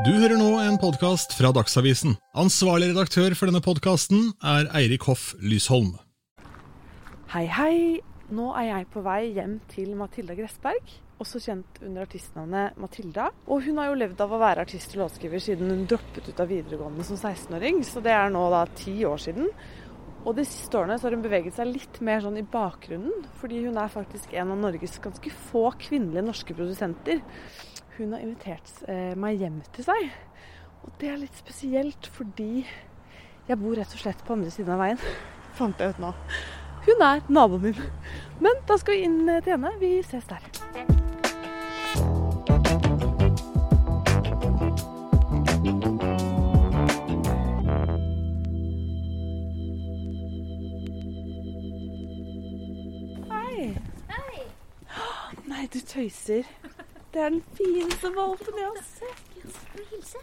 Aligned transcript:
Du 0.00 0.08
hører 0.08 0.38
nå 0.40 0.54
en 0.56 0.78
podkast 0.80 1.34
fra 1.36 1.50
Dagsavisen. 1.52 2.14
Ansvarlig 2.40 2.94
redaktør 2.94 3.34
for 3.36 3.50
denne 3.50 3.60
podkasten 3.60 4.30
er 4.40 4.70
Eirik 4.78 5.04
Hoff 5.04 5.34
Lysholm. 5.44 5.90
Hei, 7.34 7.44
hei. 7.52 7.74
Nå 8.32 8.46
er 8.56 8.70
jeg 8.70 8.86
på 8.94 9.02
vei 9.04 9.34
hjem 9.36 9.58
til 9.68 9.90
Matilda 9.98 10.32
Gressberg, 10.38 10.94
også 11.20 11.42
kjent 11.44 11.82
under 11.84 12.06
artistnavnet 12.06 12.78
Matilda. 12.80 13.28
Og 13.44 13.66
hun 13.66 13.82
har 13.82 13.90
jo 13.90 13.98
levd 14.00 14.22
av 14.24 14.32
å 14.32 14.40
være 14.40 14.64
artist 14.64 14.96
og 14.96 15.02
låtskriver 15.02 15.44
siden 15.44 15.68
hun 15.68 15.84
droppet 15.90 16.30
ut 16.30 16.40
av 16.40 16.48
videregående 16.48 17.04
som 17.04 17.20
16-åring, 17.20 17.84
så 17.84 18.00
det 18.00 18.16
er 18.16 18.32
nå 18.32 18.46
da 18.54 18.64
ti 18.72 18.96
år 19.04 19.20
siden. 19.20 19.52
Og 20.22 20.38
de 20.38 20.46
siste 20.48 20.78
årene 20.78 20.96
så 20.96 21.10
har 21.10 21.18
hun 21.18 21.26
beveget 21.26 21.58
seg 21.58 21.68
litt 21.68 22.00
mer 22.00 22.24
sånn 22.24 22.40
i 22.40 22.46
bakgrunnen, 22.48 23.26
fordi 23.42 23.60
hun 23.66 23.76
er 23.76 23.92
faktisk 23.92 24.32
en 24.38 24.54
av 24.54 24.64
Norges 24.64 24.96
ganske 25.04 25.36
få 25.50 25.66
kvinnelige 25.82 26.24
norske 26.24 26.56
produsenter. 26.56 27.20
Hun 27.98 28.12
har 28.12 28.22
invitert 28.24 28.70
eh, 28.88 29.12
meg 29.20 29.42
hjem 29.42 29.58
til 29.76 29.84
seg. 29.84 30.06
Og 30.82 30.94
det 31.00 31.10
er 31.12 31.18
litt 31.20 31.36
spesielt 31.36 32.08
fordi 32.14 32.64
jeg 33.48 33.58
bor 33.60 33.76
rett 33.76 33.92
og 33.92 34.00
slett 34.00 34.22
på 34.24 34.32
andre 34.32 34.52
siden 34.54 34.72
av 34.72 34.80
veien. 34.80 35.02
Fant 35.58 35.80
jeg 35.82 35.92
ut 35.92 36.00
nå. 36.00 36.12
Hun 36.86 37.04
er 37.04 37.20
naboen 37.28 37.68
min. 37.68 37.82
Men 38.40 38.62
da 38.68 38.78
skal 38.80 38.96
vi 38.96 39.04
inn 39.10 39.28
eh, 39.28 39.42
til 39.44 39.58
henne. 39.58 39.74
Vi 39.82 39.98
ses 40.08 40.24
der. 40.24 40.48
Hei. 53.28 53.68
Hei! 54.16 54.46
Nei, 55.44 55.68
du 55.68 55.82
tøyser. 55.92 56.48
Det 57.12 57.20
er 57.20 57.28
den 57.28 57.42
fineste 57.56 58.08
valpen 58.16 58.54
jeg 58.58 58.68
har 58.68 58.84
sett. 58.86 59.26
Vil 59.74 59.84
du 59.84 59.90
hilse? 59.90 60.22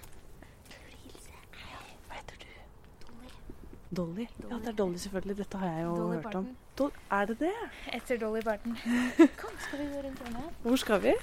Hva 2.07 2.15
heter 2.17 2.39
du? 2.41 2.47
Dolly. 3.99 4.25
Ja, 4.49 4.55
det 4.55 4.67
er 4.73 4.77
Dolly 4.79 4.97
selvfølgelig. 4.97 5.37
Dette 5.43 5.61
har 5.61 5.67
jeg 5.75 5.83
jo 5.85 5.95
Dolly 5.95 6.15
hørt 6.15 6.25
om. 6.25 6.31
Parton. 6.31 6.57
Dol 6.79 6.91
er 7.11 7.25
det 7.29 7.37
det? 7.43 7.53
Etter 7.93 8.17
Dolly 8.21 8.41
Barton. 8.45 8.77
Kom, 9.41 9.55
skal 9.67 9.79
vi 9.83 9.87
gå 9.93 10.01
rundt 10.07 10.19
hjørnet? 10.25 10.59
Hvor 10.63 10.75
skal 10.75 11.01
vi? 11.03 11.13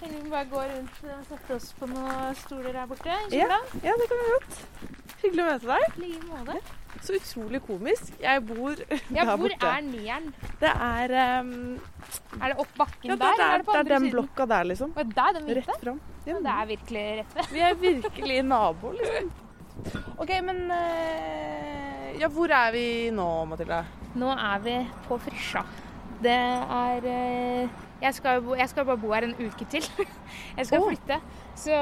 Kan 0.00 0.14
vi 0.24 0.30
bare 0.30 0.44
gå 0.50 0.62
rundt 0.74 1.02
og 1.14 1.24
sette 1.30 1.58
oss 1.60 1.72
på 1.78 1.86
noen 1.90 2.38
stoler 2.42 2.72
her 2.80 2.86
borte? 2.90 3.18
Ja. 3.36 3.60
Ja, 3.84 3.96
det 4.02 4.08
kan 4.10 4.22
vi 4.22 4.30
godt. 4.34 4.62
Hyggelig 5.26 5.44
å 5.44 5.48
møte 5.52 5.70
deg. 5.74 5.96
Like 6.00 6.26
måte. 6.30 6.58
Så 7.04 7.12
utrolig 7.18 7.60
komisk. 7.66 8.12
Jeg 8.22 8.42
bor 8.48 8.72
Ja, 9.16 9.24
der 9.26 9.32
hvor 9.36 9.42
borte. 9.50 9.68
er 9.68 9.82
nieren? 9.84 10.30
Det 10.62 10.70
er 10.72 11.12
um, 11.44 11.50
Er 12.40 12.54
det 12.54 12.56
opp 12.62 12.72
bakken 12.78 13.10
Ja, 13.12 13.16
der, 13.20 13.20
det, 13.20 13.32
eller 13.34 13.44
er 13.44 13.54
er, 13.54 13.58
det 13.58 13.66
på 13.66 13.72
det 13.72 13.76
er 13.76 13.84
andre 13.84 13.92
den 13.98 14.06
siden? 14.06 14.14
blokka 14.16 14.46
der, 14.54 14.68
liksom. 14.70 14.94
Og 14.96 15.12
der, 15.18 15.36
den? 15.36 15.50
Rett 15.60 15.74
fram. 15.82 15.98
Ja, 16.26 16.32
Ja, 16.32 16.38
det 16.46 16.54
er 16.56 16.70
virkelig 16.72 17.04
rett 17.20 17.34
ved. 17.36 17.50
Vi 17.52 17.60
er 17.68 17.76
virkelig 17.82 18.38
naboer, 18.48 18.96
liksom. 19.02 19.28
OK, 20.24 20.32
men 20.48 20.62
uh, 20.72 22.20
Ja, 22.22 22.30
hvor 22.32 22.50
er 22.56 22.72
vi 22.74 22.86
nå, 23.14 23.28
Mathilde? 23.50 23.82
Nå 24.16 24.30
er 24.32 24.62
vi 24.64 24.78
på 25.06 25.18
Frisja. 25.20 25.60
Det 26.24 26.32
er 26.32 27.04
eh, 27.12 27.74
jeg 28.02 28.14
skal, 28.14 28.42
bo, 28.44 28.54
jeg 28.58 28.68
skal 28.68 28.84
bare 28.84 29.00
bo 29.00 29.12
her 29.14 29.24
en 29.24 29.36
uke 29.40 29.66
til. 29.72 29.84
Jeg 30.58 30.68
skal 30.68 30.82
oh. 30.82 30.88
flytte. 30.90 31.16
Så 31.56 31.76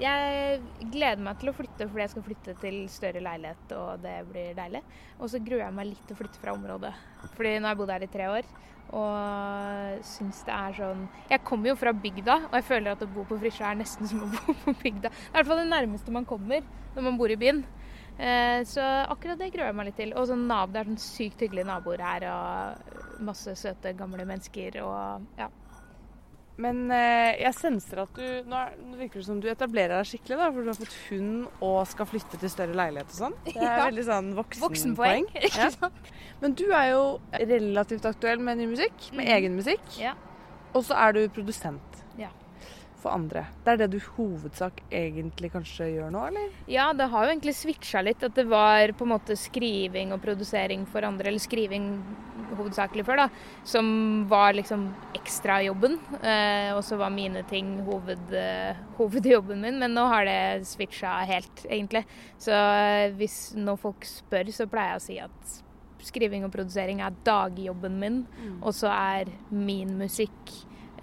jeg 0.00 0.60
gleder 0.92 1.20
meg 1.24 1.40
til 1.40 1.50
å 1.50 1.54
flytte 1.56 1.86
fordi 1.88 2.02
jeg 2.04 2.12
skal 2.12 2.24
flytte 2.24 2.54
til 2.62 2.76
større 2.92 3.20
leilighet, 3.24 3.74
og 3.76 4.00
det 4.00 4.14
blir 4.30 4.54
deilig. 4.56 4.80
Og 5.20 5.28
så 5.32 5.40
gruer 5.44 5.66
jeg 5.66 5.76
meg 5.76 5.90
litt 5.90 6.06
til 6.08 6.16
å 6.16 6.20
flytte 6.22 6.40
fra 6.40 6.54
området. 6.56 6.92
Fordi 7.34 7.52
nå 7.58 7.68
har 7.68 7.74
jeg 7.74 7.80
bodd 7.82 7.92
her 7.92 8.06
i 8.06 8.10
tre 8.12 8.28
år. 8.32 8.48
Og 8.96 10.04
syns 10.06 10.44
det 10.46 10.54
er 10.54 10.76
sånn 10.76 11.00
Jeg 11.26 11.42
kommer 11.42 11.72
jo 11.72 11.78
fra 11.80 11.90
bygda, 11.90 12.36
og 12.46 12.54
jeg 12.54 12.66
føler 12.68 12.92
at 12.92 13.02
å 13.02 13.08
bo 13.10 13.24
på 13.26 13.38
Frisja 13.40 13.72
er 13.72 13.80
nesten 13.80 14.06
som 14.10 14.22
å 14.24 14.30
bo 14.32 14.56
på 14.62 14.76
bygda. 14.84 15.10
Det 15.10 15.26
er 15.26 15.34
i 15.34 15.36
hvert 15.40 15.50
fall 15.50 15.62
det 15.64 15.72
nærmeste 15.72 16.14
man 16.14 16.28
kommer 16.28 16.64
når 16.94 17.08
man 17.10 17.18
bor 17.20 17.32
i 17.32 17.40
byen. 17.40 17.64
Eh, 18.16 18.62
Så 18.64 18.80
akkurat 18.80 19.40
det 19.40 19.50
gruer 19.52 19.68
jeg 19.68 19.76
meg 19.76 19.90
litt 19.90 20.00
til. 20.00 20.14
Og 20.16 20.30
sånn 20.30 20.46
nabo, 20.48 20.72
det 20.72 20.80
er 20.80 20.90
sånn 20.92 21.02
sykt 21.02 21.44
hyggelige 21.44 21.68
naboer 21.68 22.04
her, 22.06 22.28
og 22.32 23.05
masse 23.24 23.54
søte, 23.58 23.92
gamle 23.96 24.26
mennesker 24.28 24.80
og 24.84 25.24
ja. 25.38 25.48
Men 26.56 26.86
eh, 26.88 27.34
jeg 27.42 27.52
senser 27.58 27.98
at 28.06 28.16
du 28.16 28.48
Nå, 28.48 28.56
er, 28.56 28.76
nå 28.80 28.96
virker 28.96 29.20
det 29.20 29.26
som 29.26 29.40
du 29.42 29.48
etablerer 29.52 29.98
deg 29.98 30.08
skikkelig, 30.08 30.38
da, 30.40 30.46
for 30.48 30.64
du 30.64 30.70
har 30.70 30.78
fått 30.78 30.94
hund 31.10 31.64
og 31.66 31.80
skal 31.90 32.08
flytte 32.08 32.40
til 32.40 32.52
større 32.52 32.76
leilighet 32.78 33.12
og 33.12 33.18
sånn. 33.18 33.36
Det 33.50 33.58
er 33.60 33.66
Ja. 33.66 33.82
veldig 33.84 34.06
sånn 34.08 34.30
Voksenpoeng. 34.38 35.28
voksenpoeng. 35.28 35.28
Ja. 35.60 35.90
Men 36.40 36.56
du 36.56 36.64
er 36.70 36.88
jo 36.94 37.02
relativt 37.32 38.08
aktuell 38.08 38.40
med 38.40 38.60
ny 38.62 38.70
musikk, 38.72 39.10
med 39.12 39.26
mm. 39.28 39.34
egen 39.36 39.60
musikk. 39.60 39.84
Ja. 40.00 40.14
Og 40.72 40.84
så 40.88 40.96
er 41.00 41.16
du 41.16 41.22
produsent. 41.32 41.95
For 43.06 43.14
andre. 43.14 43.46
Det 43.64 43.72
er 43.72 43.82
det 43.84 43.90
du 43.94 43.98
hovedsak 44.16 44.82
egentlig 44.90 45.52
kanskje 45.54 45.90
gjør 45.94 46.12
nå, 46.14 46.22
eller? 46.30 46.54
Ja, 46.70 46.90
det 46.96 47.08
har 47.12 47.26
jo 47.26 47.32
egentlig 47.34 47.54
switcha 47.56 48.02
litt. 48.02 48.24
At 48.26 48.34
det 48.38 48.46
var 48.50 48.92
på 48.98 49.06
en 49.06 49.14
måte 49.14 49.36
skriving 49.38 50.14
og 50.16 50.22
produsering 50.24 50.86
for 50.90 51.06
andre, 51.06 51.30
eller 51.30 51.42
skriving 51.42 51.90
hovedsakelig 52.56 53.04
før, 53.06 53.24
da, 53.24 53.26
som 53.66 53.88
var 54.30 54.56
liksom 54.56 54.88
ekstrajobben. 55.18 55.98
Eh, 56.20 56.70
og 56.74 56.82
så 56.86 56.98
var 57.00 57.14
mine 57.14 57.44
ting 57.50 57.76
hoved, 57.86 58.32
eh, 58.34 58.78
hovedjobben 58.98 59.62
min, 59.62 59.80
men 59.82 59.94
nå 59.96 60.06
har 60.10 60.26
det 60.28 60.66
switcha 60.68 61.18
helt, 61.28 61.66
egentlig. 61.68 62.06
Så 62.42 62.54
eh, 62.54 63.12
hvis 63.18 63.54
når 63.58 63.80
folk 63.82 64.08
spør, 64.08 64.50
så 64.54 64.68
pleier 64.70 64.96
jeg 64.96 65.02
å 65.02 65.06
si 65.06 65.20
at 65.22 65.62
skriving 66.06 66.44
og 66.46 66.52
produsering 66.54 67.00
er 67.02 67.14
dagjobben 67.26 67.96
min, 67.98 68.20
og 68.60 68.70
så 68.76 68.92
er 68.92 69.30
min 69.50 69.96
musikk 69.98 70.52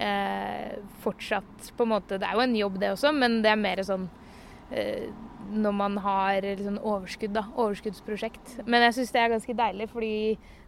eh, 0.02 0.74
fortsatt 1.04 1.70
på 1.76 1.86
en 1.86 1.92
måte 1.94 2.18
Det 2.20 2.28
er 2.28 2.36
jo 2.36 2.44
en 2.44 2.56
jobb, 2.58 2.80
det 2.82 2.92
også, 2.94 3.12
men 3.16 3.40
det 3.44 3.52
er 3.52 3.60
mer 3.60 3.82
sånn 3.86 4.08
eh, 4.70 5.10
når 5.54 5.76
man 5.76 5.98
har 6.00 6.46
sånn 6.56 6.80
overskudd, 6.80 7.34
da. 7.36 7.44
Overskuddsprosjekt. 7.60 8.56
Men 8.64 8.86
jeg 8.86 8.96
syns 8.98 9.12
det 9.12 9.20
er 9.20 9.34
ganske 9.34 9.56
deilig, 9.58 9.90
fordi 9.92 10.14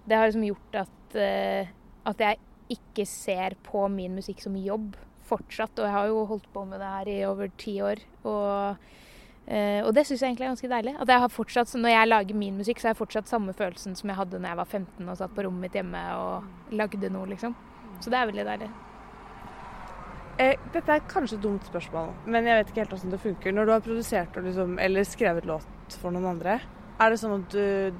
det 0.06 0.18
har 0.18 0.28
liksom 0.28 0.44
gjort 0.46 0.78
at, 0.82 1.16
eh, 1.16 1.72
at 2.06 2.22
jeg 2.22 2.40
ikke 2.76 3.06
ser 3.08 3.56
på 3.66 3.86
min 3.92 4.18
musikk 4.18 4.42
som 4.44 4.58
jobb 4.58 4.96
fortsatt. 5.26 5.72
Og 5.78 5.88
jeg 5.88 5.96
har 5.96 6.10
jo 6.10 6.26
holdt 6.28 6.46
på 6.52 6.66
med 6.68 6.82
det 6.82 6.92
her 6.92 7.10
i 7.10 7.18
over 7.30 7.50
ti 7.58 7.80
år. 7.82 8.04
Og, 8.24 8.86
Uh, 9.46 9.78
og 9.86 9.92
det 9.94 10.02
syns 10.08 10.24
jeg 10.24 10.32
egentlig 10.32 10.42
er 10.42 10.50
ganske 10.50 10.68
deilig. 10.72 10.92
At 10.98 11.10
jeg 11.12 11.22
har 11.22 11.30
fortsatt, 11.30 11.74
Når 11.78 11.92
jeg 11.92 12.08
lager 12.08 12.34
min 12.34 12.56
musikk, 12.58 12.80
så 12.80 12.88
har 12.88 12.94
jeg 12.96 12.98
fortsatt 12.98 13.28
samme 13.30 13.52
følelsen 13.54 13.94
som 13.94 14.10
jeg 14.10 14.18
hadde 14.18 14.40
når 14.40 14.48
jeg 14.48 14.58
var 14.58 14.64
15 14.64 15.08
og 15.08 15.16
satt 15.20 15.36
på 15.36 15.44
rommet 15.46 15.60
mitt 15.60 15.78
hjemme 15.78 16.02
og 16.18 16.74
lagde 16.74 17.10
noe, 17.14 17.30
liksom. 17.30 17.54
Så 18.00 18.10
det 18.10 18.18
er 18.18 18.26
veldig 18.26 18.44
deilig. 18.48 18.70
Eh, 20.36 20.58
dette 20.74 20.92
er 20.92 21.06
kanskje 21.08 21.38
et 21.38 21.44
dumt 21.46 21.64
spørsmål, 21.64 22.10
men 22.28 22.44
jeg 22.44 22.58
vet 22.58 22.72
ikke 22.72 22.82
helt 22.82 22.90
hvordan 22.92 23.14
det 23.14 23.22
funker. 23.22 23.54
Når 23.56 23.68
du 23.68 23.72
har 23.72 23.84
produsert 23.84 24.36
liksom, 24.36 24.74
eller 24.84 25.06
skrevet 25.08 25.48
låt 25.48 25.96
for 25.96 26.12
noen 26.12 26.28
andre, 26.34 26.58
er 27.00 27.12
det 27.12 27.20
sånn 27.22 27.38
at 27.38 27.54
du 27.54 27.96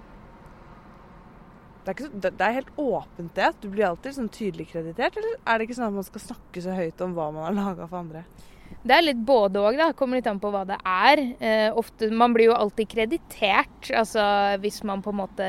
det 1.87 1.93
er, 1.93 2.03
så, 2.03 2.19
det 2.19 2.43
er 2.43 2.57
helt 2.57 2.79
åpent 2.83 3.37
det. 3.37 3.47
at 3.47 3.63
Du 3.63 3.71
blir 3.71 3.87
alltid 3.87 4.17
sånn 4.17 4.29
tydelig 4.35 4.67
kreditert, 4.73 5.17
eller 5.17 5.37
er 5.39 5.57
det 5.57 5.69
ikke 5.69 5.79
sånn 5.79 5.89
at 5.89 5.97
man 6.01 6.07
skal 6.09 6.25
snakke 6.25 6.63
så 6.65 6.75
høyt 6.75 7.03
om 7.05 7.15
hva 7.15 7.31
man 7.31 7.47
har 7.47 7.57
laga 7.57 7.87
for 7.87 8.01
andre? 8.01 8.25
Det 8.87 8.95
er 8.97 9.05
litt 9.05 9.21
både 9.27 9.63
òg, 9.63 9.79
da. 9.79 9.93
Kommer 9.95 10.19
litt 10.19 10.29
an 10.31 10.41
på 10.43 10.51
hva 10.51 10.65
det 10.67 10.81
er. 10.83 11.23
Eh, 11.39 11.69
ofte, 11.79 12.11
man 12.11 12.35
blir 12.35 12.51
jo 12.51 12.57
alltid 12.59 12.91
kreditert. 12.91 13.93
Altså 13.95 14.25
hvis 14.63 14.83
man 14.87 15.03
på 15.03 15.15
en 15.15 15.21
måte 15.23 15.47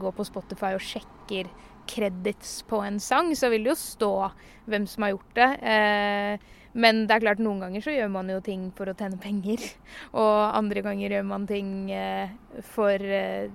går 0.00 0.14
på 0.16 0.28
Spotify 0.28 0.74
og 0.76 0.84
sjekker 0.84 1.48
credits 1.88 2.62
på 2.68 2.82
en 2.84 3.00
sang, 3.02 3.32
så 3.36 3.50
vil 3.52 3.64
det 3.66 3.74
jo 3.74 3.80
stå 3.80 4.12
hvem 4.68 4.86
som 4.88 5.06
har 5.06 5.14
gjort 5.14 5.34
det. 5.38 5.50
Eh, 5.72 6.54
men 6.78 7.06
det 7.08 7.14
er 7.16 7.22
klart, 7.24 7.40
noen 7.42 7.62
ganger 7.64 7.82
så 7.82 7.94
gjør 7.94 8.10
man 8.12 8.28
jo 8.30 8.38
ting 8.44 8.68
for 8.76 8.90
å 8.90 8.94
tjene 8.96 9.18
penger. 9.20 9.64
Og 10.20 10.36
andre 10.58 10.84
ganger 10.84 11.16
gjør 11.16 11.24
man 11.26 11.46
ting 11.48 11.70
eh, 11.94 12.34
for, 12.74 13.02
eh, 13.02 13.48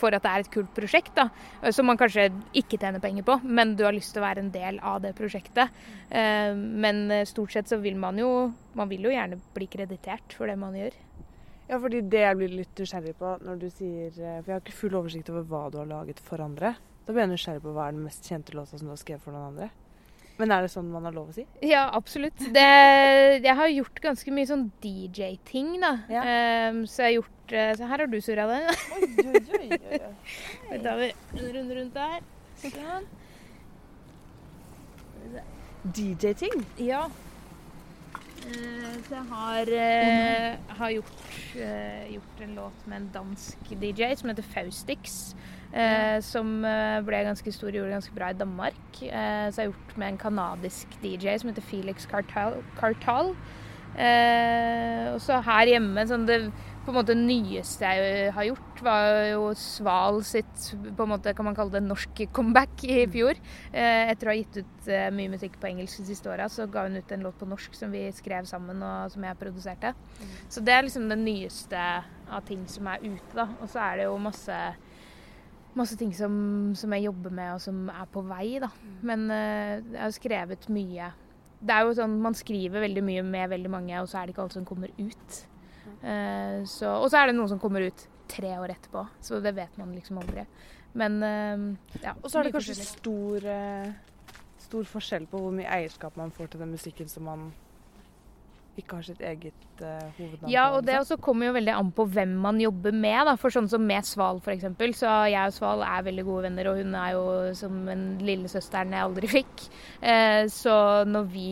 for 0.00 0.16
at 0.16 0.24
det 0.24 0.32
er 0.32 0.44
et 0.44 0.52
kult 0.54 0.72
prosjekt, 0.76 1.12
da. 1.18 1.28
Som 1.74 1.90
man 1.90 2.00
kanskje 2.00 2.30
ikke 2.56 2.80
tjener 2.80 3.04
penger 3.04 3.26
på, 3.26 3.38
men 3.44 3.76
du 3.78 3.84
har 3.86 3.94
lyst 3.94 4.14
til 4.14 4.22
å 4.22 4.26
være 4.26 4.46
en 4.46 4.54
del 4.54 4.80
av 4.82 5.02
det 5.04 5.14
prosjektet. 5.18 5.82
Men 6.54 7.08
stort 7.26 7.54
sett 7.54 7.70
så 7.70 7.80
vil 7.82 7.96
man 7.98 8.18
jo 8.20 8.28
Man 8.76 8.90
vil 8.90 9.06
jo 9.06 9.10
gjerne 9.10 9.38
bli 9.54 9.66
kreditert 9.70 10.34
for 10.34 10.50
det 10.50 10.56
man 10.58 10.74
gjør. 10.74 10.94
Ja, 11.68 11.78
fordi 11.78 12.00
det 12.10 12.24
jeg 12.24 12.38
blir 12.38 12.56
litt 12.58 12.80
nysgjerrig 12.82 13.14
på 13.18 13.36
når 13.46 13.60
du 13.62 13.68
sier 13.70 14.10
For 14.14 14.50
jeg 14.50 14.56
har 14.56 14.64
ikke 14.64 14.76
full 14.76 14.98
oversikt 14.98 15.30
over 15.32 15.46
hva 15.48 15.62
du 15.70 15.78
har 15.80 15.88
laget 15.90 16.20
for 16.22 16.42
andre. 16.44 16.74
Da 17.04 17.12
blir 17.12 17.26
jeg 17.26 17.32
nysgjerrig 17.34 17.62
på 17.64 17.72
hva 17.76 17.88
er 17.88 17.96
den 17.96 18.04
mest 18.06 18.28
kjente 18.28 18.54
låta 18.56 18.78
som 18.78 18.88
du 18.88 18.94
har 18.94 19.00
skrevet 19.00 19.24
for 19.24 19.36
noen 19.36 19.50
andre. 19.52 19.70
Men 20.38 20.50
er 20.50 20.64
det 20.64 20.70
sånn 20.72 20.88
man 20.90 21.04
har 21.06 21.14
lov 21.14 21.28
å 21.30 21.34
si? 21.36 21.44
Ja, 21.62 21.84
absolutt. 21.94 22.40
Det, 22.54 22.64
jeg 23.44 23.54
har 23.60 23.70
gjort 23.70 24.00
ganske 24.02 24.32
mye 24.34 24.48
sånn 24.50 24.64
DJ-ting, 24.82 25.76
da. 25.82 25.92
Ja. 26.10 26.24
Um, 26.72 26.80
så 26.90 27.04
jeg 27.04 27.12
har 27.12 27.16
gjort 27.20 27.30
Så 27.78 27.86
her 27.90 28.00
har 28.00 28.08
du 28.08 28.16
surra 28.24 28.46
det. 28.48 28.60
Oi, 28.96 29.08
oi, 29.20 29.42
oi, 29.60 29.78
oi. 29.92 29.98
Da 30.72 30.78
tar 30.88 31.02
vi 31.02 31.10
en 31.12 31.52
runde 31.58 31.76
rundt 31.76 31.98
der. 32.00 32.24
Sånn. 32.64 33.06
DJ-ting? 35.94 36.64
Ja. 36.80 37.04
Uh, 38.44 38.96
Så 39.04 39.14
jeg 39.14 39.26
har, 39.28 39.70
eh, 39.76 40.56
har 40.80 40.90
gjort, 40.96 41.28
eh, 41.60 42.14
gjort 42.14 42.40
en 42.40 42.54
låt 42.54 42.86
med 42.86 42.96
en 42.96 43.10
dansk 43.12 43.70
DJ 43.80 44.14
som 44.16 44.32
heter 44.32 44.42
Faustix. 44.54 45.34
Eh, 45.74 46.20
som 46.22 46.60
eh, 46.62 47.00
ble 47.02 47.24
ganske 47.26 47.50
stor 47.50 47.72
og 47.72 47.80
gjorde 47.80 47.90
det 47.90 47.96
ganske 47.96 48.14
bra 48.14 48.30
i 48.30 48.38
Danmark. 48.38 48.82
Eh, 49.02 49.46
så 49.50 49.58
jeg 49.58 49.64
har 49.64 49.72
gjort 49.72 49.96
med 49.98 50.12
en 50.12 50.20
kanadisk 50.22 50.98
DJ 51.02 51.34
som 51.42 51.50
heter 51.50 51.66
Felix 51.66 52.06
Cartal. 52.10 52.60
Cartal. 52.78 53.34
Eh, 53.94 55.10
og 55.14 55.20
så 55.22 55.40
her 55.46 55.70
hjemme 55.70 56.02
sånn 56.10 56.26
det 56.26 56.38
på 56.84 56.92
en 56.92 56.96
måte 56.98 57.14
nyeste 57.16 57.88
jeg 57.96 58.32
har 58.36 58.44
gjort, 58.44 58.80
var 58.84 59.06
jo 59.30 59.44
Sval 59.56 60.18
sitt 60.26 60.66
på 60.74 61.06
en 61.06 61.12
måte 61.14 61.32
kan 61.36 61.46
man 61.46 61.54
kalle 61.56 61.72
det 61.72 61.84
norsk 61.86 62.24
comeback 62.34 62.84
i 62.84 63.06
fjor. 63.10 63.38
Eh, 63.72 64.10
etter 64.12 64.28
å 64.28 64.32
ha 64.32 64.36
gitt 64.36 64.58
ut 64.60 64.90
eh, 64.92 65.08
mye 65.14 65.32
musikk 65.32 65.56
på 65.62 65.70
engelsk 65.70 66.02
de 66.02 66.10
siste 66.10 66.28
åra, 66.30 66.50
så 66.52 66.68
ga 66.70 66.84
hun 66.84 66.98
ut 67.00 67.14
en 67.16 67.24
låt 67.24 67.38
på 67.40 67.48
norsk 67.48 67.78
som 67.78 67.94
vi 67.94 68.04
skrev 68.14 68.46
sammen 68.50 68.82
og 68.84 69.14
som 69.14 69.24
jeg 69.24 69.40
produserte. 69.40 69.94
Mm. 69.94 70.34
Så 70.52 70.64
det 70.66 70.74
er 70.76 70.84
liksom 70.84 71.08
det 71.08 71.20
nyeste 71.22 71.86
av 72.28 72.44
ting 72.50 72.66
som 72.70 72.92
er 72.92 73.06
ute, 73.06 73.32
da. 73.32 73.48
Og 73.62 73.72
så 73.72 73.80
er 73.86 74.02
det 74.02 74.10
jo 74.10 74.20
masse 74.20 74.60
masse 75.78 75.96
ting 75.98 76.12
som, 76.16 76.34
som, 76.78 76.92
jeg 76.96 77.08
jobber 77.08 77.34
med 77.34 77.54
og 77.56 77.62
som 77.62 77.88
er 77.92 78.06
på 78.12 78.22
vei, 78.28 78.46
da. 78.62 78.70
Mm. 78.80 78.94
Men 79.10 79.26
uh, 79.30 79.72
jeg 79.78 80.00
har 80.00 80.14
skrevet 80.16 80.68
mye. 80.72 81.10
Det 81.64 81.74
er 81.74 81.86
jo 81.86 81.96
sånn, 81.96 82.16
Man 82.22 82.36
skriver 82.36 82.84
veldig 82.84 83.04
mye 83.06 83.24
med 83.26 83.52
veldig 83.54 83.72
mange, 83.72 83.98
og 84.00 84.10
så 84.10 84.20
er 84.20 84.26
det 84.26 84.34
ikke 84.34 84.46
alt 84.46 84.56
som 84.56 84.68
kommer 84.68 84.92
ut. 84.98 85.40
Uh, 86.04 86.62
så, 86.68 86.94
og 86.98 87.08
så 87.10 87.20
er 87.20 87.30
det 87.30 87.38
noen 87.38 87.52
som 87.52 87.62
kommer 87.62 87.86
ut 87.86 88.06
tre 88.30 88.54
år 88.56 88.72
etterpå, 88.74 89.04
så 89.22 89.40
det 89.44 89.54
vet 89.56 89.76
man 89.80 89.92
liksom 89.96 90.22
aldri. 90.22 90.46
Men 90.94 91.20
uh, 91.22 91.98
ja. 92.02 92.14
Og 92.20 92.30
så 92.30 92.40
er 92.40 92.48
det 92.48 92.54
kanskje 92.56 92.78
stor, 92.78 93.50
stor 94.62 94.88
forskjell 94.94 95.28
på 95.30 95.42
hvor 95.42 95.54
mye 95.54 95.70
eierskap 95.80 96.16
man 96.20 96.32
får 96.34 96.52
til 96.52 96.64
den 96.64 96.74
musikken 96.76 97.10
som 97.10 97.26
man 97.28 97.50
ikke 98.80 98.98
har 98.98 99.06
sitt 99.06 99.22
eget 99.24 99.80
uh, 99.80 100.10
hovednavn. 100.16 100.50
Ja, 100.52 100.66
og 100.74 100.84
det 100.86 100.98
også 100.98 101.18
kommer 101.22 101.48
jo 101.48 101.56
veldig 101.56 101.74
an 101.76 101.92
på 101.94 102.06
hvem 102.16 102.34
man 102.44 102.60
jobber 102.62 102.94
med. 102.94 103.20
Da. 103.28 103.36
For 103.40 103.54
sånn 103.54 103.70
som 103.70 103.86
med 103.86 104.06
Sval 104.08 104.42
f.eks. 104.42 104.66
Så 104.98 105.14
jeg 105.30 105.52
og 105.52 105.56
Sval 105.56 105.86
er 105.86 106.06
veldig 106.08 106.26
gode 106.26 106.46
venner, 106.48 106.70
og 106.70 106.82
hun 106.82 106.98
er 106.98 107.16
jo 107.16 107.24
som 107.58 107.80
en 107.92 108.04
lillesøsteren 108.24 108.94
jeg 108.96 109.08
aldri 109.08 109.32
fikk. 109.38 109.66
Uh, 110.02 110.44
så 110.52 110.76
når 111.08 111.28
vi 111.32 111.50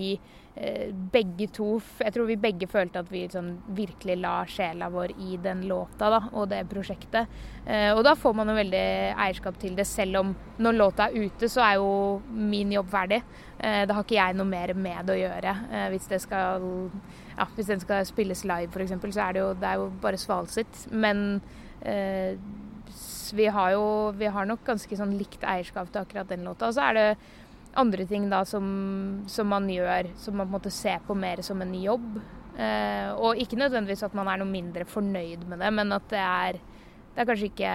begge 0.54 1.46
to 1.48 1.80
Jeg 1.98 2.12
tror 2.12 2.26
vi 2.28 2.36
begge 2.36 2.66
følte 2.68 3.00
at 3.00 3.08
vi 3.08 3.22
sånn, 3.30 3.54
virkelig 3.72 4.18
la 4.20 4.34
sjela 4.44 4.90
vår 4.92 5.14
i 5.16 5.38
den 5.40 5.62
låta 5.68 6.10
da, 6.12 6.18
og 6.32 6.50
det 6.50 6.60
prosjektet. 6.68 7.30
Eh, 7.64 7.88
og 7.94 8.02
da 8.04 8.12
får 8.18 8.36
man 8.36 8.52
jo 8.52 8.58
veldig 8.58 8.84
eierskap 9.16 9.56
til 9.62 9.78
det, 9.78 9.86
selv 9.88 10.20
om 10.20 10.34
når 10.62 10.76
låta 10.76 11.08
er 11.08 11.24
ute, 11.24 11.48
så 11.48 11.64
er 11.64 11.80
jo 11.80 12.20
min 12.28 12.72
jobb 12.76 12.90
ferdig. 12.92 13.22
Eh, 13.58 13.82
da 13.88 13.96
har 13.96 14.04
ikke 14.04 14.18
jeg 14.18 14.36
noe 14.36 14.48
mer 14.48 14.74
med 14.76 15.08
det 15.08 15.16
å 15.16 15.20
gjøre. 15.22 15.56
Eh, 15.72 15.88
hvis, 15.94 16.08
det 16.12 16.20
skal, 16.26 16.68
ja, 17.38 17.48
hvis 17.56 17.72
den 17.72 17.84
skal 17.84 18.04
spilles 18.08 18.44
live, 18.44 18.68
f.eks., 18.68 18.96
så 19.08 19.24
er 19.24 19.38
det 19.38 19.44
jo, 19.44 19.52
det 19.56 19.70
er 19.70 19.80
jo 19.80 19.88
bare 20.04 20.20
svalsitt. 20.20 20.84
Men 20.92 21.40
eh, 21.80 22.36
vi 23.32 23.46
har 23.48 23.72
jo 23.72 23.84
vi 24.18 24.28
har 24.28 24.48
nok 24.48 24.66
ganske 24.66 24.96
sånn 24.98 25.16
likt 25.16 25.44
eierskap 25.48 25.88
til 25.92 26.04
akkurat 26.04 26.28
den 26.28 26.44
låta. 26.44 26.68
Og 26.68 26.76
så 26.76 26.90
er 26.90 26.98
det 26.98 27.06
andre 27.78 28.06
ting 28.06 28.28
da 28.30 28.42
som, 28.48 28.66
som, 29.30 29.48
man 29.48 29.68
gjør, 29.70 30.10
som 30.20 30.36
man 30.36 30.46
på 30.46 30.52
en 30.52 30.58
måte 30.58 30.74
ser 30.74 31.02
på 31.06 31.16
mer 31.16 31.42
som 31.44 31.62
en 31.64 31.74
jobb. 31.78 32.20
Eh, 32.52 33.08
og 33.16 33.40
ikke 33.40 33.56
nødvendigvis 33.60 34.04
at 34.04 34.14
man 34.16 34.28
er 34.28 34.42
noe 34.42 34.50
mindre 34.50 34.84
fornøyd 34.88 35.46
med 35.48 35.62
det, 35.62 35.72
men 35.72 35.96
at 35.96 36.08
det 36.12 36.20
er, 36.20 36.60
det 37.12 37.22
er 37.22 37.28
kanskje 37.28 37.48
ikke 37.48 37.74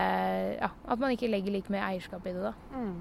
Ja, 0.62 0.70
at 0.70 1.02
man 1.02 1.14
ikke 1.16 1.30
legger 1.32 1.56
like 1.56 1.74
mye 1.74 1.86
eierskap 1.92 2.26
i 2.26 2.36
det, 2.36 2.52
da. 2.52 2.54
Mm. 2.78 2.98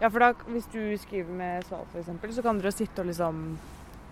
Ja, 0.00 0.08
for 0.08 0.22
da, 0.22 0.30
hvis 0.48 0.68
du 0.72 0.80
skriver 1.00 1.32
med 1.36 1.66
Sval 1.68 1.84
f.eks., 1.92 2.36
så 2.36 2.44
kan 2.44 2.60
dere 2.60 2.72
sitte 2.72 3.02
og 3.02 3.10
liksom 3.12 3.44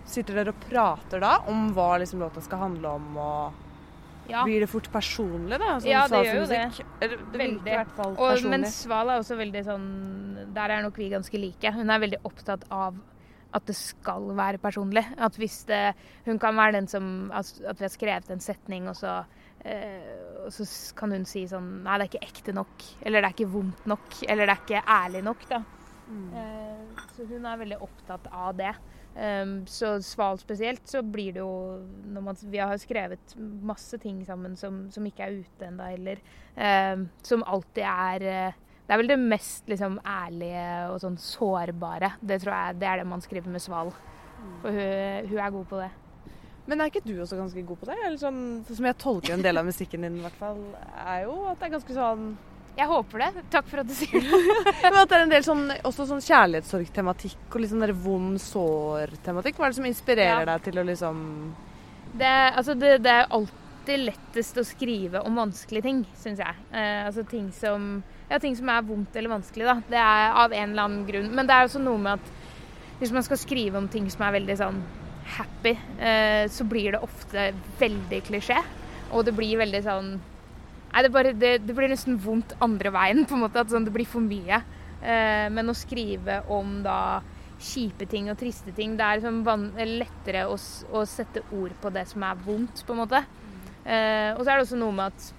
Sitter 0.09 0.39
dere 0.39 0.53
og 0.55 0.61
prater 0.63 1.21
da 1.21 1.35
om 1.51 1.67
hva 1.75 1.99
liksom 2.01 2.23
låta 2.23 2.41
skal 2.41 2.63
handle 2.63 2.95
om, 2.97 3.09
og 3.21 3.65
ja. 4.29 4.43
Blir 4.45 4.63
det 4.63 4.69
fort 4.69 4.89
personlig, 4.93 5.57
da? 5.59 5.75
Sånn 5.79 5.89
ja, 5.89 6.05
det 6.11 6.23
gjør 6.27 6.41
jo 6.41 6.47
det. 6.51 6.63
det 7.01 7.19
veldig. 7.41 7.77
Og, 8.15 8.49
men 8.51 8.65
Sval 8.69 9.13
er 9.13 9.23
også 9.23 9.37
veldig 9.39 9.63
sånn 9.67 9.87
Der 10.55 10.75
er 10.75 10.83
nok 10.85 10.99
vi 11.01 11.09
ganske 11.11 11.41
like. 11.41 11.73
Hun 11.75 11.89
er 11.89 12.03
veldig 12.05 12.21
opptatt 12.29 12.67
av 12.73 12.99
at 13.57 13.65
det 13.65 13.75
skal 13.77 14.29
være 14.37 14.61
personlig. 14.61 15.03
At 15.17 15.37
hvis 15.41 15.63
det 15.69 15.95
Hun 16.27 16.39
kan 16.41 16.57
være 16.57 16.77
den 16.77 16.87
som 16.91 17.31
At 17.33 17.79
vi 17.79 17.87
har 17.87 17.93
skrevet 17.93 18.29
en 18.29 18.43
setning, 18.43 18.87
og 18.89 18.97
så, 18.99 19.23
eh, 19.65 20.45
og 20.45 20.53
så 20.53 20.69
kan 20.95 21.15
hun 21.15 21.25
si 21.25 21.47
sånn 21.49 21.79
Nei, 21.85 21.97
det 21.97 22.07
er 22.07 22.13
ikke 22.13 22.29
ekte 22.29 22.55
nok. 22.55 22.87
Eller 23.01 23.21
det 23.21 23.31
er 23.31 23.37
ikke 23.37 23.53
vondt 23.57 23.89
nok. 23.89 24.21
Eller 24.27 24.45
det 24.45 24.55
er 24.55 24.63
ikke 24.65 24.85
ærlig 24.99 25.25
nok, 25.25 25.49
da. 25.49 25.63
Mm. 26.09 26.29
Eh, 26.33 27.03
så 27.15 27.25
hun 27.29 27.45
er 27.45 27.61
veldig 27.65 27.81
opptatt 27.85 28.29
av 28.33 28.55
det. 28.57 28.73
Um, 29.15 29.65
så 29.67 29.97
Sval 30.05 30.37
spesielt, 30.39 30.85
så 30.87 31.01
blir 31.03 31.33
det 31.35 31.41
jo 31.41 31.51
når 32.13 32.23
man, 32.23 32.37
Vi 32.39 32.59
har 32.61 32.77
skrevet 32.79 33.33
masse 33.37 33.97
ting 33.99 34.21
sammen 34.23 34.55
som, 34.55 34.85
som 34.93 35.05
ikke 35.05 35.25
er 35.25 35.39
ute 35.41 35.67
ennå 35.67 35.87
heller. 35.89 36.21
Um, 36.55 37.09
som 37.25 37.43
alltid 37.43 37.83
er 37.83 38.27
uh, 38.29 38.59
Det 38.85 38.93
er 38.93 39.01
vel 39.01 39.11
det 39.11 39.19
mest 39.21 39.67
liksom, 39.69 39.97
ærlige 40.05 40.67
og 40.93 41.01
sånn 41.03 41.17
sårbare. 41.19 42.13
Det 42.21 42.39
tror 42.43 42.55
jeg 42.55 42.79
det 42.79 42.91
er 42.91 43.01
det 43.01 43.09
man 43.09 43.25
skriver 43.25 43.51
med 43.51 43.65
Sval. 43.65 43.91
For 44.61 44.71
hun, 44.71 45.27
hun, 45.33 45.39
er 45.39 45.57
god 45.57 45.67
på 45.67 45.81
det. 45.81 45.89
Men 46.69 46.81
er 46.81 46.91
ikke 46.91 47.03
du 47.03 47.15
også 47.19 47.37
ganske 47.39 47.65
god 47.65 47.81
på 47.81 47.89
det? 47.89 47.97
Eller 48.05 48.19
sånn, 48.21 48.41
Som 48.69 48.87
jeg 48.87 48.97
tolker 49.01 49.35
en 49.35 49.43
del 49.43 49.59
av 49.59 49.67
musikken 49.67 50.05
din, 50.05 50.19
i 50.21 50.23
hvert 50.23 50.39
fall, 50.39 50.61
er 51.01 51.25
jo 51.25 51.35
at 51.49 51.59
det 51.59 51.67
er 51.67 51.75
ganske 51.75 51.97
sånn 51.97 52.31
jeg 52.79 52.89
håper 52.89 53.23
det. 53.25 53.45
Takk 53.53 53.69
for 53.69 53.83
at 53.83 53.89
du 53.89 53.95
sier 53.97 54.23
det. 54.23 54.41
Men 54.83 54.99
at 55.01 55.11
det 55.11 55.17
er 55.17 55.23
en 55.25 55.33
del 55.33 55.45
sånn, 55.45 55.65
også 55.87 56.07
sånn 56.09 56.23
kjærlighetssorgtematikk 56.23 57.49
og 57.51 57.63
litt 57.63 57.73
sånn 57.73 57.87
vond 58.03 58.39
sår-tematikk. 58.43 59.59
Hva 59.59 59.67
er 59.67 59.73
det 59.73 59.79
som 59.81 59.89
inspirerer 59.89 60.45
ja. 60.45 60.53
deg 60.53 60.69
til 60.69 60.79
å 60.81 60.85
liksom 60.87 61.25
det, 62.13 62.53
altså 62.57 62.73
det, 62.73 62.97
det, 63.05 63.11
er 63.11 63.33
alltid 63.33 64.05
lettest 64.07 64.57
å 64.57 64.65
skrive 64.65 65.21
om 65.25 65.37
vanskelige 65.37 65.85
ting, 65.85 65.99
syns 66.17 66.41
jeg. 66.41 66.63
Eh, 66.71 67.05
altså 67.05 67.23
ting 67.29 67.49
som, 67.55 67.89
ja, 68.29 68.39
ting 68.41 68.55
som 68.57 68.71
er 68.71 68.85
vondt 68.85 69.15
eller 69.19 69.35
vanskelig, 69.35 69.67
da. 69.67 69.75
Det 69.91 70.01
er 70.01 70.39
av 70.43 70.55
en 70.55 70.71
eller 70.71 70.87
annen 70.87 71.05
grunn. 71.07 71.29
Men 71.35 71.49
det 71.49 71.55
er 71.55 71.67
også 71.67 71.81
noe 71.83 72.01
med 72.01 72.17
at 72.17 72.97
hvis 72.99 73.13
man 73.15 73.25
skal 73.25 73.39
skrive 73.39 73.79
om 73.79 73.87
ting 73.91 74.09
som 74.11 74.25
er 74.25 74.35
veldig 74.39 74.57
sånn 74.59 74.81
happy, 75.37 75.75
eh, 76.01 76.45
så 76.51 76.65
blir 76.67 76.95
det 76.95 77.03
ofte 77.05 77.51
veldig 77.79 78.23
klisjé. 78.27 78.57
Og 79.13 79.25
det 79.25 79.35
blir 79.37 79.61
veldig 79.61 79.83
sånn 79.85 80.11
Nei, 80.89 81.03
det, 81.05 81.11
bare, 81.13 81.33
det, 81.37 81.51
det, 81.65 81.75
blir 81.77 81.91
nesten 81.91 82.17
vondt 82.21 82.55
andre 82.65 82.91
veien, 82.93 83.25
på 83.29 83.37
en 83.37 83.43
måte. 83.45 83.61
At 83.61 83.73
sånn, 83.73 83.85
det 83.87 83.93
blir 83.95 84.09
for 84.09 84.25
mye. 84.25 84.61
Eh, 84.99 85.47
men 85.53 85.71
å 85.71 85.77
skrive 85.77 86.41
om 86.51 86.79
da 86.85 87.19
kjipe 87.59 88.07
ting 88.07 88.29
og 88.31 88.39
triste 88.39 88.71
ting, 88.75 88.95
det 88.97 89.05
er 89.05 89.19
liksom 89.19 89.67
lettere 89.99 90.45
å, 90.47 90.55
å, 90.55 91.03
sette 91.07 91.43
ord 91.55 91.75
på 91.81 91.91
det 91.91 92.05
som 92.09 92.23
er 92.23 92.39
vondt, 92.45 92.85
på 92.87 92.95
en 92.95 93.01
måte. 93.03 93.21
Eh, 93.83 94.31
og 94.35 94.43
så 94.43 94.51
er 94.51 94.55
det 94.55 94.65
også 94.65 94.79
noe 94.79 94.95
med 94.95 95.11
at 95.11 95.35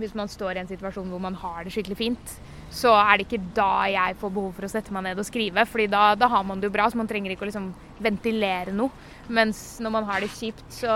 hvis 0.00 0.16
man 0.18 0.30
står 0.30 0.56
i 0.56 0.64
en 0.64 0.70
situasjon 0.70 1.10
hvor 1.12 1.22
man 1.22 1.36
har 1.38 1.62
det 1.62 1.72
skikkelig 1.74 1.98
fint, 2.00 2.34
så 2.74 2.90
er 2.98 3.20
det 3.20 3.28
ikke 3.28 3.52
da 3.54 3.84
jeg 3.92 4.16
får 4.18 4.32
behov 4.34 4.56
for 4.56 4.66
å 4.66 4.70
sette 4.72 4.94
meg 4.94 5.04
ned 5.06 5.20
og 5.22 5.28
skrive. 5.28 5.62
fordi 5.70 5.86
da, 5.92 6.16
da 6.18 6.28
har 6.32 6.42
man 6.46 6.58
det 6.58 6.66
jo 6.66 6.74
bra, 6.74 6.88
så 6.90 6.98
man 6.98 7.10
trenger 7.10 7.34
ikke 7.34 7.46
å 7.46 7.50
liksom 7.50 7.68
ventilere 8.02 8.74
noe. 8.74 8.90
Mens 9.28 9.78
når 9.84 9.94
man 9.94 10.08
har 10.08 10.24
det 10.24 10.32
kjipt, 10.34 10.66
så 10.80 10.90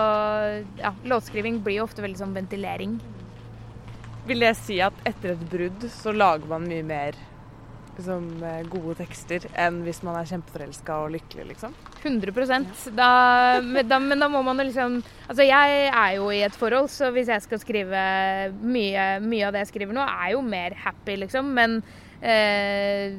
ja, 0.80 0.92
Låtskriving 1.06 1.62
blir 1.62 1.78
jo 1.78 1.86
ofte 1.86 2.02
veldig 2.02 2.18
sånn 2.18 2.34
ventilering. 2.36 2.98
Vil 4.28 4.44
det 4.44 4.54
si 4.60 4.78
at 4.84 4.94
etter 5.08 5.34
et 5.34 5.48
brudd 5.50 5.88
så 5.92 6.12
lager 6.12 6.48
man 6.50 6.66
mye 6.68 6.84
mer 6.86 7.16
liksom, 7.98 8.26
gode 8.70 8.96
tekster 9.00 9.46
enn 9.58 9.82
hvis 9.86 10.02
man 10.06 10.18
er 10.18 10.28
kjempeforelska 10.30 10.98
og 11.04 11.14
lykkelig, 11.16 11.46
liksom? 11.52 11.74
100 12.02 12.92
da, 12.94 13.08
da, 13.82 13.98
Men 13.98 14.20
da 14.22 14.28
må 14.30 14.42
man 14.46 14.60
jo 14.60 14.68
liksom 14.68 15.00
Altså, 15.26 15.42
jeg 15.42 15.88
er 15.88 16.12
jo 16.18 16.28
i 16.30 16.44
et 16.46 16.54
forhold, 16.54 16.90
så 16.92 17.10
hvis 17.14 17.32
jeg 17.32 17.42
skal 17.42 17.62
skrive 17.62 18.04
Mye, 18.62 19.08
mye 19.24 19.48
av 19.48 19.56
det 19.56 19.64
jeg 19.64 19.72
skriver 19.72 19.96
nå, 19.96 20.06
er 20.06 20.36
jo 20.36 20.44
mer 20.46 20.76
happy, 20.78 21.18
liksom. 21.24 21.50
Men 21.58 21.80
eh, 22.22 23.18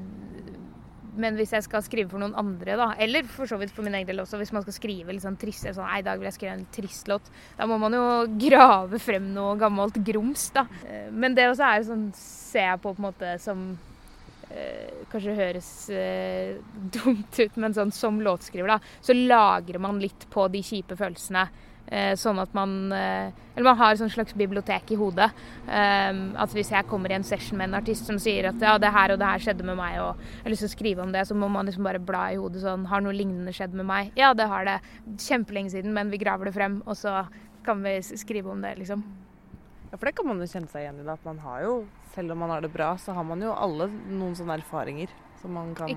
men 1.20 1.38
hvis 1.40 1.54
jeg 1.56 1.66
skal 1.66 1.84
skrive 1.86 2.12
for 2.12 2.22
noen 2.22 2.38
andre, 2.40 2.78
da, 2.80 2.90
eller 3.02 3.28
for 3.30 3.50
så 3.50 3.60
vidt 3.60 3.74
for 3.76 3.86
min 3.86 3.98
egen 4.00 4.08
del 4.10 4.24
også, 4.24 4.40
hvis 4.40 4.54
man 4.56 4.66
skal 4.66 4.76
skrive 4.76 5.14
litt 5.14 5.26
sånn 5.26 5.38
trist, 5.40 5.68
sånn, 5.68 5.92
I 5.98 6.06
dag 6.06 6.20
vil 6.20 6.30
jeg 6.30 6.38
skrive 6.38 6.56
en 6.58 6.66
trist 6.74 7.12
låt, 7.12 7.30
da 7.58 7.68
må 7.70 7.80
man 7.82 7.96
jo 7.98 8.06
grave 8.40 9.02
frem 9.04 9.30
noe 9.36 9.58
gammelt 9.60 10.00
grums, 10.08 10.50
da. 10.56 10.66
Eh, 10.88 11.08
men 11.12 11.38
det 11.38 11.50
også 11.52 11.68
er 11.68 11.88
sånn, 11.92 12.10
ser 12.18 12.72
jeg 12.72 12.84
på 12.84 12.90
på 12.90 13.04
en 13.04 13.06
måte 13.06 13.36
som 13.44 13.66
eh, 14.50 14.96
Kanskje 15.10 15.34
høres 15.38 15.70
eh, 15.94 16.58
dumt 16.96 17.40
ut, 17.40 17.56
men 17.62 17.76
sånn 17.76 17.94
som 17.96 18.20
låtskriver, 18.24 18.76
da, 18.76 18.80
så 19.02 19.16
lagrer 19.18 19.82
man 19.82 20.02
litt 20.02 20.28
på 20.34 20.48
de 20.54 20.64
kjipe 20.66 20.98
følelsene 21.00 21.48
sånn 22.20 22.38
at 22.42 22.52
man 22.54 22.92
eh, 22.94 23.32
Eller 23.56 23.66
man 23.66 23.78
har 23.80 23.96
et 23.96 24.14
slags 24.14 24.36
bibliotek 24.38 24.92
i 24.94 24.98
hodet. 25.00 25.30
Eh, 25.68 26.20
at 26.40 26.54
hvis 26.56 26.72
jeg 26.72 26.88
kommer 26.88 27.12
i 27.12 27.18
en 27.18 27.26
session 27.28 27.58
med 27.58 27.70
en 27.70 27.80
artist 27.82 28.08
som 28.08 28.20
sier 28.22 28.52
at 28.52 28.62
ja, 28.62 28.78
det 28.80 28.92
her 28.94 29.14
og 29.14 29.20
det 29.20 29.30
her 29.30 29.44
skjedde 29.44 29.66
med 29.68 29.80
meg, 29.80 29.98
og 30.04 30.22
jeg 30.22 30.46
har 30.46 30.54
lyst 30.54 30.66
til 30.66 30.70
å 30.70 30.76
skrive 30.76 31.04
om 31.04 31.14
det, 31.16 31.26
så 31.28 31.38
må 31.38 31.50
man 31.52 31.68
liksom 31.68 31.88
bare 31.88 32.02
bla 32.02 32.30
i 32.32 32.40
hodet 32.40 32.64
sånn 32.64 32.86
Har 32.92 33.04
noe 33.04 33.16
lignende 33.16 33.54
skjedd 33.56 33.74
med 33.78 33.90
meg? 33.90 34.12
Ja, 34.20 34.34
det 34.38 34.48
har 34.52 34.68
det. 34.68 34.78
Kjempelenge 35.18 35.74
siden, 35.74 35.96
men 35.98 36.14
vi 36.14 36.22
graver 36.22 36.50
det 36.50 36.56
frem, 36.56 36.82
og 36.86 36.98
så 37.00 37.24
kan 37.66 37.82
vi 37.84 37.98
skrive 38.02 38.54
om 38.54 38.62
det, 38.64 38.78
liksom. 38.80 39.04
Ja, 39.90 39.98
for 39.98 40.06
det 40.06 40.16
kan 40.16 40.30
man 40.30 40.40
jo 40.40 40.48
kjenne 40.48 40.70
seg 40.70 40.86
igjen 40.86 41.02
i. 41.02 41.08
da, 41.08 41.18
At 41.18 41.26
man 41.26 41.42
har 41.44 41.66
jo, 41.66 41.74
selv 42.14 42.36
om 42.36 42.46
man 42.46 42.54
har 42.54 42.62
det 42.64 42.72
bra, 42.74 42.94
så 43.02 43.18
har 43.18 43.26
man 43.26 43.42
jo 43.42 43.56
alle 43.58 43.90
noen 43.90 44.38
sånne 44.38 44.62
erfaringer 44.62 45.12
som 45.42 45.54
man 45.54 45.74
kan 45.76 45.92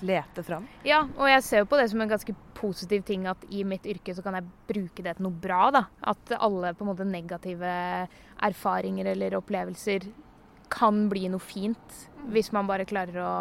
lete 0.00 0.42
fram. 0.42 0.66
Ja, 0.86 1.04
og 1.16 1.28
jeg 1.30 1.42
ser 1.46 1.62
jo 1.62 1.68
på 1.70 1.78
det 1.78 1.88
som 1.92 2.02
en 2.02 2.10
ganske 2.10 2.34
positiv 2.58 3.04
ting 3.06 3.26
at 3.30 3.44
i 3.54 3.62
mitt 3.66 3.86
yrke 3.86 4.14
så 4.14 4.24
kan 4.24 4.38
jeg 4.38 4.48
bruke 4.68 5.04
det 5.04 5.16
til 5.18 5.28
noe 5.28 5.42
bra. 5.46 5.68
da. 5.74 5.84
At 6.12 6.34
alle 6.38 6.74
på 6.74 6.84
en 6.84 6.90
måte 6.92 7.06
negative 7.06 7.74
erfaringer 8.48 9.12
eller 9.12 9.38
opplevelser 9.38 10.08
kan 10.72 11.06
bli 11.08 11.28
noe 11.32 11.42
fint 11.42 11.94
mm. 12.18 12.28
hvis 12.34 12.50
man 12.52 12.68
bare 12.68 12.88
klarer 12.88 13.22
å, 13.24 13.32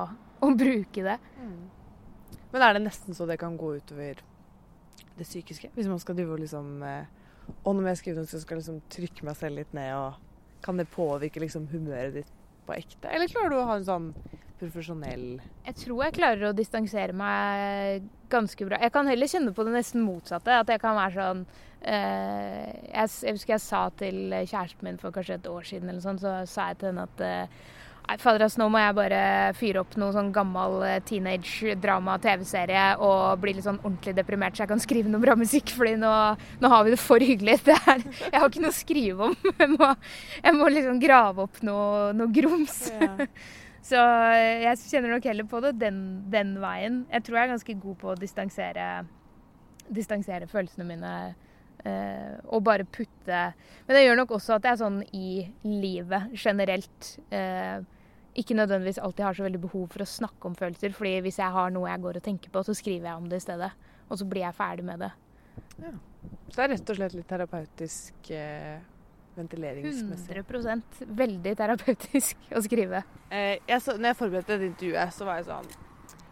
å 0.46 0.52
bruke 0.56 1.04
det. 1.04 1.18
Mm. 1.42 1.60
Men 2.54 2.64
er 2.64 2.78
det 2.78 2.86
nesten 2.86 3.18
så 3.18 3.28
det 3.28 3.40
kan 3.42 3.58
gå 3.60 3.74
utover 3.82 4.22
det 5.18 5.26
psykiske? 5.28 5.74
Hvis 5.76 5.90
man 5.90 6.00
skal 6.00 6.18
drive 6.18 6.38
og 6.38 6.44
liksom 6.44 6.82
eh, 6.86 7.10
Og 7.64 7.76
når 7.76 7.92
jeg 7.92 8.00
skriver 8.02 8.22
noe, 8.22 8.30
så 8.30 8.40
skal 8.42 8.58
jeg 8.58 8.64
liksom 8.64 8.80
trykke 8.92 9.28
meg 9.28 9.38
selv 9.40 9.60
litt 9.60 9.76
ned, 9.76 9.94
og 9.96 10.64
kan 10.66 10.80
det 10.80 10.90
påvirke 10.92 11.40
liksom 11.40 11.68
humøret 11.72 12.18
ditt 12.20 12.37
på 12.68 12.76
ekte? 12.76 13.10
Eller 13.10 13.32
klarer 13.32 13.54
du 13.54 13.60
å 13.62 13.68
ha 13.70 13.78
en 13.80 13.88
sånn 13.88 14.12
profesjonell 14.58 15.38
Jeg 15.68 15.78
tror 15.84 16.04
jeg 16.06 16.18
klarer 16.18 16.50
å 16.50 16.56
distansere 16.58 17.14
meg 17.16 18.08
ganske 18.32 18.68
bra. 18.68 18.80
Jeg 18.82 18.94
kan 18.96 19.10
heller 19.10 19.30
kjenne 19.30 19.54
på 19.56 19.66
det 19.68 19.76
nesten 19.76 20.04
motsatte. 20.04 20.62
At 20.64 20.72
jeg 20.72 20.82
kan 20.82 20.98
være 20.98 21.16
sånn 21.16 21.44
eh, 21.82 22.72
jeg, 22.90 23.12
jeg, 23.24 23.36
husker 23.38 23.56
jeg 23.56 23.64
sa 23.64 23.84
til 24.00 24.22
kjæresten 24.34 24.88
min 24.88 25.02
for 25.02 25.16
kanskje 25.16 25.38
et 25.40 25.50
år 25.52 25.68
siden 25.70 25.92
eller 25.92 26.04
sånn, 26.04 26.22
så 26.22 26.40
sa 26.50 26.72
jeg 26.72 26.82
til 26.82 26.92
henne 26.92 27.06
at 27.08 27.26
eh, 27.26 27.62
Nei, 28.08 28.16
fader, 28.22 28.46
ass, 28.46 28.56
nå 28.56 28.70
må 28.72 28.80
jeg 28.80 28.96
bare 28.96 29.22
fyre 29.60 29.82
opp 29.82 29.98
noe 30.00 30.14
sånn 30.16 30.30
gammel 30.32 30.78
eh, 30.88 31.00
teenage-drama-TV-serie 31.10 32.84
og 33.04 33.42
bli 33.42 33.58
litt 33.58 33.66
sånn 33.66 33.82
ordentlig 33.82 34.14
deprimert, 34.16 34.56
så 34.56 34.64
jeg 34.64 34.72
kan 34.72 34.80
skrive 34.80 35.12
noe 35.12 35.20
bra 35.20 35.34
musikk. 35.36 35.74
fordi 35.76 35.98
nå, 36.00 36.12
nå 36.64 36.70
har 36.72 36.86
vi 36.88 36.94
det 36.94 37.00
for 37.04 37.20
hyggelig. 37.20 37.58
Det 37.68 37.76
er, 37.76 38.06
jeg 38.30 38.40
har 38.40 38.48
ikke 38.48 38.64
noe 38.64 38.72
å 38.72 38.78
skrive 38.78 39.28
om. 39.28 39.36
Jeg 39.60 39.74
må, 39.74 39.90
jeg 40.40 40.56
må 40.56 40.68
liksom 40.72 41.00
grave 41.02 41.44
opp 41.44 41.60
noe, 41.68 42.14
noe 42.16 42.32
grums. 42.32 42.78
Ja. 42.94 43.28
Så 43.88 44.00
jeg 44.00 44.80
kjenner 44.82 45.14
nok 45.14 45.28
heller 45.28 45.48
på 45.48 45.60
det 45.64 45.74
den, 45.80 46.00
den, 46.32 46.56
veien. 46.60 47.02
Jeg 47.12 47.24
tror 47.24 47.38
jeg 47.38 47.46
er 47.46 47.52
ganske 47.54 47.76
god 47.80 47.98
på 48.02 48.10
å 48.12 48.16
distansere, 48.20 48.88
distansere 49.96 50.48
følelsene 50.52 50.88
mine. 50.88 51.12
Eh, 51.88 52.34
og 52.52 52.66
bare 52.66 52.88
putte 52.90 53.42
Men 53.86 53.94
det 53.94 54.02
gjør 54.02 54.18
nok 54.18 54.32
også 54.40 54.56
at 54.56 54.66
jeg 54.66 54.74
er 54.74 54.80
sånn 54.82 54.98
i 55.16 55.30
livet 55.64 56.34
generelt. 56.36 57.14
Ikke 58.38 58.58
nødvendigvis 58.58 59.00
alltid 59.02 59.26
har 59.26 59.38
så 59.38 59.46
veldig 59.48 59.62
behov 59.64 59.88
for 59.94 60.06
å 60.06 60.10
snakke 60.10 60.50
om 60.50 60.58
følelser. 60.58 60.94
fordi 60.94 61.16
hvis 61.26 61.40
jeg 61.42 61.56
har 61.56 61.72
noe 61.74 61.90
jeg 61.90 62.04
går 62.04 62.20
og 62.20 62.28
tenker 62.28 62.54
på, 62.54 62.64
så 62.64 62.76
skriver 62.78 63.10
jeg 63.10 63.24
om 63.24 63.30
det 63.30 63.42
i 63.42 63.46
stedet. 63.48 63.72
Og 64.10 64.20
så 64.20 64.28
blir 64.30 64.46
jeg 64.46 64.58
ferdig 64.58 64.86
med 64.86 65.02
det. 65.06 65.12
Ja. 65.82 65.96
Så 66.48 66.56
det 66.56 66.64
er 66.64 66.72
rett 66.76 66.92
og 66.92 67.00
slett 67.00 67.16
litt 67.18 67.28
terapeutisk 67.28 68.30
eh, 68.36 68.78
ventileringsmessig? 69.38 70.38
100 70.38 71.12
Veldig 71.18 71.54
terapeutisk 71.60 72.48
å 72.58 72.64
skrive. 72.66 73.04
Eh, 73.30 73.58
jeg 73.68 73.84
så, 73.84 73.98
når 73.98 74.14
jeg 74.14 74.20
forberedte 74.22 74.56
dette 74.56 74.72
intervjuet, 74.72 75.14
så 75.16 75.28
var 75.28 75.42
jeg 75.42 75.50
sånn 75.50 75.70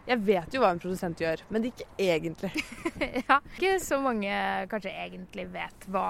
Jeg 0.06 0.22
vet 0.30 0.56
jo 0.56 0.62
hva 0.62 0.72
en 0.74 0.82
produsent 0.82 1.22
gjør, 1.22 1.44
men 1.52 1.68
ikke 1.70 1.86
egentlig. 1.98 2.52
ja, 3.28 3.40
ikke 3.52 3.76
så 3.82 4.00
mange 4.02 4.40
kanskje 4.72 4.94
egentlig 4.94 5.48
vet 5.54 5.88
hva, 5.92 6.08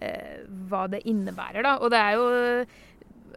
eh, 0.00 0.44
hva 0.70 0.86
det 0.92 1.04
innebærer, 1.08 1.64
da. 1.66 1.76
Og 1.82 1.92
det 1.94 2.02
er 2.02 2.18
jo 2.18 2.28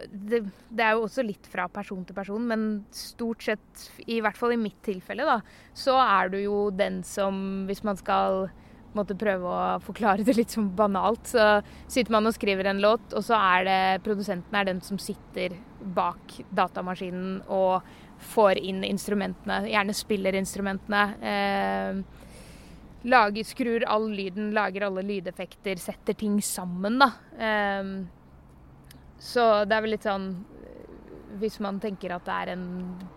det, 0.09 0.41
det, 0.69 0.83
er 0.83 0.95
jo 0.95 1.05
også 1.05 1.25
litt 1.25 1.47
fra 1.51 1.67
person 1.71 2.03
til 2.07 2.17
person, 2.17 2.47
men 2.47 2.65
stort 2.95 3.45
sett, 3.45 3.85
i 4.07 4.21
hvert 4.23 4.37
fall 4.39 4.55
i 4.55 4.59
mitt 4.59 4.79
tilfelle, 4.85 5.27
da, 5.27 5.39
så 5.77 5.97
er 6.01 6.31
du 6.33 6.39
jo 6.41 6.57
den 6.73 7.01
som, 7.07 7.63
hvis 7.69 7.83
man 7.87 7.99
skal 7.99 8.49
måtte 8.97 9.15
prøve 9.15 9.47
å 9.47 9.79
forklare 9.83 10.25
det 10.27 10.35
litt 10.35 10.53
sånn 10.53 10.71
banalt, 10.75 11.29
så 11.31 11.61
sitter 11.91 12.15
man 12.15 12.27
og 12.27 12.35
skriver 12.35 12.71
en 12.71 12.81
låt, 12.83 13.13
og 13.15 13.23
så 13.25 13.39
er 13.39 13.67
det 13.67 13.81
produsenten 14.05 14.57
er 14.57 14.67
den 14.67 14.81
som 14.85 14.99
sitter 15.01 15.55
bak 15.95 16.39
datamaskinen 16.55 17.41
og 17.51 17.81
får 18.31 18.59
inn 18.61 18.83
instrumentene, 18.85 19.63
gjerne 19.71 19.95
spiller 19.97 20.37
instrumentene. 20.37 21.05
Eh, 21.25 22.01
lager, 23.09 23.47
skrur 23.47 23.85
all 23.89 24.11
lyden, 24.13 24.51
lager 24.53 24.85
alle 24.85 25.03
lydeffekter, 25.07 25.79
setter 25.81 26.17
ting 26.17 26.37
sammen, 26.45 26.99
da. 27.01 27.13
Eh, 27.39 27.95
så 29.21 29.43
det 29.69 29.77
er 29.77 29.85
vel 29.85 29.93
litt 29.93 30.07
sånn 30.07 30.31
Hvis 31.41 31.59
man 31.61 31.77
tenker 31.81 32.15
at 32.15 32.25
det 32.25 32.37
er 32.43 32.53
en 32.55 32.65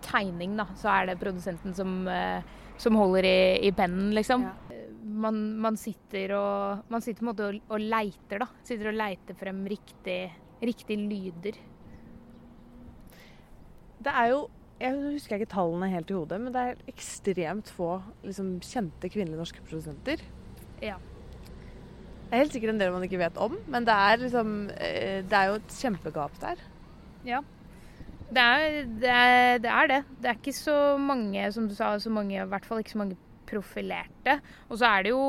tegning, 0.04 0.52
da, 0.60 0.68
så 0.78 0.90
er 0.92 1.08
det 1.08 1.20
produsenten 1.22 1.74
som, 1.76 2.02
eh, 2.08 2.44
som 2.80 2.98
holder 3.00 3.26
i, 3.26 3.38
i 3.68 3.72
pennen, 3.74 4.12
liksom. 4.16 4.44
Ja. 4.44 4.80
Man, 5.24 5.38
man, 5.62 5.76
sitter 5.78 6.32
og 6.36 6.90
Man 6.92 7.04
sitter 7.04 7.20
på 7.20 7.26
en 7.26 7.30
måte 7.30 7.48
og, 7.48 7.58
og 7.72 7.82
leiter, 7.82 8.44
da. 8.44 8.48
Sitter 8.66 8.90
og 8.92 8.98
leiter 8.98 9.38
frem 9.38 9.64
riktig, 9.70 10.18
riktig 10.62 10.98
lyder. 11.00 11.58
Det 14.04 14.12
er 14.12 14.30
jo 14.34 14.44
jeg 14.84 15.14
husker 15.14 15.38
ikke 15.38 15.52
tallene 15.54 15.88
helt 15.92 16.10
i 16.10 16.16
hodet, 16.16 16.38
men 16.42 16.52
det 16.52 16.62
er 16.62 16.80
ekstremt 16.90 17.70
få 17.72 17.92
liksom, 18.26 18.56
kjente 18.60 19.08
kvinnelige 19.08 19.40
norske 19.40 19.62
produsenter. 19.64 20.20
Ja. 20.82 20.98
Det 22.34 22.40
er 22.40 22.48
helt 22.48 22.54
sikkert 22.56 22.72
en 22.72 22.80
del 22.80 22.90
man 22.90 23.04
ikke 23.06 23.18
vet 23.20 23.36
om, 23.38 23.52
men 23.70 23.84
det 23.86 23.94
er, 23.94 24.16
liksom, 24.18 24.48
eh, 24.74 25.20
det 25.22 25.36
er 25.38 25.50
jo 25.52 25.58
et 25.60 25.74
kjempegap 25.78 26.40
der. 26.42 26.62
Ja. 27.22 27.38
Det 28.34 28.42
er, 28.42 28.78
det 28.98 29.12
er, 29.12 29.60
det 29.62 29.70
er 29.70 29.90
det. 29.92 29.98
Det 30.18 30.30
er 30.32 30.40
ikke 30.40 30.54
så 30.56 30.74
mange, 30.98 31.44
som 31.54 31.68
du 31.70 31.76
sa, 31.78 31.92
så 32.02 32.10
mange, 32.10 32.34
i 32.34 32.48
hvert 32.50 32.66
fall 32.66 32.80
ikke 32.82 32.90
så 32.96 32.98
mange 33.04 33.18
profilerte. 33.46 34.34
Og 34.66 34.80
så 34.80 34.88
er 34.88 35.06
det 35.06 35.12
jo 35.12 35.28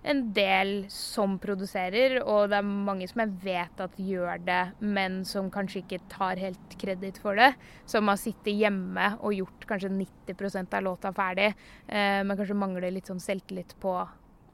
en 0.00 0.22
del 0.32 0.72
som 0.88 1.34
produserer, 1.42 2.16
og 2.22 2.48
det 2.48 2.62
er 2.62 2.72
mange 2.88 3.10
som 3.10 3.20
jeg 3.20 3.36
vet 3.44 3.84
at 3.84 4.00
gjør 4.00 4.40
det, 4.46 4.62
men 4.80 5.20
som 5.28 5.52
kanskje 5.52 5.82
ikke 5.82 6.00
tar 6.08 6.40
helt 6.40 6.78
kreditt 6.80 7.20
for 7.20 7.36
det. 7.36 7.50
Som 7.84 8.08
har 8.08 8.16
sittet 8.16 8.56
hjemme 8.56 9.10
og 9.20 9.36
gjort 9.36 9.68
kanskje 9.74 9.92
90% 9.92 10.80
av 10.80 10.88
låta 10.88 11.12
ferdig, 11.12 11.50
eh, 11.84 12.24
men 12.24 12.32
kanskje 12.32 12.56
mangler 12.64 12.96
litt 12.96 13.12
sånn 13.12 13.20
selvtillit 13.20 13.76
på 13.84 13.98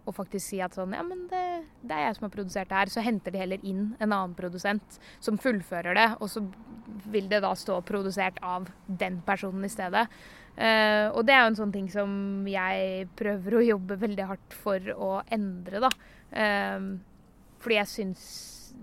å 0.06 0.14
faktisk 0.14 0.44
si 0.44 0.60
at 0.62 0.76
sånn 0.76 0.94
Ja, 0.96 1.02
men 1.06 1.26
det, 1.30 1.42
det, 1.82 1.92
er 1.92 2.06
jeg 2.06 2.16
som 2.18 2.26
har 2.28 2.34
produsert 2.34 2.70
det 2.70 2.78
her. 2.78 2.92
Så 2.92 3.04
henter 3.04 3.34
de 3.34 3.42
heller 3.42 3.66
inn 3.66 3.88
en 3.98 4.12
annen 4.12 4.36
produsent 4.38 4.98
som 5.18 5.38
fullfører 5.40 5.98
det, 5.98 6.08
og 6.20 6.30
så 6.32 6.44
vil 7.10 7.28
det 7.30 7.42
da 7.44 7.52
stå 7.58 7.80
produsert 7.86 8.38
av 8.46 8.70
den 8.86 9.20
personen 9.26 9.66
i 9.66 9.72
stedet. 9.72 10.06
Uh, 10.56 11.12
og 11.12 11.26
det 11.28 11.34
er 11.36 11.42
jo 11.42 11.50
en 11.50 11.58
sånn 11.58 11.74
ting 11.74 11.88
som 11.92 12.10
jeg 12.48 13.10
prøver 13.18 13.58
å 13.58 13.66
jobbe 13.66 13.98
veldig 14.00 14.28
hardt 14.30 14.56
for 14.56 14.92
å 14.94 15.10
endre, 15.34 15.82
da. 15.84 15.90
Uh, 16.32 16.96
fordi 17.60 17.80
jeg 17.80 17.92
syns, 17.92 18.22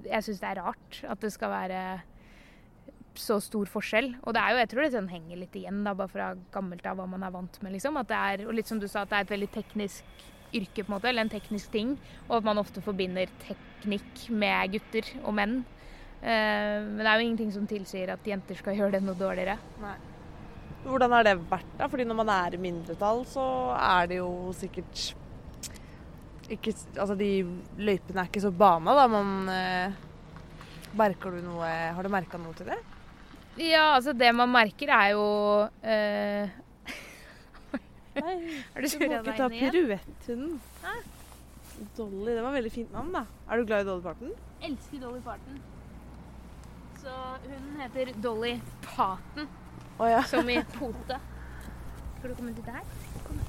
jeg 0.05 0.25
syns 0.25 0.41
det 0.41 0.51
er 0.51 0.61
rart 0.61 0.99
at 1.07 1.23
det 1.23 1.31
skal 1.33 1.53
være 1.53 1.83
så 3.19 3.37
stor 3.43 3.69
forskjell. 3.69 4.11
Og 4.23 4.35
det 4.35 4.41
er 4.41 4.53
jo, 4.53 4.61
jeg 4.61 4.69
tror 4.71 4.83
det 4.83 4.91
sånn 4.95 5.09
henger 5.11 5.39
litt 5.39 5.57
igjen 5.57 5.81
da, 5.85 5.95
bare 5.97 6.11
fra 6.11 6.29
gammelt 6.53 6.85
av 6.89 6.99
hva 6.99 7.07
man 7.09 7.25
er 7.25 7.33
vant 7.33 7.59
med. 7.61 7.75
liksom. 7.75 7.97
At 8.01 8.09
det 8.09 8.19
er, 8.19 8.45
og 8.47 8.55
litt 8.57 8.69
som 8.69 8.81
du 8.81 8.87
sa, 8.89 9.03
at 9.03 9.11
det 9.11 9.19
er 9.19 9.27
et 9.27 9.35
veldig 9.35 9.51
teknisk 9.53 10.23
yrke, 10.53 10.83
på 10.83 10.89
en 10.89 10.95
måte, 10.95 11.09
eller 11.09 11.25
en 11.25 11.33
teknisk 11.33 11.73
ting. 11.73 11.95
Og 12.29 12.39
at 12.39 12.47
man 12.47 12.61
ofte 12.61 12.83
forbinder 12.85 13.31
teknikk 13.45 14.27
med 14.29 14.77
gutter 14.77 15.13
og 15.23 15.37
menn. 15.37 15.61
Uh, 16.23 16.79
men 16.87 17.01
det 17.01 17.09
er 17.09 17.19
jo 17.19 17.25
ingenting 17.27 17.51
som 17.51 17.67
tilsier 17.67 18.13
at 18.13 18.27
jenter 18.27 18.59
skal 18.59 18.75
gjøre 18.79 18.97
det 18.97 19.03
noe 19.05 19.19
dårligere. 19.19 19.57
Nei. 19.83 19.97
Hvordan 20.83 21.13
har 21.15 21.27
det 21.27 21.37
vært, 21.47 21.75
da? 21.79 21.87
Fordi 21.91 22.05
når 22.07 22.17
man 22.19 22.31
er 22.33 22.55
i 22.55 22.63
mindretall, 22.63 23.21
så 23.29 23.43
er 23.77 24.09
det 24.11 24.19
jo 24.19 24.31
sikkert 24.57 25.11
ikke 26.51 26.73
Altså, 26.99 27.15
de 27.15 27.29
løypene 27.79 28.19
er 28.19 28.27
ikke 28.27 28.43
så 28.43 28.51
bana, 28.51 28.95
da. 28.97 29.05
Man 29.07 29.51
eh, 29.51 30.01
Merker 30.99 31.37
du 31.37 31.45
noe 31.45 31.69
Har 31.95 32.03
du 32.03 32.11
merka 32.11 32.37
noe 32.41 32.51
til 32.57 32.67
det? 32.67 32.79
Ja, 33.61 33.93
altså 33.93 34.15
det 34.17 34.31
man 34.35 34.49
merker 34.49 34.89
er 34.91 35.09
jo 35.13 35.25
eh, 35.85 36.49
Nei, 38.23 38.33
du, 38.39 38.87
du 38.87 39.03
må 39.03 39.19
ikke 39.19 39.35
ta 39.35 39.49
piruetthunden. 39.51 40.59
Dolly, 41.97 42.31
det 42.37 42.43
var 42.45 42.53
veldig 42.55 42.71
fint 42.71 42.93
navn, 42.95 43.11
da. 43.11 43.25
Er 43.49 43.59
du 43.59 43.67
glad 43.67 43.83
i 43.83 43.87
Dolly 43.89 44.03
Parton? 44.05 44.29
Elsker 44.63 45.01
Dolly 45.01 45.19
Parton. 45.25 45.57
Så 47.01 47.15
hun 47.43 47.81
heter 47.81 48.13
Dolly 48.23 48.53
Parton. 48.85 49.49
Oh, 49.99 50.07
ja. 50.07 50.21
Som 50.29 50.49
i 50.49 50.61
pote. 50.77 51.19
Skal 52.17 52.31
du 52.31 52.35
komme 52.37 52.53
til 52.55 52.63
der? 52.65 52.85
Kom. 53.27 53.41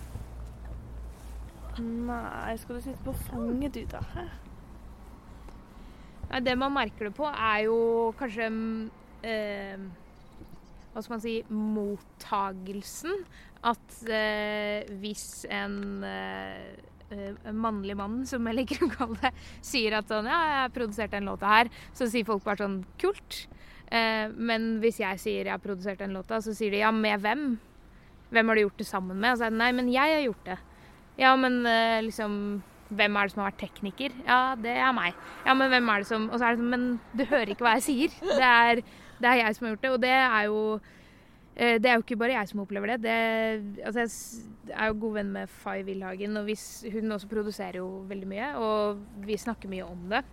Nei, 1.79 2.57
skal 2.59 2.79
du 2.79 2.85
sitte 2.89 3.03
på 3.07 3.15
fanget 3.29 3.75
du, 3.75 3.85
da? 3.91 4.03
Nei, 6.33 6.41
det 6.43 6.57
man 6.59 6.75
merker 6.75 7.09
det 7.09 7.15
på, 7.15 7.27
er 7.31 7.65
jo 7.69 7.79
kanskje 8.19 8.51
eh, 9.27 9.87
Hva 10.93 11.03
skal 11.03 11.15
man 11.15 11.23
si 11.23 11.35
mottagelsen. 11.51 13.25
At 13.65 14.01
eh, 14.13 14.85
hvis 15.01 15.45
en 15.53 16.05
eh, 16.05 17.53
mannlig 17.53 17.97
mann, 17.97 18.23
som 18.29 18.45
jeg 18.49 18.59
liker 18.61 18.85
å 18.85 18.91
kalle 18.93 19.21
det, 19.23 19.33
sier 19.65 19.99
at 19.99 20.11
sånn 20.11 20.29
Ja, 20.29 20.41
jeg 20.51 20.59
har 20.63 20.75
produsert 20.75 21.15
den 21.15 21.29
låta 21.29 21.51
her, 21.51 21.71
så 21.97 22.09
sier 22.11 22.27
folk 22.29 22.45
bare 22.47 22.65
sånn 22.65 22.83
Kult. 23.01 23.45
Eh, 23.95 24.27
men 24.35 24.79
hvis 24.83 25.01
jeg 25.03 25.21
sier 25.23 25.49
jeg 25.49 25.55
har 25.55 25.63
produsert 25.63 26.03
den 26.03 26.17
låta, 26.17 26.41
så 26.45 26.55
sier 26.57 26.75
de 26.75 26.83
ja, 26.83 26.93
med 26.95 27.23
hvem? 27.25 27.55
Hvem 28.35 28.51
har 28.51 28.59
du 28.59 28.65
gjort 28.65 28.81
det 28.81 28.89
sammen 28.89 29.19
med? 29.21 29.35
Og 29.35 29.41
så 29.41 29.49
er 29.49 29.55
det 29.55 29.61
nei, 29.61 29.73
men 29.77 29.91
jeg 29.93 30.17
har 30.17 30.25
gjort 30.25 30.49
det. 30.49 30.61
Ja, 31.21 31.35
men 31.39 31.65
eh, 31.71 32.01
liksom 32.05 32.63
Hvem 32.95 33.17
er 33.17 33.27
det 33.27 33.33
som 33.33 33.41
har 33.41 33.49
vært 33.49 33.63
tekniker? 33.63 34.13
Ja, 34.27 34.41
det 34.61 34.75
er 34.77 34.91
meg. 34.95 35.15
Ja, 35.47 35.55
men 35.57 35.71
hvem 35.73 35.89
er 35.89 36.03
det 36.03 36.09
som 36.11 36.27
Og 36.29 36.37
så 36.37 36.47
er 36.47 36.55
det 36.55 36.61
sånn 36.61 36.73
Men 36.75 36.85
du 37.17 37.23
hører 37.25 37.55
ikke 37.55 37.65
hva 37.65 37.79
jeg 37.79 37.87
sier. 37.87 38.19
Det 38.21 38.51
er, 38.51 38.83
det 39.23 39.31
er 39.31 39.41
jeg 39.41 39.57
som 39.57 39.67
har 39.67 39.73
gjort 39.73 39.87
det. 39.87 39.93
Og 39.95 40.03
det 40.03 40.13
er 40.19 40.43
jo 40.51 40.59
eh, 40.77 40.91
det 41.55 41.87
er 41.87 41.95
jo 41.95 42.03
ikke 42.03 42.19
bare 42.19 42.35
jeg 42.35 42.51
som 42.51 42.65
opplever 42.65 42.95
det. 42.95 43.03
det 43.05 43.85
altså 43.87 44.03
jeg 44.67 44.75
er 44.75 44.89
jo 44.91 44.97
god 45.05 45.13
venn 45.21 45.29
med 45.37 45.53
Fay 45.63 45.85
Wilhagen, 45.87 46.37
og 46.41 46.49
hun 46.91 47.15
også 47.15 47.31
produserer 47.31 47.79
jo 47.79 47.87
veldig 48.11 48.27
mye. 48.27 48.49
Og 48.59 49.05
vi 49.23 49.37
snakker 49.39 49.71
mye 49.71 49.87
om 49.87 50.09
det. 50.11 50.25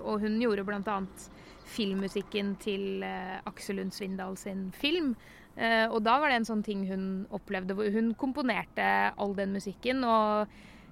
og 0.00 0.24
hun 0.24 0.40
gjorde 0.40 0.64
annet 0.90 1.26
filmmusikken 1.64 2.56
til 2.60 3.04
uh, 3.04 3.44
Aksel 3.46 3.76
Lund 3.76 3.92
Svindal 3.92 4.36
sin 4.40 4.70
film. 4.72 5.14
Og 5.54 6.00
da 6.02 6.16
var 6.18 6.32
det 6.32 6.40
en 6.40 6.48
sånn 6.48 6.64
ting 6.66 6.80
hun 6.88 7.26
opplevde. 7.30 7.76
Hun 7.76 8.14
komponerte 8.18 8.82
all 9.14 9.36
den 9.36 9.52
musikken. 9.54 10.00
Og 10.02 10.48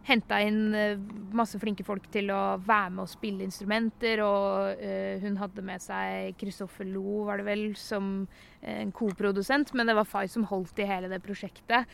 henta 0.07 0.39
inn 0.43 0.75
eh, 0.75 1.01
masse 1.33 1.59
flinke 1.63 1.85
folk 1.87 2.09
til 2.13 2.33
å 2.35 2.59
være 2.63 2.91
med 2.95 3.05
og 3.05 3.11
spille 3.11 3.45
instrumenter. 3.47 4.23
Og 4.25 4.83
uh, 4.83 5.23
hun 5.23 5.39
hadde 5.41 5.65
med 5.65 5.83
seg 5.83 6.37
Kristoffer 6.41 6.89
Lo, 6.89 7.23
var 7.29 7.41
det 7.41 7.47
vel, 7.47 7.65
som 7.79 8.27
en 8.63 8.93
koprodusent. 8.95 9.73
Men 9.79 9.89
det 9.89 9.97
var 9.99 10.09
Fay 10.09 10.31
som 10.31 10.47
holdt 10.51 10.83
i 10.83 10.89
hele 10.89 11.11
det 11.11 11.23
prosjektet. 11.25 11.89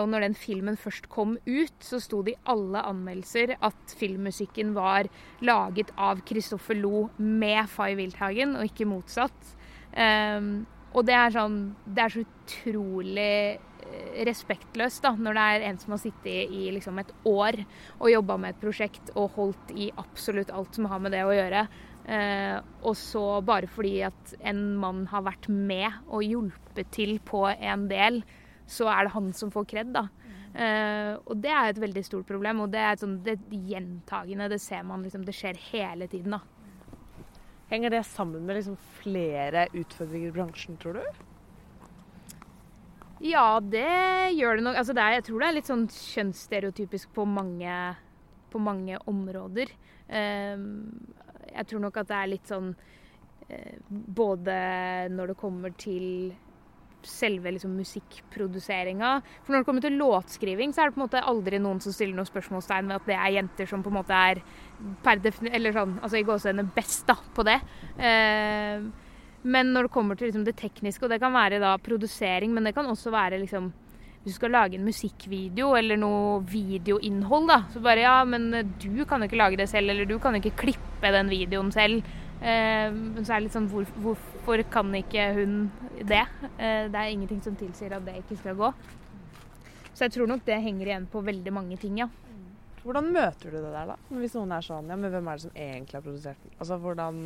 Og 0.00 0.06
når 0.08 0.24
den 0.24 0.36
filmen 0.38 0.78
først 0.80 1.10
kom 1.12 1.34
ut, 1.44 1.74
så 1.84 2.00
sto 2.00 2.22
det 2.24 2.32
i 2.32 2.38
alle 2.48 2.80
anmeldelser 2.88 3.52
at 3.58 3.96
filmmusikken 4.00 4.72
var 4.76 5.10
laget 5.44 5.92
av 6.00 6.22
Kristoffer 6.28 6.78
Lo 6.78 7.10
med 7.18 7.68
Fay 7.68 7.98
Wildhagen, 7.98 8.56
og 8.56 8.70
ikke 8.70 8.88
motsatt. 8.88 9.52
Og 10.96 11.04
det 11.04 11.16
er 11.16 11.34
sånn 11.34 11.58
Det 11.84 12.04
er 12.04 12.14
så 12.14 12.24
utrolig 12.24 13.36
respektløst 14.26 15.04
da, 15.04 15.12
når 15.18 15.36
det 15.36 15.44
er 15.44 15.66
en 15.68 15.78
som 15.80 15.94
har 15.94 16.00
sittet 16.02 16.52
i 16.52 16.70
liksom 16.74 16.98
et 17.02 17.12
år 17.28 17.60
og 17.98 18.10
jobba 18.10 18.38
med 18.40 18.54
et 18.54 18.62
prosjekt 18.62 19.12
og 19.14 19.36
holdt 19.36 19.74
i 19.76 19.90
absolutt 20.00 20.52
alt 20.54 20.76
som 20.76 20.88
har 20.90 21.02
med 21.02 21.14
det 21.16 21.24
å 21.26 21.34
gjøre. 21.34 21.66
Eh, 22.06 22.56
og 22.86 22.94
så 22.98 23.24
bare 23.46 23.68
fordi 23.70 23.98
at 24.06 24.34
en 24.46 24.62
mann 24.80 25.06
har 25.10 25.24
vært 25.26 25.48
med 25.50 25.90
og 26.06 26.22
hjulpet 26.22 26.92
til 26.94 27.16
på 27.26 27.46
en 27.50 27.88
del, 27.90 28.22
så 28.66 28.90
er 28.92 29.06
det 29.06 29.14
han 29.16 29.32
som 29.34 29.52
får 29.54 29.68
kred, 29.72 29.94
da. 29.94 30.06
Eh, 30.56 31.12
og 31.26 31.36
det 31.42 31.52
er 31.52 31.70
et 31.70 31.80
veldig 31.82 32.04
stort 32.06 32.28
problem, 32.28 32.62
og 32.64 32.70
det 32.72 32.82
er 32.82 33.00
sånn, 33.00 33.18
det 33.26 33.38
gjentagende. 33.50 34.50
Det 34.52 34.60
ser 34.62 34.86
man 34.86 35.02
liksom, 35.04 35.26
det 35.26 35.34
skjer 35.36 35.58
hele 35.70 36.08
tiden, 36.10 36.38
da. 36.38 36.42
Henger 37.70 37.90
det 37.90 38.04
sammen 38.06 38.46
med 38.46 38.60
liksom 38.60 38.78
flere 39.00 39.66
utfordringer 39.74 40.30
i 40.30 40.36
bransjen, 40.36 40.78
tror 40.78 41.00
du? 41.00 41.24
Ja, 43.24 43.60
det 43.60 44.36
gjør 44.36 44.58
det 44.58 44.64
nok. 44.66 44.76
Altså, 44.76 44.92
det 44.96 45.02
er, 45.02 45.16
jeg 45.16 45.26
tror 45.28 45.40
det 45.40 45.48
er 45.48 45.56
litt 45.56 45.70
sånn 45.70 45.86
kjønnsstereotypisk 45.92 47.12
på 47.16 47.24
mange, 47.28 47.76
på 48.52 48.60
mange 48.60 48.98
områder. 49.08 49.72
Um, 50.06 50.66
jeg 51.48 51.68
tror 51.70 51.86
nok 51.86 51.96
at 52.02 52.10
det 52.10 52.18
er 52.18 52.28
litt 52.30 52.50
sånn 52.50 52.68
uh, 52.70 53.78
Både 53.90 54.54
når 55.10 55.32
det 55.32 55.38
kommer 55.40 55.72
til 55.80 56.34
selve 57.06 57.52
liksom, 57.54 57.72
musikkproduseringa. 57.78 59.10
For 59.44 59.54
når 59.54 59.62
det 59.62 59.68
kommer 59.68 59.84
til 59.84 59.98
låtskriving, 60.00 60.74
så 60.74 60.82
er 60.82 60.90
det 60.90 60.96
på 60.96 61.00
en 61.00 61.06
måte 61.06 61.24
aldri 61.32 61.60
noen 61.62 61.80
som 61.82 61.94
stiller 61.94 62.18
noen 62.18 62.28
spørsmålstegn 62.28 62.90
ved 62.90 62.98
at 62.98 63.08
det 63.08 63.16
er 63.16 63.34
jenter 63.38 63.70
som 63.70 63.84
på 63.84 63.92
en 63.92 63.98
måte 64.00 64.16
er 64.16 64.42
per 65.06 65.22
eller 65.22 65.76
sånn, 65.76 65.96
altså 66.02 66.18
i 66.18 66.26
gåsehudene 66.26 66.74
best 66.76 67.06
da, 67.08 67.16
på 67.36 67.46
det. 67.46 67.60
Uh, 67.96 68.90
men 69.46 69.72
når 69.74 69.86
det 69.86 69.94
kommer 69.94 70.18
til 70.18 70.30
liksom 70.30 70.44
det 70.46 70.56
tekniske, 70.58 71.04
og 71.06 71.12
det 71.12 71.20
kan 71.22 71.34
være 71.34 71.62
da 71.62 71.76
produsering, 71.82 72.54
men 72.54 72.66
det 72.66 72.74
kan 72.76 72.88
også 72.90 73.12
være 73.14 73.40
liksom 73.42 73.72
hvis 74.26 74.34
du 74.34 74.40
skal 74.40 74.50
lage 74.50 74.74
en 74.74 74.82
musikkvideo 74.82 75.68
eller 75.78 75.98
noe 76.02 76.40
videoinnhold, 76.50 77.44
da, 77.46 77.60
så 77.70 77.78
bare 77.78 78.02
ja, 78.02 78.14
men 78.26 78.48
du 78.82 79.04
kan 79.06 79.22
jo 79.22 79.28
ikke 79.28 79.38
lage 79.38 79.58
det 79.60 79.68
selv, 79.70 79.92
eller 79.92 80.08
du 80.08 80.16
kan 80.18 80.34
jo 80.34 80.40
ikke 80.42 80.64
klippe 80.64 81.12
den 81.14 81.30
videoen 81.30 81.70
selv. 81.70 82.02
Eh, 82.42 82.90
men 82.90 83.22
så 83.22 83.36
er 83.36 83.38
det 83.38 83.44
litt 83.46 83.54
sånn 83.54 83.68
hvor, 83.70 83.86
hvorfor 84.02 84.64
kan 84.74 84.90
ikke 84.98 85.28
hun 85.38 85.54
det? 86.02 86.24
Eh, 86.58 86.88
det 86.90 86.98
er 86.98 87.12
ingenting 87.12 87.38
som 87.44 87.54
tilsier 87.54 87.94
at 87.94 88.02
det 88.08 88.18
ikke 88.24 88.40
skal 88.40 88.58
gå. 88.58 88.72
Så 89.92 90.08
jeg 90.08 90.16
tror 90.16 90.28
nok 90.32 90.42
det 90.44 90.58
henger 90.64 90.90
igjen 90.90 91.06
på 91.12 91.22
veldig 91.22 91.54
mange 91.54 91.78
ting, 91.80 92.02
ja. 92.02 92.10
Hvordan 92.82 93.12
møter 93.14 93.54
du 93.54 93.60
det 93.60 93.70
der, 93.70 93.94
da? 93.94 93.96
Hvis 94.10 94.34
noen 94.34 94.52
er 94.58 94.66
sånn 94.66 94.90
Ja, 94.90 94.98
men 94.98 95.10
hvem 95.14 95.30
er 95.30 95.38
det 95.38 95.46
som 95.46 95.54
egentlig 95.54 96.00
har 96.00 96.04
produsert 96.04 96.42
den? 96.42 96.58
Altså, 96.58 96.82
hvordan 96.82 97.22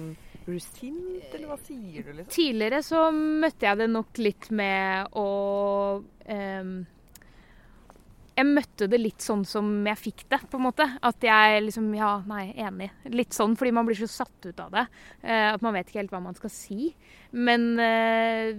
blir 0.46 0.60
du 0.60 0.64
sint, 0.64 1.26
eller 1.34 1.50
hva 1.50 1.58
sier 1.64 2.06
du, 2.06 2.14
liksom? 2.14 2.32
Tidligere 2.34 2.80
så 2.86 3.02
møtte 3.14 3.68
jeg 3.68 3.80
det 3.80 3.90
nok 3.90 4.20
litt 4.22 4.48
med 4.54 5.12
å 5.18 5.26
um, 6.00 6.72
Jeg 8.38 8.48
møtte 8.48 8.88
det 8.90 9.00
litt 9.00 9.24
sånn 9.24 9.44
som 9.48 9.68
jeg 9.86 10.00
fikk 10.00 10.24
det, 10.32 10.40
på 10.50 10.60
en 10.60 10.66
måte. 10.68 10.86
At 11.04 11.26
jeg 11.26 11.64
liksom 11.66 11.90
Ja, 11.98 12.12
nei, 12.28 12.50
enig. 12.56 12.90
Litt 13.12 13.36
sånn 13.36 13.56
fordi 13.60 13.74
man 13.76 13.88
blir 13.88 14.00
så 14.00 14.08
satt 14.10 14.48
ut 14.48 14.62
av 14.64 14.72
det. 14.76 14.86
Uh, 15.24 15.50
at 15.52 15.66
man 15.66 15.76
vet 15.76 15.90
ikke 15.90 16.02
helt 16.02 16.14
hva 16.14 16.22
man 16.24 16.38
skal 16.38 16.54
si. 16.54 16.92
Men 17.36 17.72
uh, 17.78 18.50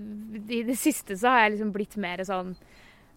i 0.47 0.63
det 0.67 0.77
siste 0.79 1.17
så 1.17 1.33
har 1.33 1.45
jeg 1.45 1.57
liksom 1.57 1.73
blitt 1.75 1.97
mer 2.01 2.23
sånn 2.27 2.55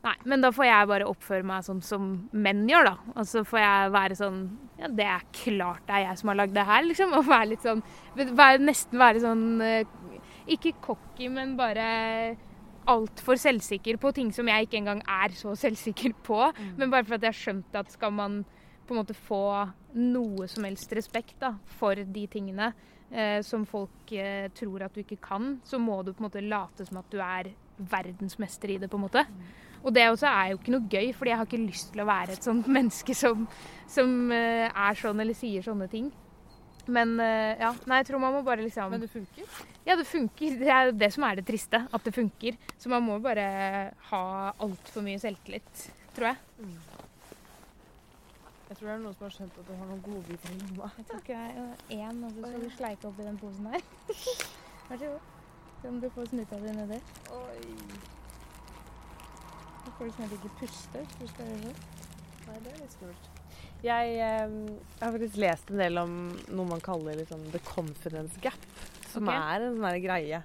Nei, 0.05 0.14
men 0.29 0.43
da 0.45 0.51
får 0.53 0.67
jeg 0.69 0.88
bare 0.90 1.09
oppføre 1.09 1.47
meg 1.49 1.64
sånn 1.64 1.81
som 1.85 2.09
menn 2.37 2.64
gjør, 2.69 2.90
da. 2.90 3.12
Og 3.14 3.29
så 3.29 3.45
får 3.49 3.61
jeg 3.62 3.93
være 3.95 4.19
sånn 4.19 4.40
Ja, 4.81 4.90
det 4.93 5.07
er 5.09 5.29
klart 5.33 5.85
det 5.88 5.97
er 5.97 6.09
jeg 6.09 6.21
som 6.21 6.33
har 6.33 6.40
lagd 6.43 6.57
det 6.57 6.67
her, 6.69 6.83
liksom. 6.85 7.14
Og 7.19 7.29
være 7.29 7.53
litt 7.55 7.64
sånn 7.64 7.85
være, 8.17 8.59
Nesten 8.64 9.01
være 9.01 9.23
sånn 9.25 9.47
eh, 9.64 9.95
Ikke 10.53 10.75
cocky, 10.85 11.31
men 11.33 11.57
bare 11.61 11.87
altfor 12.90 13.38
selvsikker 13.40 13.97
på 13.97 14.11
ting 14.12 14.29
som 14.37 14.49
jeg 14.51 14.67
ikke 14.67 14.83
engang 14.83 15.01
er 15.09 15.33
så 15.37 15.55
selvsikker 15.64 16.12
på. 16.27 16.40
Mm. 16.53 16.75
Men 16.83 16.93
bare 16.93 17.09
for 17.09 17.17
at 17.17 17.25
jeg 17.25 17.33
har 17.33 17.40
skjønt 17.40 17.81
at 17.81 17.95
skal 17.95 18.12
man 18.12 18.43
på 18.85 18.93
en 18.93 19.01
måte 19.01 19.17
få 19.17 19.45
noe 19.97 20.49
som 20.53 20.67
helst 20.69 20.93
respekt 20.93 21.38
da, 21.40 21.55
for 21.79 21.97
de 21.97 22.27
tingene 22.29 22.75
eh, 23.09 23.40
som 23.47 23.64
folk 23.64 24.12
eh, 24.12 24.51
tror 24.53 24.85
at 24.85 24.93
du 24.93 25.01
ikke 25.01 25.23
kan, 25.25 25.55
så 25.64 25.81
må 25.81 26.03
du 26.03 26.12
på 26.12 26.21
en 26.21 26.29
måte 26.29 26.45
late 26.45 26.85
som 26.85 27.01
at 27.01 27.09
du 27.09 27.17
er 27.25 27.55
verdensmester 27.79 28.75
i 28.75 28.77
det, 28.83 28.90
på 28.93 29.01
en 29.01 29.07
måte. 29.07 29.25
Mm. 29.25 29.47
Og 29.85 29.92
det 29.92 30.09
også 30.09 30.29
er 30.31 30.51
jo 30.51 30.59
ikke 30.59 30.73
noe 30.73 30.88
gøy, 30.88 31.09
fordi 31.12 31.33
jeg 31.33 31.38
har 31.40 31.49
ikke 31.49 31.64
lyst 31.66 31.90
til 31.92 32.03
å 32.03 32.09
være 32.09 32.37
et 32.37 32.47
sånt 32.47 32.68
menneske 32.77 33.16
som, 33.16 33.47
som 33.90 34.14
uh, 34.33 34.68
er 34.68 35.01
sånn 35.01 35.20
eller 35.20 35.37
sier 35.37 35.64
sånne 35.66 35.88
ting. 35.92 36.11
Men 36.85 37.14
uh, 37.20 37.53
ja, 37.61 37.70
nei, 37.88 38.01
jeg 38.03 38.11
tror 38.11 38.20
man 38.20 38.35
må 38.37 38.42
bare 38.44 38.64
liksom 38.64 38.90
Men 38.92 39.01
det 39.01 39.09
funker? 39.12 39.61
Ja, 39.85 39.97
det 39.97 40.05
funker. 40.09 40.57
Det 40.61 40.73
er 40.73 40.92
det 40.97 41.11
som 41.14 41.25
er 41.29 41.38
det 41.38 41.47
triste. 41.49 41.81
At 41.92 42.05
det 42.05 42.14
funker. 42.16 42.57
Så 42.81 42.92
man 42.92 43.05
må 43.05 43.18
bare 43.25 43.47
ha 44.11 44.25
altfor 44.64 45.05
mye 45.05 45.20
selvtillit, 45.20 45.87
tror 46.16 46.33
jeg. 46.33 46.42
Mm. 46.59 46.79
Jeg 48.68 48.79
tror 48.79 48.88
det 48.88 48.94
er 48.94 49.03
noen 49.05 49.14
som 49.14 49.27
har 49.27 49.35
skjønt 49.37 49.59
at 49.61 49.68
du 49.68 49.75
har 49.77 49.88
noen 49.90 50.03
godbiter 50.03 50.55
i 50.55 50.59
lomma. 50.62 50.88
Jeg 51.29 51.37
er 51.37 52.01
én, 52.01 52.25
og 52.25 52.33
så 52.33 52.49
skal 52.49 52.64
du 52.64 52.73
sleike 52.79 53.09
oppi 53.11 53.29
den 53.29 53.38
posen 53.38 53.70
her. 53.70 53.87
Vær 54.88 54.99
så 54.99 55.12
god. 55.12 55.31
Så 55.83 55.88
om 55.92 56.01
du 56.01 56.11
få 56.16 56.27
snuta 56.33 56.61
di 56.64 56.77
nedi. 56.81 57.01
Oi. 57.37 58.24
Du 59.85 59.92
får 59.99 60.11
liksom 60.11 60.37
ikke 60.38 60.53
puste 60.61 61.05
hvis 61.05 61.20
du 61.20 61.27
skal 61.35 61.53
det. 61.64 61.75
Nei, 62.44 62.59
det 62.61 62.73
er 62.73 62.81
litt 62.81 62.97
skummelt. 62.97 63.31
Jeg, 63.85 64.16
eh, 64.16 64.49
jeg, 64.49 65.03
har 65.03 65.12
faktisk 65.12 65.38
lest 65.42 65.70
en 65.73 65.81
del 65.81 66.01
om 66.01 66.16
noe 66.57 66.66
man 66.68 66.83
kaller 66.85 67.18
liksom 67.20 67.44
the 67.53 67.61
confidence 67.66 68.40
gap. 68.44 68.66
Som 69.12 69.29
okay. 69.29 69.38
er 69.55 69.68
en 69.68 69.79
sånn 69.79 70.03
greie. 70.05 70.42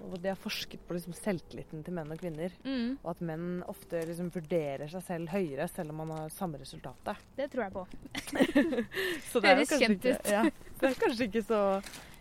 Og 0.00 0.16
de 0.16 0.30
har 0.30 0.38
forsket 0.40 0.80
på 0.88 0.96
liksom 0.96 1.14
selvtilliten 1.16 1.82
til 1.84 1.94
menn 1.96 2.12
og 2.12 2.20
kvinner. 2.20 2.54
Mm. 2.64 2.96
Og 3.02 3.08
at 3.12 3.24
menn 3.30 3.48
ofte 3.68 4.00
liksom 4.08 4.30
vurderer 4.32 4.88
seg 4.90 5.04
selv 5.06 5.32
høyere, 5.34 5.66
selv 5.68 5.92
om 5.92 6.00
man 6.02 6.14
har 6.16 6.32
samme 6.34 6.60
resultatet. 6.60 7.20
Det 7.36 7.50
tror 7.52 7.66
jeg 7.66 7.74
på. 7.74 7.84
så 9.30 9.42
det 9.44 9.52
Høres 9.52 9.74
kjent 9.74 10.06
ut. 10.08 10.30
Ja, 10.32 10.46
det 10.80 10.88
er 10.90 10.96
kanskje 11.02 11.28
ikke 11.28 11.44
så 11.44 11.60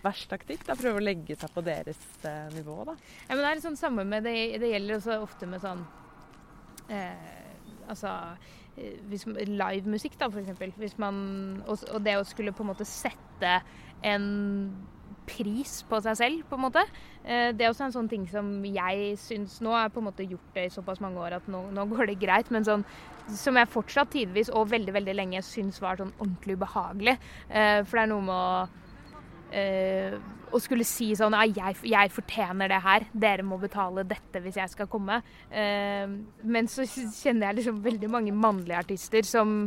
verst 0.03 0.29
taktikk. 0.31 0.65
da, 0.67 0.75
Prøve 0.79 0.99
å 0.99 1.05
legge 1.05 1.39
seg 1.39 1.55
på 1.55 1.63
deres 1.65 2.03
eh, 2.27 2.45
nivå. 2.55 2.81
da. 2.91 2.97
Ja, 3.27 3.31
men 3.33 3.43
Det 3.43 3.49
er 3.49 3.59
litt 3.61 3.67
sånn 3.69 3.79
samme 3.79 4.05
med 4.07 4.27
det, 4.27 4.35
det 4.61 4.73
gjelder 4.73 4.99
også 4.99 5.21
ofte 5.23 5.49
med 5.49 5.63
sånn 5.63 5.85
eh, 6.89 7.35
Altså 7.89 8.11
live 8.77 9.89
musikk, 9.89 10.13
da, 10.19 10.29
f.eks. 10.29 10.93
Og, 11.01 11.81
og 11.89 11.99
det 12.05 12.15
å 12.19 12.27
skulle 12.27 12.53
på 12.55 12.63
en 12.63 12.69
måte 12.69 12.85
sette 12.87 13.57
en 14.05 14.27
pris 15.29 15.73
på 15.89 15.99
seg 16.03 16.17
selv, 16.17 16.43
på 16.49 16.57
en 16.57 16.63
måte. 16.63 16.83
Eh, 17.23 17.51
det 17.55 17.65
er 17.65 17.71
også 17.71 17.87
en 17.87 17.95
sånn 17.95 18.09
ting 18.11 18.25
som 18.31 18.49
jeg 18.65 19.13
syns 19.21 19.59
Nå 19.63 19.73
har 19.75 19.87
jeg 19.87 19.95
på 19.95 20.01
en 20.01 20.07
måte 20.09 20.25
gjort 20.25 20.55
det 20.55 20.65
i 20.67 20.73
såpass 20.73 21.01
mange 21.03 21.21
år 21.21 21.37
at 21.39 21.49
nå, 21.51 21.65
nå 21.75 21.85
går 21.91 22.11
det 22.11 22.19
greit, 22.23 22.51
men 22.53 22.67
sånn 22.67 22.85
som 23.29 23.59
jeg 23.59 23.69
fortsatt 23.69 24.13
tidvis 24.15 24.49
og 24.49 24.71
veldig 24.71 24.95
veldig 24.95 25.13
lenge 25.13 25.43
syns 25.45 25.77
var 25.83 25.99
sånn 25.99 26.15
ordentlig 26.17 26.57
ubehagelig. 26.57 27.17
Eh, 27.49 27.81
for 27.83 27.99
det 27.99 28.05
er 28.05 28.13
noe 28.13 28.25
med 28.25 28.37
å 28.37 28.87
Uh, 29.49 30.19
og 30.53 30.63
skulle 30.63 30.85
si 30.87 31.11
sånn 31.17 31.35
ja, 31.37 31.43
jeg, 31.69 31.77
jeg, 31.91 32.13
fortjener 32.13 32.71
det 32.71 32.79
her, 32.83 33.05
dere 33.13 33.45
må 33.45 33.59
betale 33.61 34.05
dette 34.07 34.41
hvis 34.43 34.57
jeg 34.59 34.73
skal 34.73 34.89
komme. 34.91 35.19
Eh, 35.49 36.09
men 36.43 36.69
så 36.71 36.85
kjenner 36.87 37.49
jeg 37.49 37.59
liksom 37.61 37.83
veldig 37.85 38.09
mange 38.11 38.33
mannlige 38.35 38.79
artister 38.81 39.27
som, 39.27 39.61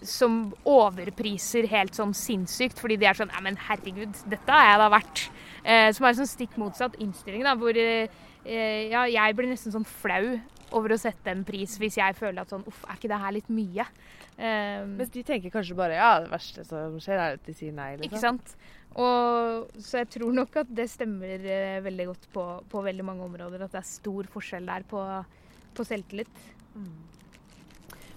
som 0.00 0.48
overpriser 0.68 1.68
helt 1.70 1.96
sånn 1.96 2.14
sinnssykt, 2.18 2.82
fordi 2.82 2.98
de 3.00 3.10
er 3.10 3.18
sånn 3.18 3.32
ja, 3.34 3.42
men 3.44 3.60
herregud, 3.68 4.24
dette 4.30 4.58
har 4.58 4.72
jeg 4.72 4.82
da 4.82 4.90
vært. 4.96 5.26
Eh, 5.62 5.88
som 5.96 6.08
er 6.08 6.18
sånn 6.18 6.32
stikk 6.34 6.58
motsatt 6.60 6.98
innstilling, 7.02 7.46
da, 7.46 7.56
hvor 7.58 7.78
ja, 8.44 9.06
jeg 9.08 9.32
blir 9.38 9.48
nesten 9.48 9.72
sånn 9.72 9.86
flau 9.88 10.34
over 10.76 10.92
å 10.92 10.98
sette 11.00 11.32
en 11.32 11.46
pris 11.48 11.78
hvis 11.80 11.96
jeg 11.96 12.16
føler 12.18 12.42
at 12.42 12.50
sånn 12.52 12.66
uff, 12.68 12.82
er 12.84 12.98
ikke 12.98 13.08
det 13.08 13.20
her 13.22 13.32
litt 13.32 13.48
mye? 13.48 13.86
Mens 14.36 15.12
de 15.14 15.22
tenker 15.24 15.52
kanskje 15.54 15.76
bare 15.78 15.96
ja, 15.96 16.10
det 16.20 16.28
verste 16.28 16.64
som 16.68 16.98
skjer 17.00 17.16
er 17.16 17.38
at 17.38 17.46
de 17.46 17.54
sier 17.56 17.72
nei. 17.72 17.94
Liksom. 17.94 18.10
Ikke 18.10 18.20
sant? 18.20 18.52
Og, 18.94 19.72
så 19.82 20.04
jeg 20.04 20.10
tror 20.14 20.34
nok 20.36 20.60
at 20.62 20.70
det 20.70 20.86
stemmer 20.92 21.42
eh, 21.42 21.80
veldig 21.82 22.06
godt 22.12 22.28
på, 22.34 22.44
på, 22.70 22.82
veldig 22.86 23.06
mange 23.06 23.26
områder. 23.26 23.64
At 23.64 23.74
det 23.74 23.80
er 23.82 23.88
stor 23.88 24.28
forskjell 24.30 24.70
der 24.70 24.86
på, 24.86 25.02
på 25.74 25.86
selvtillit. 25.86 26.42
Mm. 26.78 26.92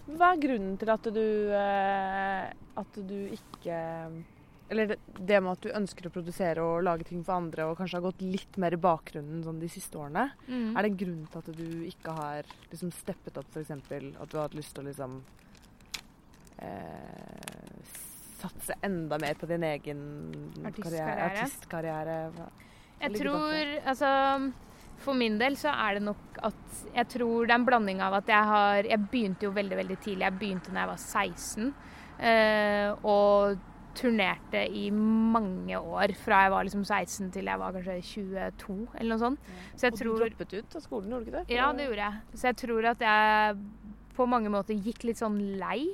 Hva 0.07 0.31
er 0.31 0.41
grunnen 0.41 0.77
til 0.79 0.91
at 0.93 1.07
du, 1.13 1.23
eh, 1.57 2.43
at 2.81 2.99
du 3.09 3.17
ikke 3.35 3.79
Eller 4.69 4.91
det, 4.91 4.97
det, 5.17 5.39
med 5.41 5.51
at 5.53 5.65
du 5.65 5.73
ønsker 5.75 6.07
å 6.07 6.13
produsere 6.13 6.63
og 6.63 6.85
lage 6.85 7.07
ting 7.09 7.23
for 7.25 7.39
andre, 7.39 7.65
og 7.67 7.77
kanskje 7.79 7.97
har 7.97 8.05
gått 8.09 8.23
litt 8.23 8.57
mer 8.61 8.75
i 8.75 8.81
bakgrunnen 8.83 9.41
sånn 9.45 9.61
de 9.63 9.69
siste 9.71 9.97
årene. 9.97 10.27
Mm. 10.47 10.73
Er 10.75 10.83
det 10.83 10.91
en 10.91 10.99
grunn 11.01 11.21
til 11.31 11.41
at 11.41 11.51
du 11.57 11.69
ikke 11.87 12.15
har 12.19 12.53
liksom 12.69 12.91
steppet 12.95 13.39
opp, 13.39 13.49
f.eks.? 13.55 13.71
At 13.71 14.27
du 14.29 14.37
har 14.37 14.49
hatt 14.49 14.57
lyst 14.59 14.75
til 14.75 14.83
å 14.83 14.89
liksom 14.89 15.21
eh, 16.59 18.06
satse 18.37 18.75
enda 18.85 19.17
mer 19.21 19.33
på 19.39 19.47
din 19.49 19.63
egen 19.63 20.01
Artistkarriere. 20.65 21.07
karriere- 21.07 21.41
artistkarriere? 21.41 22.17
Hva- 22.37 22.51
Jeg 23.01 23.13
tror 23.19 23.87
Altså 23.87 24.53
for 24.97 25.13
min 25.13 25.37
del 25.37 25.53
så 25.55 25.69
er 25.69 25.93
det 25.99 26.03
nok 26.03 26.39
at 26.43 26.53
Jeg 26.95 27.07
tror 27.09 27.45
det 27.45 27.51
er 27.51 27.59
en 27.59 27.65
blanding 27.65 28.01
av 28.01 28.13
at 28.17 28.25
jeg 28.27 28.43
har 28.43 28.83
Jeg 28.83 28.99
begynte 29.11 29.43
jo 29.45 29.51
veldig, 29.51 29.77
veldig 29.77 29.97
tidlig. 30.01 30.25
Jeg 30.25 30.39
begynte 30.39 30.73
da 30.73 30.79
jeg 30.85 30.87
var 30.87 30.97
16. 30.97 31.73
eh, 32.19 32.95
og 33.05 33.57
turnerte 33.97 34.61
i 34.69 34.89
mange 34.91 35.73
år. 35.77 36.13
Fra 36.15 36.43
jeg 36.43 36.51
var 36.51 36.63
liksom 36.65 36.83
16 36.85 37.31
til 37.33 37.45
jeg 37.45 37.57
var 37.59 37.71
kanskje 37.73 38.01
22, 38.01 38.87
eller 38.99 39.09
noe 39.15 39.19
sånt. 39.19 39.39
Så 39.75 39.81
jeg 39.87 39.93
og 39.93 39.99
tror 39.99 40.17
du 40.19 40.23
droppet 40.29 40.53
ut 40.59 40.75
av 40.75 40.81
skolen, 40.81 41.09
gjorde 41.09 41.25
du 41.25 41.31
ikke 41.31 41.45
det? 41.47 41.55
Ja, 41.57 41.71
det 41.73 41.87
gjorde 41.87 42.05
jeg. 42.05 42.13
Så 42.33 42.41
jeg 42.51 42.55
tror 42.57 42.85
at 42.91 42.99
jeg 42.99 43.57
på 44.15 44.27
mange 44.27 44.49
måter 44.49 44.73
gikk 44.81 45.03
litt 45.03 45.17
sånn 45.17 45.57
lei. 45.59 45.85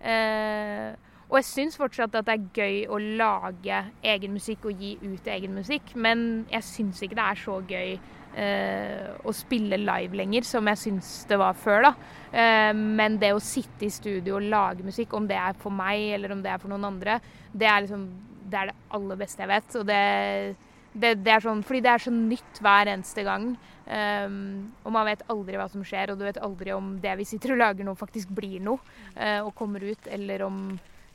Eh, 0.00 0.94
og 1.30 1.36
jeg 1.38 1.46
syns 1.46 1.78
fortsatt 1.78 2.16
at 2.18 2.26
det 2.26 2.34
er 2.34 2.46
gøy 2.58 2.78
å 2.90 2.96
lage 3.20 3.82
egen 4.02 4.32
musikk 4.34 4.66
og 4.66 4.80
gi 4.82 4.96
ut 5.02 5.28
egen 5.30 5.54
musikk, 5.54 5.92
men 5.94 6.44
jeg 6.50 6.66
syns 6.66 7.02
ikke 7.06 7.18
det 7.18 7.26
er 7.26 7.38
så 7.38 7.58
gøy 7.70 7.92
eh, 8.34 9.04
å 9.22 9.34
spille 9.34 9.78
live 9.78 10.18
lenger 10.18 10.48
som 10.48 10.66
jeg 10.72 10.80
syns 10.84 11.12
det 11.30 11.38
var 11.38 11.54
før. 11.54 11.86
da. 11.86 11.92
Eh, 12.32 12.72
men 12.74 13.20
det 13.22 13.30
å 13.36 13.42
sitte 13.42 13.86
i 13.86 13.92
studio 13.94 14.40
og 14.40 14.48
lage 14.50 14.86
musikk, 14.86 15.14
om 15.14 15.30
det 15.30 15.38
er 15.38 15.54
for 15.60 15.70
meg 15.74 16.16
eller 16.16 16.34
om 16.34 16.42
det 16.42 16.50
er 16.50 16.58
for 16.58 16.74
noen 16.74 16.90
andre, 16.90 17.20
det 17.52 17.70
er 17.70 17.86
liksom 17.86 18.10
det 18.50 18.58
er 18.58 18.70
det 18.72 18.78
aller 18.98 19.22
beste 19.22 19.44
jeg 19.44 19.52
vet. 19.52 19.74
Og 19.78 19.86
det, 19.86 20.02
det, 20.92 21.16
det 21.22 21.34
er 21.34 21.44
sånn, 21.46 21.62
fordi 21.66 21.84
det 21.86 21.92
er 21.94 22.02
så 22.02 22.14
nytt 22.14 22.62
hver 22.64 22.90
eneste 22.90 23.24
gang. 23.26 23.52
Um, 23.90 24.70
og 24.84 24.94
man 24.94 25.06
vet 25.08 25.22
aldri 25.30 25.58
hva 25.58 25.66
som 25.70 25.84
skjer, 25.86 26.12
og 26.12 26.18
du 26.18 26.26
vet 26.26 26.42
aldri 26.42 26.74
om 26.74 26.92
det 27.02 27.14
vi 27.18 27.26
sitter 27.26 27.54
og 27.54 27.62
lager 27.62 27.86
nå, 27.86 27.94
faktisk 27.98 28.30
blir 28.34 28.58
noe 28.62 28.82
uh, 29.16 29.46
og 29.46 29.54
kommer 29.58 29.82
ut, 29.86 30.10
eller 30.10 30.46
om 30.46 30.60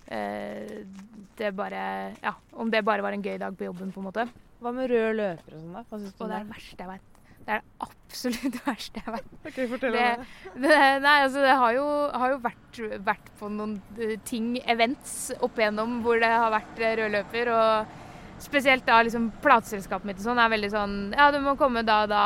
det 0.10 1.52
bare 1.58 2.14
Ja, 2.24 2.34
om 2.54 2.70
det 2.72 2.84
bare 2.86 3.02
var 3.06 3.12
en 3.16 3.24
gøy 3.26 3.38
dag 3.42 3.56
på 3.58 3.66
jobben, 3.68 3.92
på 3.92 4.00
en 4.02 4.08
måte. 4.10 4.28
Hva 4.62 4.72
med 4.74 4.90
rød 4.90 5.16
løper 5.18 5.56
og 5.58 5.60
sånn, 5.62 5.74
da? 5.76 5.84
Hva 5.90 6.00
syns 6.00 6.14
du 6.16 6.24
Og 6.24 6.30
det 6.32 6.38
er 6.38 6.46
det? 6.46 6.54
verste 6.56 6.78
jeg 6.86 6.90
vet. 6.94 7.12
Det 7.46 7.54
er 7.54 7.60
det 7.62 7.86
absolutt 7.86 8.56
verste 8.70 9.02
jeg 9.04 9.14
vet. 9.18 9.34
Okay, 9.50 9.68
fortell 9.70 9.92
Det- 9.94 10.06
det. 10.18 10.62
Det, 10.66 10.80
nei, 11.04 11.16
altså 11.26 11.42
det 11.46 11.56
har 11.62 11.74
jo, 11.76 11.86
har 12.24 12.32
jo 12.36 12.40
vært, 12.46 12.80
vært 13.06 13.28
på 13.40 13.50
noen 13.54 13.76
eh, 14.00 14.16
ting, 14.26 14.56
events, 14.66 15.32
opp 15.42 15.60
igjennom 15.62 16.00
hvor 16.06 16.20
det 16.24 16.32
har 16.32 16.50
vært 16.56 16.80
eh, 16.82 16.96
rød 17.02 17.12
løper. 17.20 17.52
Og 17.54 18.42
spesielt 18.46 18.86
da 18.88 19.02
liksom 19.06 19.30
plateselskapet 19.44 20.06
mitt 20.10 20.18
og 20.22 20.26
sånn 20.30 20.40
er 20.44 20.50
veldig 20.52 20.70
sånn 20.74 20.96
Ja, 21.16 21.30
du 21.32 21.38
må 21.44 21.54
komme 21.60 21.84
da 21.88 22.02
og 22.04 22.10
da. 22.12 22.24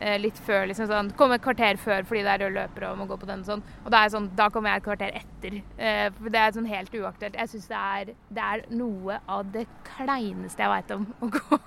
Eh, 0.00 0.16
Litt 0.22 0.38
før, 0.46 0.66
liksom 0.70 0.86
sånn. 0.90 1.10
Komme 1.18 1.36
et 1.38 1.42
kvarter 1.44 1.76
før 1.82 2.04
fordi 2.08 2.22
det 2.26 2.32
er 2.34 2.44
rød 2.46 2.54
løper 2.56 2.86
og 2.90 2.98
må 3.00 3.06
gå 3.10 3.18
på 3.20 3.26
den 3.28 3.40
og 3.44 3.48
sånn. 3.50 3.62
Og 3.84 3.90
da 3.92 3.98
er 4.00 4.08
jeg 4.08 4.14
sånn, 4.16 4.28
da 4.38 4.48
kommer 4.54 4.70
jeg 4.74 4.80
et 4.82 4.86
kvarter 4.88 5.16
etter. 5.20 5.58
Eh, 5.78 6.08
For 6.18 6.30
det 6.34 6.40
er 6.42 6.54
sånn 6.56 6.68
helt 6.70 6.94
uaktuelt. 6.98 7.36
Jeg 7.38 7.52
syns 7.52 7.68
det, 7.70 7.82
er- 7.82 8.14
det 8.38 8.44
er 8.48 8.64
noe 8.74 9.18
av 9.28 9.52
det 9.54 9.66
kleineste 9.84 10.62
jeg 10.64 10.72
veit 10.74 10.90
om. 10.96 11.06
Å 11.22 11.30
gå 11.34 11.58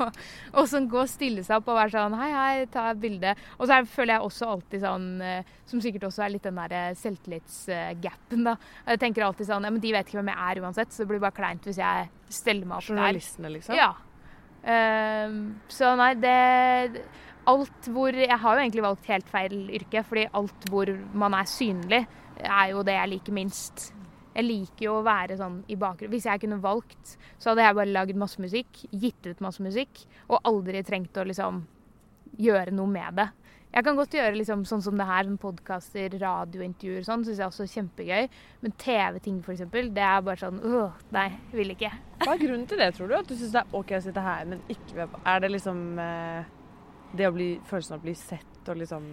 og 0.54 0.67
sånn 0.67 0.89
gå 0.91 1.02
og 1.04 1.10
stille 1.12 1.44
seg 1.48 1.58
opp 1.62 1.67
og 1.72 1.80
være 1.80 1.94
sånn 1.96 2.17
Hei, 2.20 2.32
hei, 2.36 2.65
ta 2.72 2.89
et 2.91 3.00
bilde. 3.04 3.36
Og 3.60 3.67
så 3.67 3.78
er, 3.80 3.86
føler 3.89 4.15
jeg 4.17 4.28
også 4.30 4.50
alltid 4.56 4.84
sånn 4.84 5.08
eh, 5.22 5.44
Som 5.72 5.82
sikkert 5.84 6.04
også 6.10 6.26
er 6.26 6.34
litt 6.36 6.44
den 6.48 6.60
der 6.60 6.96
selvtillitsgapen, 7.00 8.44
da. 8.48 8.56
Jeg 8.88 9.00
tenker 9.04 9.24
alltid 9.26 9.48
sånn 9.50 9.63
Ja, 9.67 9.72
men 9.74 9.82
de 9.84 9.91
vet 9.96 10.08
ikke 10.08 10.20
hvem 10.22 10.32
jeg 10.34 10.48
er 10.52 10.62
uansett, 10.65 10.91
så 10.94 11.04
det 11.04 11.10
blir 11.12 11.22
bare 11.24 11.36
kleint 11.38 11.65
hvis 11.67 11.80
jeg 11.82 12.10
steller 12.32 12.65
meg 12.67 12.78
opp 12.80 12.88
der. 12.88 12.96
Journalistene, 12.96 13.52
liksom? 13.56 13.76
Ja. 13.80 13.91
Ehm, 14.63 15.39
så 15.72 15.96
nei, 15.98 16.13
det 16.22 17.02
Alt 17.49 17.88
hvor 17.89 18.13
Jeg 18.13 18.38
har 18.38 18.54
jo 18.56 18.62
egentlig 18.62 18.84
valgt 18.86 19.10
helt 19.10 19.30
feil 19.32 19.56
yrke, 19.73 20.04
fordi 20.06 20.27
alt 20.38 20.69
hvor 20.69 20.91
man 21.17 21.34
er 21.34 21.49
synlig, 21.49 22.06
er 22.41 22.69
jo 22.71 22.84
det 22.86 22.95
jeg 22.97 23.12
liker 23.15 23.36
minst. 23.36 23.91
Jeg 24.32 24.47
liker 24.47 24.86
jo 24.86 24.93
å 24.99 25.04
være 25.06 25.36
sånn 25.39 25.60
i 25.67 25.75
bakgrunnen. 25.75 26.13
Hvis 26.13 26.30
jeg 26.30 26.41
kunne 26.43 26.62
valgt, 26.63 27.17
så 27.41 27.51
hadde 27.51 27.65
jeg 27.65 27.77
bare 27.82 27.91
lagd 27.97 28.19
masse 28.19 28.41
musikk, 28.41 28.86
gitt 28.91 29.27
ut 29.27 29.43
masse 29.43 29.63
musikk, 29.63 30.06
og 30.30 30.39
aldri 30.47 30.84
trengt 30.88 31.17
å 31.17 31.27
liksom 31.27 31.65
gjøre 32.39 32.71
noe 32.75 32.88
med 32.88 33.19
det. 33.19 33.27
Jeg 33.71 33.86
kan 33.88 33.95
godt 33.95 34.15
gjøre 34.17 34.36
liksom 34.36 34.63
sånn 34.67 34.82
som 34.84 34.97
det 34.99 35.08
her, 35.08 35.23
sånn 35.27 35.39
podkaster, 35.39 36.15
radiointervjuer 36.19 37.04
og 37.04 37.08
sånn, 37.08 37.21
syns 37.23 37.39
jeg 37.39 37.47
også 37.47 37.63
er 37.63 37.69
kjempegøy. 37.71 38.25
Men 38.65 38.73
TV-ting, 38.84 39.38
eksempel, 39.56 39.91
det 39.95 40.04
er 40.04 40.25
bare 40.27 40.41
sånn 40.41 40.58
øh, 40.60 40.97
nei, 41.15 41.30
vil 41.56 41.71
ikke. 41.75 41.91
Hva 42.25 42.34
er 42.34 42.41
grunnen 42.41 42.65
til 42.67 42.84
det, 42.84 42.89
tror 42.97 43.12
du? 43.12 43.15
At 43.15 43.32
du 43.32 43.38
syns 43.38 43.54
det 43.56 43.62
er 43.63 43.77
OK 43.80 43.93
å 43.95 44.01
sitte 44.04 44.25
her, 44.25 44.49
men 44.51 44.65
ikke 44.71 45.08
Er 45.23 45.43
det 45.43 45.54
liksom 45.56 45.86
eh, 46.04 46.51
det 47.17 47.28
å 47.28 47.36
bli 47.36 47.50
følelsen 47.67 47.97
av 47.97 48.02
å 48.02 48.06
bli 48.06 48.15
sett 48.17 48.69
og 48.69 48.78
liksom 48.78 49.04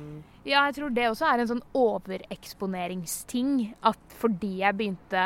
Ja, 0.45 0.67
jeg 0.69 0.77
tror 0.77 0.93
det 0.95 1.09
også 1.09 1.29
er 1.29 1.43
en 1.43 1.51
sånn 1.51 1.65
overeksponeringsting. 1.79 3.53
At 3.89 4.17
fordi 4.21 4.59
jeg 4.61 4.77
begynte 4.77 5.25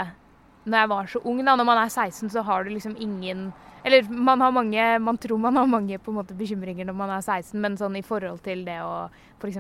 når 0.63 0.79
jeg 0.79 0.91
var 0.93 1.09
så 1.11 1.21
ung, 1.27 1.41
da, 1.43 1.57
når 1.59 1.67
man 1.67 1.81
er 1.83 1.91
16, 1.91 2.31
så 2.31 2.43
har 2.47 2.65
du 2.65 2.71
liksom 2.71 2.95
ingen 3.03 3.53
Eller 3.85 4.07
man 4.07 4.41
har 4.41 4.53
mange 4.55 4.99
Man 5.03 5.19
tror 5.19 5.39
man 5.43 5.57
har 5.57 5.67
mange 5.67 5.99
på 5.99 6.13
en 6.13 6.21
måte 6.21 6.37
bekymringer 6.39 6.87
når 6.87 6.95
man 6.95 7.11
er 7.11 7.21
16, 7.21 7.59
men 7.61 7.77
sånn 7.77 7.97
i 7.99 8.05
forhold 8.07 8.45
til 8.45 8.63
det 8.65 8.79
å 8.85 9.09
f.eks. 9.43 9.59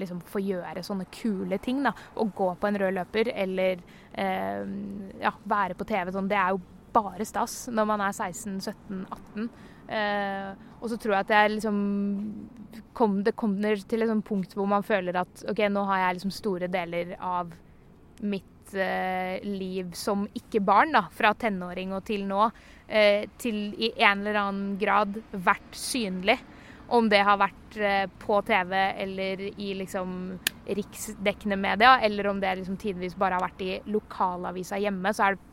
liksom 0.00 0.22
få 0.24 0.40
gjøre 0.40 0.82
sånne 0.82 1.04
kule 1.12 1.58
ting, 1.60 1.82
da. 1.84 1.92
Å 1.92 2.24
gå 2.24 2.54
på 2.56 2.66
en 2.66 2.78
rød 2.80 2.96
løper 2.96 3.28
eller 3.34 3.82
eh, 4.16 4.64
ja, 5.20 5.34
være 5.44 5.76
på 5.76 5.84
TV 5.84 6.14
sånn, 6.14 6.30
det 6.32 6.40
er 6.40 6.56
jo 6.56 6.62
bare 6.96 7.26
stas 7.28 7.66
når 7.68 7.90
man 7.90 8.06
er 8.06 8.16
16-17-18. 8.16 9.50
Eh, 9.88 10.50
og 10.82 10.90
så 10.92 10.98
tror 11.00 11.16
jeg 11.16 11.24
at 11.24 11.30
jeg 11.32 11.52
liksom 11.54 11.78
kom, 12.92 13.22
Det 13.24 13.32
kommer 13.38 13.80
til 13.88 14.04
et 14.04 14.10
sånt 14.10 14.26
punkt 14.26 14.52
hvor 14.52 14.68
man 14.68 14.84
føler 14.84 15.16
at 15.16 15.44
OK, 15.48 15.62
nå 15.72 15.86
har 15.88 16.02
jeg 16.02 16.18
liksom 16.18 16.34
store 16.34 16.68
deler 16.68 17.14
av 17.16 17.54
mitt 18.20 18.74
eh, 18.74 19.38
liv 19.46 19.92
som 19.96 20.26
ikke-barn, 20.36 20.92
da, 20.96 21.06
fra 21.14 21.32
tenåring 21.38 21.94
og 21.96 22.04
til 22.08 22.26
nå, 22.28 22.50
eh, 22.88 23.28
til 23.40 23.72
i 23.78 23.92
en 23.96 24.24
eller 24.24 24.40
annen 24.42 24.78
grad 24.80 25.20
vært 25.32 25.78
synlig. 25.78 26.38
Om 26.88 27.10
det 27.12 27.20
har 27.24 27.40
vært 27.40 27.76
eh, 27.84 28.06
på 28.20 28.40
TV 28.48 28.72
eller 29.04 29.42
i 29.50 29.74
liksom 29.76 30.38
riksdekkende 30.66 31.58
media, 31.60 31.98
eller 32.04 32.30
om 32.30 32.40
det 32.40 32.56
liksom 32.60 32.78
tidvis 32.80 33.16
bare 33.18 33.36
har 33.36 33.44
vært 33.44 33.64
i 33.64 33.74
lokalavisa 33.92 34.80
hjemme, 34.80 35.12
så 35.12 35.28
er 35.28 35.36
det 35.36 35.44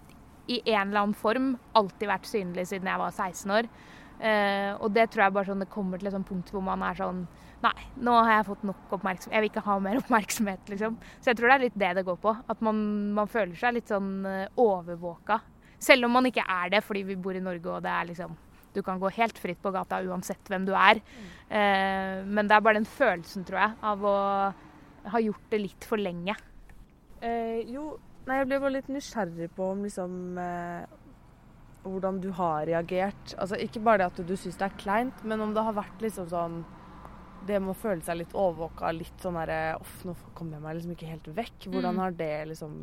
i 0.48 0.62
en 0.76 0.90
eller 0.90 1.02
annen 1.02 1.18
form 1.18 1.56
alltid 1.74 2.10
vært 2.10 2.30
synlig 2.30 2.68
siden 2.70 2.90
jeg 2.90 3.02
var 3.02 3.14
16 3.14 3.54
år. 3.58 3.70
Eh, 4.20 4.72
og 4.80 4.94
det 4.96 5.10
tror 5.12 5.26
jeg 5.26 5.34
bare 5.36 5.50
sånn 5.50 5.60
det 5.66 5.70
kommer 5.74 6.00
til 6.00 6.08
et 6.08 6.14
sånt 6.16 6.28
punkt 6.30 6.52
hvor 6.54 6.64
man 6.64 6.84
er 6.88 6.96
sånn 6.96 7.26
Nei, 7.66 7.86
nå 7.98 8.12
har 8.20 8.30
jeg 8.36 8.46
fått 8.46 8.64
nok 8.68 8.92
oppmerksomhet. 8.94 9.34
Jeg 9.34 9.42
vil 9.42 9.50
ikke 9.50 9.64
ha 9.66 9.76
mer 9.82 9.98
oppmerksomhet, 10.04 10.68
liksom. 10.70 10.98
Så 11.24 11.32
jeg 11.32 11.38
tror 11.40 11.50
det 11.50 11.56
er 11.56 11.64
litt 11.64 11.78
det 11.82 11.92
det 11.98 12.04
går 12.06 12.18
på. 12.22 12.34
At 12.52 12.60
man, 12.62 12.78
man 13.16 13.30
føler 13.32 13.56
seg 13.58 13.74
litt 13.80 13.90
sånn 13.90 14.10
eh, 14.30 14.48
overvåka. 14.62 15.40
Selv 15.82 16.06
om 16.06 16.14
man 16.14 16.28
ikke 16.30 16.44
er 16.46 16.70
det 16.76 16.84
fordi 16.86 17.02
vi 17.08 17.16
bor 17.18 17.34
i 17.34 17.42
Norge 17.42 17.72
og 17.72 17.82
det 17.84 17.90
er 17.92 18.06
liksom 18.12 18.36
Du 18.76 18.82
kan 18.84 19.00
gå 19.00 19.10
helt 19.16 19.38
fritt 19.40 19.62
på 19.64 19.72
gata 19.74 20.02
uansett 20.04 20.46
hvem 20.52 20.66
du 20.68 20.74
er. 20.78 21.00
Eh, 21.50 22.22
men 22.28 22.46
det 22.46 22.58
er 22.58 22.64
bare 22.68 22.78
den 22.82 22.86
følelsen, 22.92 23.46
tror 23.48 23.62
jeg, 23.64 23.76
av 23.82 24.04
å 24.04 24.16
ha 25.16 25.22
gjort 25.24 25.50
det 25.50 25.62
litt 25.64 25.88
for 25.88 25.98
lenge. 26.02 26.36
eh, 27.22 27.64
Jo, 27.72 27.96
nei, 28.28 28.42
jeg 28.44 28.50
ble 28.52 28.60
bare 28.60 28.76
litt 28.78 28.92
nysgjerrig 28.92 29.50
på 29.56 29.72
om 29.72 29.84
liksom 29.88 30.38
Hvordan 31.86 32.20
du 32.22 32.32
har 32.34 32.66
reagert. 32.66 33.36
Altså 33.38 33.56
ikke 33.62 33.82
bare 33.86 34.02
det 34.02 34.08
at 34.12 34.28
du 34.28 34.34
syns 34.36 34.58
det 34.58 34.66
er 34.68 34.78
kleint, 34.82 35.24
men 35.24 35.42
om 35.46 35.54
det 35.54 35.64
har 35.64 35.74
vært 35.78 36.02
liksom 36.02 36.28
sånn 36.32 36.64
Det 37.46 37.60
med 37.62 37.76
å 37.76 37.78
føle 37.78 38.02
seg 38.02 38.18
litt 38.18 38.32
overvåka, 38.34 38.90
litt 38.98 39.22
sånn 39.22 39.36
herre 39.38 39.76
Uff, 39.80 40.00
nå 40.08 40.16
kommer 40.34 40.58
jeg 40.58 40.64
meg 40.64 40.76
liksom 40.80 40.94
ikke 40.96 41.10
helt 41.12 41.28
vekk. 41.38 41.68
Hvordan 41.70 41.94
Mm. 41.94 42.00
har 42.02 42.12
det 42.12 42.48
liksom 42.50 42.78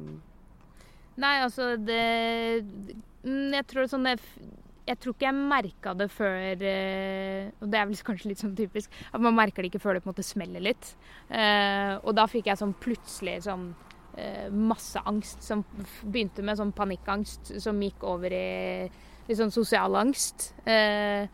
Nei, 1.17 1.33
altså 1.43 1.77
det 1.77 2.65
mm, 3.25 3.53
Jeg 3.53 3.67
tror 3.69 3.89
sånn 3.91 4.07
det 4.07 4.17
Jeg 4.87 4.99
tror 4.99 5.15
ikke 5.15 5.27
jeg 5.29 5.35
merka 5.51 5.93
det 5.99 6.09
før 6.11 6.63
eh, 6.63 7.51
Og 7.61 7.69
det 7.71 7.79
er 7.81 7.87
vel 7.91 7.97
kanskje 8.07 8.31
litt 8.33 8.41
sånn 8.43 8.57
typisk 8.59 8.91
at 9.13 9.21
man 9.21 9.35
merker 9.37 9.63
det 9.63 9.71
ikke 9.73 9.83
før 9.83 9.95
det 9.99 10.03
på 10.05 10.09
en 10.11 10.15
måte 10.15 10.25
smeller 10.27 10.61
litt. 10.65 10.95
Eh, 11.31 11.99
og 12.03 12.15
da 12.17 12.25
fikk 12.31 12.47
jeg 12.51 12.59
sånn 12.59 12.75
plutselig 12.83 13.43
sånn 13.47 13.69
masse 14.53 15.01
angst 15.09 15.41
som 15.47 15.63
begynte 16.05 16.45
med 16.45 16.59
sånn 16.59 16.75
panikkangst 16.77 17.55
som 17.65 17.79
gikk 17.81 18.05
over 18.05 18.35
i 18.37 18.49
litt 19.29 19.39
sånn 19.39 19.55
sosial 19.55 19.97
angst. 19.97 20.51
Eh, 20.69 21.25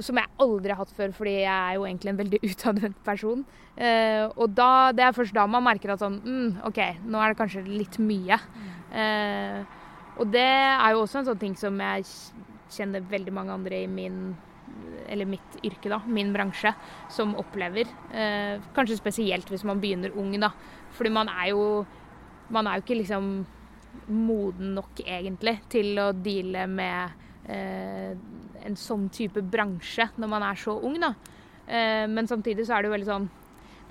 som 0.00 0.16
jeg 0.16 0.30
aldri 0.40 0.72
har 0.72 0.80
hatt 0.80 0.92
før, 0.96 1.10
fordi 1.12 1.32
jeg 1.42 1.50
er 1.50 1.76
jo 1.76 1.86
egentlig 1.86 2.12
en 2.12 2.20
veldig 2.20 2.40
utadvendt 2.50 3.00
person. 3.06 3.42
Eh, 3.76 4.24
og 4.30 4.54
da, 4.56 4.90
det 4.96 5.06
er 5.06 5.16
først 5.16 5.36
da 5.36 5.46
man 5.50 5.66
merker 5.66 5.94
at 5.94 6.02
sånn 6.02 6.20
mm, 6.24 6.60
OK, 6.70 6.80
nå 7.10 7.20
er 7.20 7.32
det 7.32 7.40
kanskje 7.40 7.64
litt 7.66 7.98
mye. 8.02 8.38
Eh, 8.90 9.58
og 10.20 10.30
det 10.32 10.46
er 10.46 10.94
jo 10.94 11.02
også 11.04 11.20
en 11.20 11.30
sånn 11.30 11.42
ting 11.42 11.56
som 11.58 11.76
jeg 11.80 12.06
kjenner 12.70 13.04
veldig 13.10 13.34
mange 13.34 13.56
andre 13.56 13.82
i 13.82 13.90
min 13.90 14.22
eller 15.10 15.26
mitt 15.26 15.56
yrke, 15.66 15.90
da, 15.90 15.98
min 16.06 16.28
bransje, 16.30 16.70
som 17.10 17.32
opplever. 17.40 17.88
Eh, 18.14 18.62
kanskje 18.76 19.00
spesielt 19.00 19.48
hvis 19.50 19.64
man 19.66 19.80
begynner 19.82 20.14
ung, 20.14 20.30
da. 20.38 20.52
Fordi 20.94 21.10
man 21.10 21.30
er 21.32 21.48
jo 21.50 21.64
Man 22.50 22.66
er 22.66 22.78
jo 22.78 22.86
ikke 22.86 23.00
liksom 23.00 23.32
moden 24.10 24.74
nok, 24.76 25.02
egentlig, 25.02 25.56
til 25.72 25.98
å 25.98 26.10
deale 26.14 26.66
med 26.70 27.50
eh, 27.50 28.14
en 28.66 28.78
sånn 28.78 29.08
type 29.14 29.42
bransje 29.42 30.06
når 30.20 30.30
man 30.30 30.46
er 30.46 30.58
så 30.58 30.76
ung, 30.78 30.98
da. 31.02 31.14
Eh, 31.66 32.06
men 32.10 32.30
samtidig 32.30 32.66
så 32.66 32.76
er 32.76 32.82
det 32.82 32.90
jo 32.90 32.96
veldig 32.98 33.10
sånn 33.10 33.30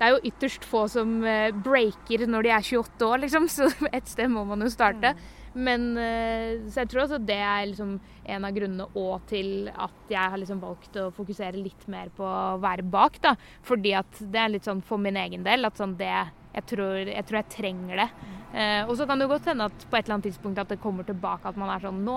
det 0.00 0.06
er 0.06 0.14
jo 0.14 0.30
ytterst 0.30 0.64
få 0.64 0.86
som 0.88 1.18
eh, 1.28 1.50
breaker 1.52 2.24
når 2.24 2.46
de 2.46 2.52
er 2.56 2.64
28 2.64 3.04
år, 3.04 3.20
liksom, 3.26 3.50
så 3.52 3.68
et 3.92 4.08
sted 4.08 4.32
må 4.32 4.46
man 4.48 4.64
jo 4.64 4.72
starte. 4.72 5.12
Men 5.52 5.90
eh, 5.98 6.62
Så 6.70 6.84
jeg 6.84 6.90
tror 6.92 7.04
også 7.04 7.18
det 7.20 7.36
er 7.36 7.66
liksom 7.68 7.98
en 8.24 8.46
av 8.46 8.54
grunnene 8.56 8.86
òg 8.96 9.26
til 9.28 9.68
at 9.68 10.12
jeg 10.12 10.32
har 10.32 10.40
liksom 10.40 10.62
valgt 10.62 10.96
å 10.96 11.10
fokusere 11.12 11.60
litt 11.60 11.84
mer 11.92 12.08
på 12.16 12.24
å 12.24 12.56
være 12.62 12.86
bak. 12.86 13.20
da. 13.20 13.34
Fordi 13.66 13.92
at 13.98 14.22
det 14.24 14.40
er 14.40 14.54
litt 14.54 14.68
sånn 14.68 14.80
for 14.80 15.02
min 15.02 15.20
egen 15.20 15.44
del 15.44 15.68
at 15.68 15.76
sånn 15.76 15.98
det 16.00 16.14
jeg 16.54 16.66
tror, 16.72 16.96
jeg 17.06 17.26
tror 17.28 17.40
jeg 17.40 17.50
trenger 17.56 18.04
det. 18.04 18.08
Eh, 18.50 18.82
og 18.88 18.96
så 18.98 19.06
kan 19.06 19.20
det 19.20 19.28
godt 19.30 19.46
hende 19.46 19.68
at 19.70 19.84
på 19.86 19.94
et 19.94 20.02
eller 20.08 20.16
annet 20.16 20.26
tidspunkt 20.26 20.58
at 20.58 20.72
det 20.72 20.80
kommer 20.82 21.06
tilbake 21.06 21.46
at 21.46 21.58
man 21.60 21.68
er 21.70 21.84
sånn 21.84 22.00
Nå, 22.02 22.16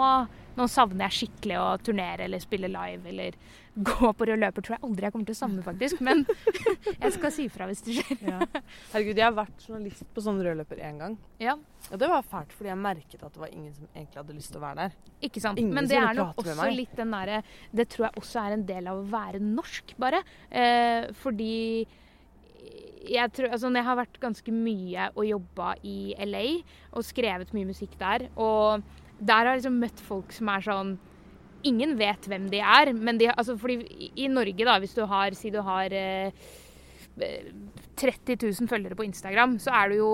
nå 0.58 0.65
savner 0.65 1.06
jeg 1.06 1.13
skikkelig 1.19 1.60
å 1.62 1.67
turnere 1.86 2.26
eller 2.26 2.41
spille 2.41 2.72
live 2.74 3.12
eller 3.12 3.38
gå 3.89 4.10
på 4.17 4.28
rød 4.30 4.41
løper. 4.41 4.65
Tror 4.65 4.76
jeg 4.76 4.84
aldri 4.88 5.08
jeg 5.08 5.13
kommer 5.13 5.30
til 5.30 5.38
å 5.38 5.39
savne, 5.39 5.65
faktisk. 5.65 6.02
Men 6.06 6.26
jeg 7.04 7.13
skal 7.15 7.34
si 7.38 7.48
fra 7.54 7.69
hvis 7.69 7.86
det 7.86 8.00
skjer. 8.00 8.26
Ja. 8.32 8.41
Herregud, 8.96 9.13
jeg 9.22 9.28
har 9.28 9.38
vært 9.38 9.67
journalist 9.69 10.10
på 10.13 10.26
sånn 10.26 10.41
rød 10.46 10.60
løper 10.63 10.82
én 10.89 11.02
gang. 11.02 11.17
Ja, 11.41 11.58
Og 11.91 11.98
det 12.02 12.10
var 12.10 12.26
fælt, 12.26 12.54
fordi 12.58 12.69
jeg 12.74 12.82
merket 12.82 13.24
at 13.26 13.34
det 13.34 13.41
var 13.46 13.54
ingen 13.54 13.74
som 13.78 13.89
egentlig 13.93 14.22
hadde 14.24 14.38
lyst 14.38 14.54
til 14.54 14.62
å 14.62 14.65
være 14.65 14.88
der. 14.88 15.00
ikke 15.30 15.41
sant. 15.43 15.62
Ingen 15.62 15.78
Men 15.78 15.89
det 15.89 16.02
er 16.02 16.17
nok 16.17 16.41
også 16.41 16.69
litt 16.74 16.93
den 16.98 17.13
derre 17.13 17.41
Det 17.74 17.89
tror 17.93 18.08
jeg 18.08 18.24
også 18.24 18.46
er 18.46 18.56
en 18.58 18.65
del 18.69 18.89
av 18.89 19.02
å 19.02 19.10
være 19.13 19.41
norsk, 19.43 19.93
bare. 20.02 20.24
Eh, 20.50 21.12
fordi 21.22 21.54
jeg 23.04 23.32
tror, 23.36 23.52
altså 23.52 23.72
jeg 23.74 23.86
har 23.88 23.98
vært 24.00 24.20
ganske 24.22 24.54
mye 24.56 25.08
og 25.13 25.26
jobba 25.28 25.74
i 25.84 26.13
LA 26.24 26.46
og 26.94 27.06
skrevet 27.06 27.54
mye 27.56 27.70
musikk 27.70 27.98
der, 28.00 28.28
og 28.36 28.84
der 29.20 29.44
har 29.44 29.54
jeg 29.54 29.63
liksom 29.63 29.82
møtt 29.82 30.04
folk 30.04 30.36
som 30.36 30.54
er 30.54 30.70
sånn 30.70 30.94
Ingen 31.63 31.94
vet 31.96 32.26
hvem 32.28 32.50
de 32.52 32.60
er, 32.60 32.89
men 32.92 33.16
de, 33.16 33.30
altså 33.32 33.54
fordi 33.56 34.10
i 34.20 34.26
Norge, 34.28 34.66
da, 34.68 34.74
hvis 34.84 34.98
du 34.98 35.06
har 35.08 35.32
Si 35.39 35.48
du 35.48 35.62
har 35.63 35.94
eh, 35.96 36.34
30 37.13 38.38
000 38.41 38.69
følgere 38.69 38.97
på 38.97 39.06
Instagram, 39.06 39.58
så 39.62 39.73
er 39.78 39.91
du 39.91 39.95
jo 39.99 40.13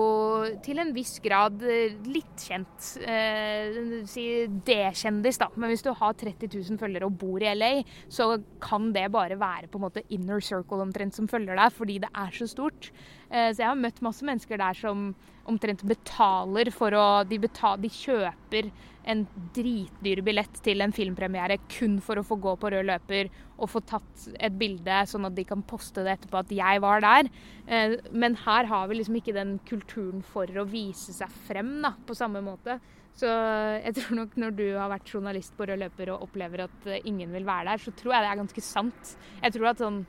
til 0.64 0.82
en 0.82 0.92
viss 0.92 1.16
grad 1.24 1.62
eh, 1.64 1.96
litt 2.12 2.44
kjent. 2.44 2.90
Eh, 3.00 4.04
si 4.10 4.26
D-kjendis, 4.68 5.40
da. 5.40 5.48
Men 5.56 5.72
hvis 5.72 5.84
du 5.86 5.92
har 5.96 6.18
30 6.20 6.50
000 6.52 6.80
følgere 6.80 7.08
og 7.08 7.16
bor 7.20 7.40
i 7.40 7.54
LA, 7.56 7.72
så 8.12 8.34
kan 8.62 8.90
det 8.96 9.08
bare 9.14 9.38
være 9.40 9.70
på 9.70 9.80
en 9.80 9.86
måte 9.86 10.04
inner 10.12 10.44
circle 10.44 10.84
omtrent 10.84 11.16
som 11.16 11.30
følger 11.30 11.56
deg, 11.56 11.72
fordi 11.76 11.98
det 12.04 12.12
er 12.12 12.36
så 12.36 12.50
stort. 12.50 12.92
Eh, 13.30 13.50
så 13.54 13.62
jeg 13.62 13.70
har 13.70 13.78
møtt 13.78 14.02
masse 14.02 14.26
mennesker 14.26 14.58
der 14.60 14.74
som 14.78 15.10
omtrent 15.50 15.82
betaler 15.88 16.70
for 16.74 16.94
å 16.94 17.04
De, 17.26 17.38
betaler, 17.42 17.82
de 17.82 17.90
kjøper 17.90 18.70
en 19.10 19.22
dritdyr 19.56 20.20
billett 20.22 20.58
til 20.62 20.82
en 20.84 20.92
filmpremiere 20.92 21.56
kun 21.72 21.96
for 22.04 22.20
å 22.20 22.24
få 22.26 22.36
gå 22.42 22.52
på 22.60 22.70
rød 22.74 22.84
løper 22.90 23.30
og 23.56 23.70
få 23.72 23.80
tatt 23.88 24.26
et 24.36 24.54
bilde, 24.60 25.00
sånn 25.08 25.24
at 25.26 25.34
de 25.34 25.46
kan 25.48 25.62
poste 25.66 26.04
det 26.04 26.18
etterpå 26.18 26.42
at 26.42 26.52
jeg 26.54 26.82
var 26.84 27.02
der. 27.04 27.30
Eh, 27.66 27.96
Men 28.12 28.36
her 28.44 28.68
har 28.70 28.88
vi 28.88 29.00
liksom 29.00 29.16
ikke 29.20 29.36
den 29.36 29.58
kulturen 29.68 30.22
for 30.22 30.46
å 30.46 30.66
vise 30.68 31.14
seg 31.16 31.32
frem 31.48 31.78
da, 31.82 31.94
på 32.06 32.18
samme 32.18 32.42
måte. 32.44 32.78
Så 33.16 33.26
jeg 33.26 33.96
tror 33.96 34.16
nok 34.20 34.36
når 34.38 34.54
du 34.56 34.66
har 34.76 34.92
vært 34.92 35.10
journalist 35.10 35.56
på 35.58 35.66
rød 35.66 35.80
løper 35.82 36.12
og 36.14 36.28
opplever 36.28 36.66
at 36.68 36.86
ingen 37.04 37.32
vil 37.34 37.48
være 37.48 37.72
der, 37.72 37.82
så 37.82 37.92
tror 37.96 38.14
jeg 38.14 38.24
det 38.24 38.30
er 38.30 38.42
ganske 38.44 38.64
sant. 38.64 39.16
Jeg 39.42 39.56
tror 39.56 39.72
at 39.72 39.82
sånn 39.82 40.04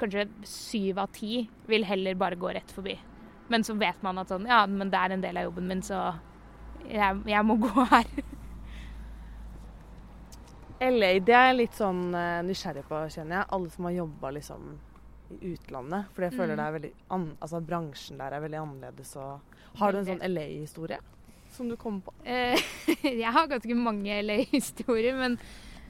kanskje 0.00 0.26
syv 0.48 0.98
av 1.04 1.12
ti 1.14 1.44
vil 1.70 1.84
heller 1.88 2.16
bare 2.18 2.38
gå 2.40 2.50
rett 2.56 2.72
forbi. 2.74 2.96
Men 3.50 3.64
så 3.66 3.74
vet 3.78 4.02
man 4.06 4.18
at 4.22 4.30
sånn, 4.30 4.46
ja, 4.48 4.62
men 4.70 4.90
det 4.92 4.98
er 4.98 5.14
en 5.16 5.24
del 5.24 5.38
av 5.40 5.48
jobben 5.50 5.66
min, 5.70 5.80
så 5.86 6.00
jeg, 6.88 7.22
jeg 7.28 7.46
må 7.46 7.56
gå 7.66 7.86
her. 7.92 8.10
LA, 10.80 11.10
det 11.20 11.34
er 11.36 11.50
jeg 11.50 11.56
litt 11.58 11.76
sånn 11.76 12.06
eh, 12.16 12.38
nysgjerrig 12.46 12.86
på, 12.88 13.00
kjenner 13.12 13.40
jeg. 13.42 13.48
Alle 13.52 13.72
som 13.74 13.84
har 13.88 13.96
jobba 13.98 14.30
liksom 14.38 14.68
i 15.30 15.38
utlandet. 15.52 16.08
For 16.14 16.24
jeg 16.26 16.32
føler 16.38 16.54
Mm. 16.54 16.60
det 16.60 16.66
er 16.66 16.76
veldig 16.78 16.92
an 17.16 17.26
altså 17.44 17.60
bransjen 17.62 18.18
der 18.18 18.32
er 18.34 18.40
veldig 18.46 18.60
annerledes. 18.62 19.12
Har 19.78 19.92
du 19.92 19.98
en 20.00 20.06
sånn 20.08 20.24
LA-historie 20.24 20.98
som 21.52 21.68
du 21.68 21.76
kommer 21.76 22.00
på? 22.08 22.14
Eh, 22.24 22.56
jeg 23.22 23.32
har 23.34 23.50
ganske 23.50 23.76
mange 23.76 24.16
LA-historier, 24.24 25.14
men 25.20 25.36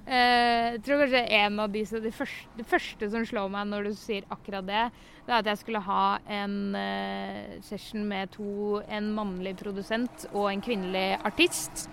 jeg 0.07 0.81
tror 0.87 1.03
kanskje 1.05 1.21
en 1.37 1.61
av 1.63 1.71
de 1.71 1.85
det 1.85 2.13
første, 2.15 2.49
det 2.57 2.67
første 2.67 3.09
som 3.13 3.25
slår 3.27 3.51
meg 3.53 3.69
når 3.69 3.91
du 3.91 3.95
sier 3.95 4.25
akkurat 4.33 4.67
det, 4.67 4.85
det 5.27 5.33
er 5.33 5.39
at 5.39 5.51
jeg 5.53 5.61
skulle 5.61 5.83
ha 5.87 6.05
en 6.41 6.75
eh, 6.75 7.59
session 7.63 8.07
med 8.09 8.33
to, 8.35 8.81
en 8.89 9.13
mannlig 9.15 9.57
produsent 9.61 10.27
og 10.33 10.49
en 10.51 10.63
kvinnelig 10.65 11.21
artist. 11.25 11.89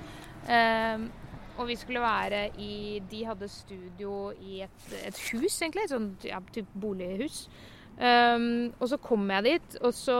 Eh, 0.48 1.04
og 1.58 1.68
vi 1.68 1.76
skulle 1.76 2.02
være 2.02 2.48
i 2.62 3.02
De 3.10 3.24
hadde 3.26 3.50
studio 3.50 4.32
i 4.42 4.62
et, 4.62 4.84
et 5.04 5.22
hus, 5.32 5.62
egentlig. 5.62 5.88
Et 5.88 5.94
sånt 5.96 6.26
ja, 6.26 6.38
typ 6.54 6.70
bolighus. 6.78 7.48
Og 7.98 8.84
så 8.92 9.00
kom 9.02 9.24
jeg 9.34 9.46
dit, 9.48 9.78
og 9.82 9.94
så 9.98 10.20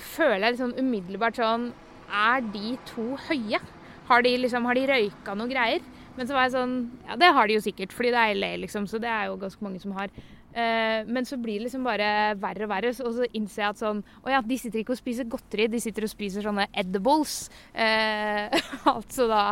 føler 0.00 0.46
jeg 0.46 0.54
litt 0.54 0.62
sånn 0.62 0.78
umiddelbart 0.80 1.40
sånn 1.40 1.68
Er 2.08 2.40
de 2.54 2.76
to 2.88 3.18
høye? 3.28 3.60
Har 4.08 4.24
de 4.24 4.32
liksom, 4.40 4.64
har 4.64 4.78
de 4.78 4.86
røyka 4.88 5.34
noe 5.36 5.50
greier? 5.50 5.84
Men 6.18 6.26
så 6.26 6.34
var 6.34 6.48
jeg 6.48 6.56
sånn 6.56 6.74
Ja, 7.06 7.18
det 7.20 7.30
har 7.36 7.46
de 7.48 7.58
jo 7.58 7.62
sikkert, 7.62 7.94
fordi 7.94 8.10
det 8.14 8.24
er 8.24 8.40
LA, 8.40 8.56
liksom, 8.64 8.88
så 8.90 9.00
det 9.02 9.10
er 9.12 9.30
jo 9.30 9.38
ganske 9.40 9.64
mange 9.64 9.80
som 9.82 9.94
har. 9.96 10.10
Uh, 10.48 11.04
men 11.06 11.26
så 11.28 11.36
blir 11.38 11.60
det 11.60 11.66
liksom 11.66 11.84
bare 11.86 12.34
verre 12.40 12.64
og 12.64 12.70
verre, 12.72 12.90
og 13.04 13.12
så 13.14 13.26
innser 13.36 13.60
jeg 13.62 13.68
at 13.68 13.80
sånn 13.82 13.98
Å 14.24 14.30
ja, 14.32 14.38
de 14.42 14.56
sitter 14.58 14.80
ikke 14.80 14.94
og 14.94 14.98
spiser 14.98 15.28
godteri, 15.28 15.66
de 15.70 15.80
sitter 15.82 16.06
og 16.06 16.10
spiser 16.10 16.46
sånne 16.46 16.68
edibles. 16.72 17.40
Uh, 17.78 18.50
altså 18.90 19.28
da 19.30 19.42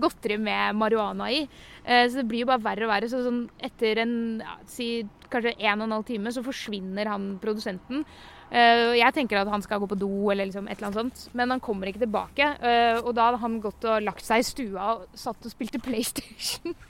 godteri 0.00 0.36
med 0.42 0.74
marihuana 0.80 1.28
i. 1.30 1.44
Uh, 1.84 2.06
så 2.08 2.18
det 2.18 2.24
blir 2.30 2.42
jo 2.42 2.48
bare 2.50 2.64
verre 2.64 2.86
og 2.86 2.90
verre. 2.90 3.10
Så 3.12 3.20
sånn 3.22 3.44
etter 3.62 4.00
en 4.02 4.16
ja, 4.42 4.56
si 4.70 4.88
kanskje 5.30 5.54
en 5.58 5.84
og 5.84 5.86
en 5.86 5.94
halv 5.98 6.06
time 6.08 6.32
så 6.34 6.42
forsvinner 6.46 7.10
han 7.12 7.36
produsenten. 7.42 8.02
Eh, 8.46 8.94
jeg 9.00 9.14
tenker 9.14 9.40
at 9.40 9.50
han 9.50 9.62
skal 9.64 9.80
gå 9.82 9.88
på 9.90 9.98
do 9.98 10.10
eller 10.30 10.46
liksom 10.46 10.68
et 10.68 10.78
eller 10.78 10.90
annet 10.90 11.00
sånt, 11.00 11.34
men 11.36 11.50
han 11.54 11.62
kommer 11.62 11.90
ikke 11.90 12.04
tilbake. 12.04 12.50
Eh, 12.62 12.98
og 13.00 13.12
da 13.16 13.28
hadde 13.28 13.42
han 13.42 13.58
gått 13.64 13.86
og 13.88 14.04
lagt 14.06 14.26
seg 14.26 14.42
i 14.42 14.46
stua 14.46 14.92
og 14.94 15.18
satt 15.18 15.48
og 15.48 15.54
spilte 15.54 15.82
PlayStation. 15.82 16.76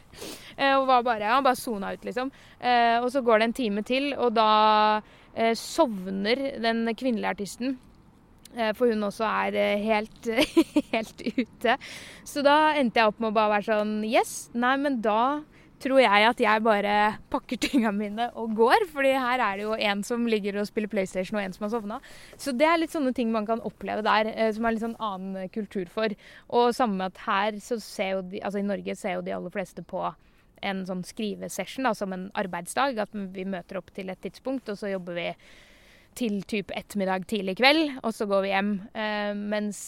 Eh, 0.57 0.73
og 0.73 0.87
var 0.89 1.03
bare, 1.05 1.27
Han 1.29 1.45
bare 1.45 1.59
sona 1.61 1.91
ut, 1.93 2.05
liksom. 2.09 2.31
Og 3.05 3.09
så 3.13 3.21
går 3.21 3.43
det 3.43 3.47
en 3.47 3.55
time 3.59 3.83
til, 3.85 4.07
og 4.17 4.31
da 4.33 5.03
sovner 5.53 6.41
den 6.65 6.89
kvinnelige 6.97 7.35
artisten. 7.35 7.75
For 8.79 8.89
hun 8.89 9.05
også 9.05 9.29
er 9.29 9.77
helt, 9.85 10.31
helt 10.95 11.21
ute. 11.37 11.77
Så 12.25 12.41
da 12.41 12.73
endte 12.81 13.03
jeg 13.03 13.13
opp 13.13 13.21
med 13.21 13.35
å 13.35 13.37
bare 13.37 13.59
være 13.59 13.69
sånn 13.69 13.93
Yes, 14.09 14.49
nei, 14.57 14.73
men 14.81 15.03
da 15.05 15.43
tror 15.83 16.01
jeg 16.01 16.27
at 16.29 16.41
jeg 16.41 16.65
bare 16.65 16.95
pakker 17.33 17.61
tingene 17.61 17.93
mine 17.97 18.29
og 18.39 18.55
går. 18.59 18.87
fordi 18.93 19.13
her 19.13 19.43
er 19.43 19.59
det 19.59 19.67
jo 19.67 19.75
en 19.75 20.03
som 20.07 20.27
ligger 20.27 20.61
og 20.61 20.69
spiller 20.69 20.93
PlayStation, 20.93 21.39
og 21.39 21.45
en 21.45 21.57
som 21.57 21.67
har 21.67 21.75
sovna. 21.75 22.01
Så 22.37 22.55
det 22.57 22.69
er 22.69 22.81
litt 22.81 22.95
sånne 22.95 23.15
ting 23.17 23.33
man 23.33 23.49
kan 23.49 23.61
oppleve 23.61 24.05
der, 24.07 24.33
eh, 24.33 24.53
som 24.53 24.65
er 24.65 24.77
litt 24.77 24.85
sånn 24.85 25.01
annen 25.03 25.51
kultur 25.55 25.91
for. 25.93 26.15
Og 26.49 26.75
samme 26.77 27.01
med 27.01 27.13
at 27.13 27.25
her 27.27 27.61
så 27.61 27.81
ser 27.83 28.17
jo 28.17 28.23
de, 28.31 28.41
altså 28.41 28.63
i 28.63 28.71
Norge 28.71 28.97
ser 28.97 29.19
jo 29.19 29.27
de 29.27 29.37
aller 29.37 29.53
fleste 29.53 29.85
på 29.85 30.05
en 30.65 30.83
sånn 30.89 31.05
skrivesession 31.05 31.87
da, 31.87 31.93
som 31.95 32.15
en 32.17 32.29
arbeidsdag. 32.39 32.99
At 33.03 33.13
vi 33.13 33.45
møter 33.45 33.81
opp 33.81 33.93
til 33.95 34.11
et 34.13 34.23
tidspunkt, 34.25 34.69
og 34.73 34.81
så 34.81 34.95
jobber 34.95 35.19
vi 35.19 35.31
til 36.17 36.41
typ 36.49 36.73
ettermiddag 36.75 37.27
tidlig 37.29 37.57
kveld, 37.59 37.99
og 38.01 38.15
så 38.15 38.27
går 38.29 38.45
vi 38.45 38.53
hjem. 38.53 38.73
Eh, 38.97 39.33
mens 39.37 39.79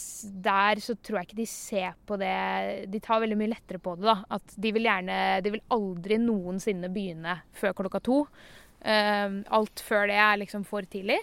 der 0.45 0.81
så 0.83 0.95
tror 0.95 1.19
jeg 1.19 1.29
ikke 1.29 1.39
de 1.41 1.47
ser 1.49 1.97
på 2.05 2.17
det 2.21 2.87
De 2.91 3.01
tar 3.03 3.23
veldig 3.23 3.37
mye 3.39 3.51
lettere 3.55 3.81
på 3.81 3.95
det, 3.97 4.07
da. 4.07 4.17
At 4.37 4.55
de 4.55 4.73
vil 4.75 4.87
gjerne 4.87 5.19
De 5.45 5.53
vil 5.55 5.65
aldri 5.75 6.19
noensinne 6.21 6.91
begynne 6.93 7.39
før 7.57 7.75
klokka 7.81 8.03
to. 8.05 8.23
Eh, 8.79 9.39
alt 9.59 9.83
før 9.85 10.07
det 10.11 10.19
er 10.21 10.41
liksom 10.43 10.65
for 10.67 10.87
tidlig. 10.87 11.19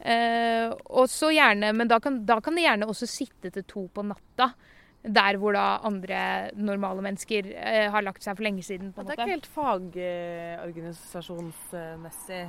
Eh, 0.00 0.72
og 0.88 1.10
så 1.12 1.28
gjerne 1.28 1.74
Men 1.76 1.88
da 1.90 1.98
kan, 2.00 2.22
da 2.24 2.38
kan 2.40 2.56
de 2.56 2.64
gjerne 2.64 2.88
også 2.88 3.08
sitte 3.10 3.52
til 3.52 3.66
to 3.68 3.86
på 3.92 4.06
natta. 4.08 4.52
Der 5.00 5.32
hvor 5.40 5.54
da 5.56 5.78
andre 5.88 6.50
normale 6.60 7.00
mennesker 7.00 7.46
eh, 7.56 7.86
har 7.90 8.02
lagt 8.04 8.20
seg 8.22 8.36
for 8.36 8.44
lenge 8.44 8.60
siden. 8.62 8.90
på 8.92 9.00
en 9.00 9.06
Det 9.08 9.14
er 9.14 9.18
ikke 9.22 9.32
helt 9.32 9.46
fagorganisasjonsmessig. 9.48 12.42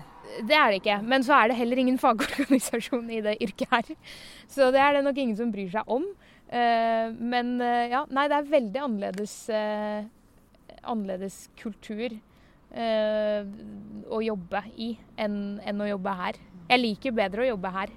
Det 0.48 0.56
er 0.58 0.68
det 0.74 0.78
ikke. 0.82 0.98
Men 1.08 1.24
så 1.24 1.34
er 1.38 1.48
det 1.52 1.58
heller 1.62 1.78
ingen 1.80 1.98
fagorganisasjon 2.02 3.08
i 3.10 3.22
det 3.24 3.38
yrket 3.42 3.68
her. 3.72 3.84
Så 4.52 4.68
det 4.76 4.82
er 4.84 4.94
det 4.98 5.04
nok 5.08 5.18
ingen 5.24 5.38
som 5.40 5.52
bryr 5.54 5.72
seg 5.72 5.84
om. 5.88 6.04
Eh, 6.52 7.08
Men 7.16 7.56
eh, 7.64 7.88
ja, 7.94 8.04
nei, 8.12 8.28
det 8.28 8.36
er 8.42 8.52
veldig 8.58 8.80
annerledes, 8.84 9.36
eh, 9.56 10.04
annerledes 10.84 11.46
kultur 11.60 12.10
eh, 12.76 13.42
å 14.12 14.20
jobbe 14.26 14.64
i 14.76 14.98
enn 15.20 15.60
enn 15.64 15.82
å 15.82 15.88
jobbe 15.94 16.12
her. 16.20 16.36
Jeg 16.72 16.80
liker 16.84 17.12
bedre 17.16 17.42
å 17.46 17.50
jobbe 17.54 17.70
her. 17.80 17.90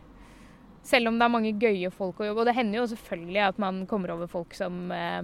Selv 0.84 1.08
om 1.08 1.16
det 1.18 1.24
er 1.26 1.32
mange 1.32 1.52
gøye 1.56 1.88
folk 1.94 2.18
å 2.20 2.26
jobbe 2.28 2.42
Og 2.42 2.48
det 2.50 2.54
hender 2.58 2.82
jo 2.82 2.88
selvfølgelig 2.90 3.42
at 3.46 3.60
man 3.62 3.82
kommer 3.88 4.12
over 4.12 4.28
folk 4.28 4.52
som 4.56 4.82
eh, 4.92 5.22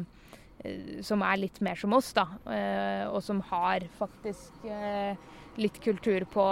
som 1.05 1.23
er 1.25 1.39
litt 1.41 1.57
mer 1.65 1.79
som 1.81 1.93
oss, 1.97 2.11
da. 2.17 2.27
eh, 2.53 3.05
Og 3.09 3.23
som 3.25 3.39
har 3.49 3.85
faktisk 3.97 4.65
eh, 4.69 5.17
litt 5.61 5.79
kultur 5.85 6.25
på, 6.33 6.45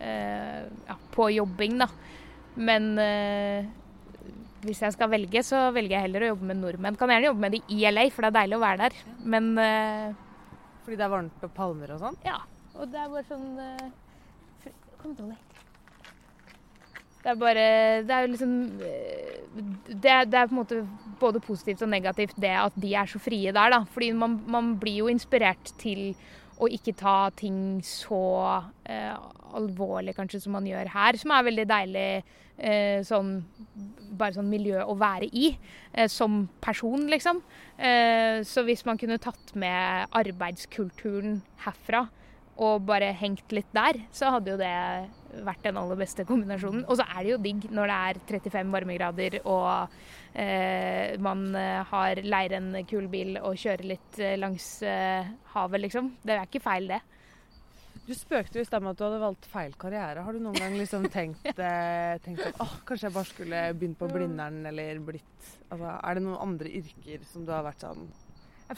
ja, 0.00 0.96
på 1.14 1.26
jobbing, 1.34 1.74
da. 1.82 1.88
Men 2.58 2.86
hvis 4.64 4.80
jeg 4.82 4.94
skal 4.94 5.10
velge, 5.12 5.42
så 5.46 5.64
velger 5.74 5.96
jeg 5.96 6.06
heller 6.06 6.24
å 6.24 6.30
jobbe 6.32 6.48
med 6.50 6.60
nordmenn. 6.62 6.96
Kan 6.98 7.12
gjerne 7.12 7.28
jobbe 7.30 7.44
med 7.44 7.54
de 7.56 7.60
i 7.74 7.82
LA, 7.90 8.06
for 8.14 8.24
det 8.24 8.30
er 8.32 8.38
deilig 8.38 8.58
å 8.58 8.62
være 8.64 8.86
der. 8.86 8.96
Men 9.34 9.50
Fordi 10.86 10.96
det 10.96 11.04
er 11.06 11.12
varmt 11.12 11.46
og 11.46 11.54
palmer 11.58 11.94
og 11.94 12.02
sånn. 12.06 12.18
ja. 12.26 12.38
Og 12.80 12.86
det 12.90 13.00
er 13.02 13.10
bare 13.12 13.26
sånn 13.28 13.48
eh, 13.60 13.88
til 14.62 14.72
Kom, 15.02 15.14
Dolly. 15.18 15.34
Det 17.20 17.32
er 17.32 17.38
bare 17.40 17.68
Det 18.06 18.14
er 18.16 18.24
jo 18.24 18.32
liksom 18.32 18.52
eh, 18.80 19.38
det, 19.90 20.12
det, 20.30 20.38
er 20.38 20.46
på 20.48 20.54
en 20.54 20.60
måte 20.60 20.82
både 21.20 21.40
positivt 21.42 21.82
og 21.82 21.90
negativt 21.90 22.36
det 22.40 22.52
at 22.54 22.76
de 22.80 22.94
er 22.94 23.08
så 23.10 23.18
frie 23.20 23.52
der, 23.52 23.72
da. 23.74 23.82
Fordi 23.92 24.12
man, 24.16 24.38
man 24.46 24.76
blir 24.80 25.02
jo 25.02 25.10
inspirert 25.10 25.72
til 25.80 26.14
å 26.60 26.68
ikke 26.70 26.94
ta 26.96 27.30
ting 27.36 27.80
så 27.84 28.20
eh, 28.84 29.16
alvorlig 29.56 30.14
kanskje 30.16 30.42
som 30.44 30.54
man 30.54 30.68
gjør 30.68 30.92
her, 30.92 31.18
som 31.18 31.32
er 31.34 31.46
veldig 31.48 31.66
deilig 31.68 32.06
eh, 32.60 33.00
sånn 33.06 33.40
bare 34.20 34.36
sånn 34.36 34.50
miljø 34.50 34.82
å 34.84 34.96
være 35.00 35.28
i 35.32 35.50
eh, 35.50 36.08
som 36.10 36.44
person, 36.62 37.06
liksom. 37.10 37.40
Eh, 37.78 38.42
så 38.46 38.64
hvis 38.66 38.84
man 38.88 39.00
kunne 39.00 39.20
tatt 39.22 39.54
med 39.58 40.10
arbeidskulturen 40.20 41.40
herfra 41.64 42.06
og 42.60 42.82
bare 42.88 43.12
hengt 43.16 43.52
litt 43.54 43.68
der, 43.72 44.00
så 44.12 44.34
hadde 44.34 44.52
jo 44.52 44.58
det 44.60 44.74
vært 45.46 45.62
den 45.64 45.78
aller 45.80 46.00
beste 46.00 46.26
kombinasjonen. 46.28 46.82
Og 46.88 46.98
så 46.98 47.06
er 47.06 47.22
det 47.22 47.32
jo 47.32 47.38
digg 47.44 47.68
når 47.70 47.92
det 47.92 48.00
er 48.08 48.20
35 48.32 48.74
varmegrader 48.74 49.38
og 49.44 49.94
eh, 50.34 51.16
man 51.22 51.46
eh, 51.56 51.78
har 51.92 52.20
leier 52.24 52.58
en 52.58 52.72
kul 52.90 53.08
bil 53.12 53.38
og 53.40 53.56
kjører 53.60 53.92
litt 53.94 54.20
eh, 54.20 54.36
langs 54.40 54.68
eh, 54.82 55.30
havet, 55.54 55.84
liksom. 55.86 56.12
Det 56.22 56.36
er 56.36 56.44
ikke 56.48 56.64
feil, 56.64 56.90
det. 56.90 57.00
Du 58.10 58.14
spøkte 58.16 58.58
jo 58.58 58.64
i 58.64 58.66
stad 58.66 58.82
med 58.82 58.96
at 58.96 58.98
du 58.98 59.04
hadde 59.06 59.20
valgt 59.22 59.46
feil 59.46 59.74
karriere. 59.78 60.24
Har 60.26 60.34
du 60.34 60.42
noen 60.42 60.58
gang 60.58 60.74
liksom 60.74 61.04
tenkt, 61.12 61.46
eh, 61.52 62.16
tenkt 62.24 62.42
at 62.48 62.58
oh, 62.64 62.72
kanskje 62.88 63.06
jeg 63.06 63.14
bare 63.14 63.28
skulle 63.28 63.60
begynt 63.76 64.00
på 64.00 64.08
Blindern 64.10 64.64
eller 64.66 64.98
blitt 65.04 65.46
altså, 65.68 65.92
Er 65.94 66.18
det 66.18 66.24
noen 66.24 66.40
andre 66.42 66.72
yrker 66.80 67.22
som 67.30 67.46
du 67.46 67.54
har 67.54 67.62
vært 67.66 67.86
sånn 67.86 68.08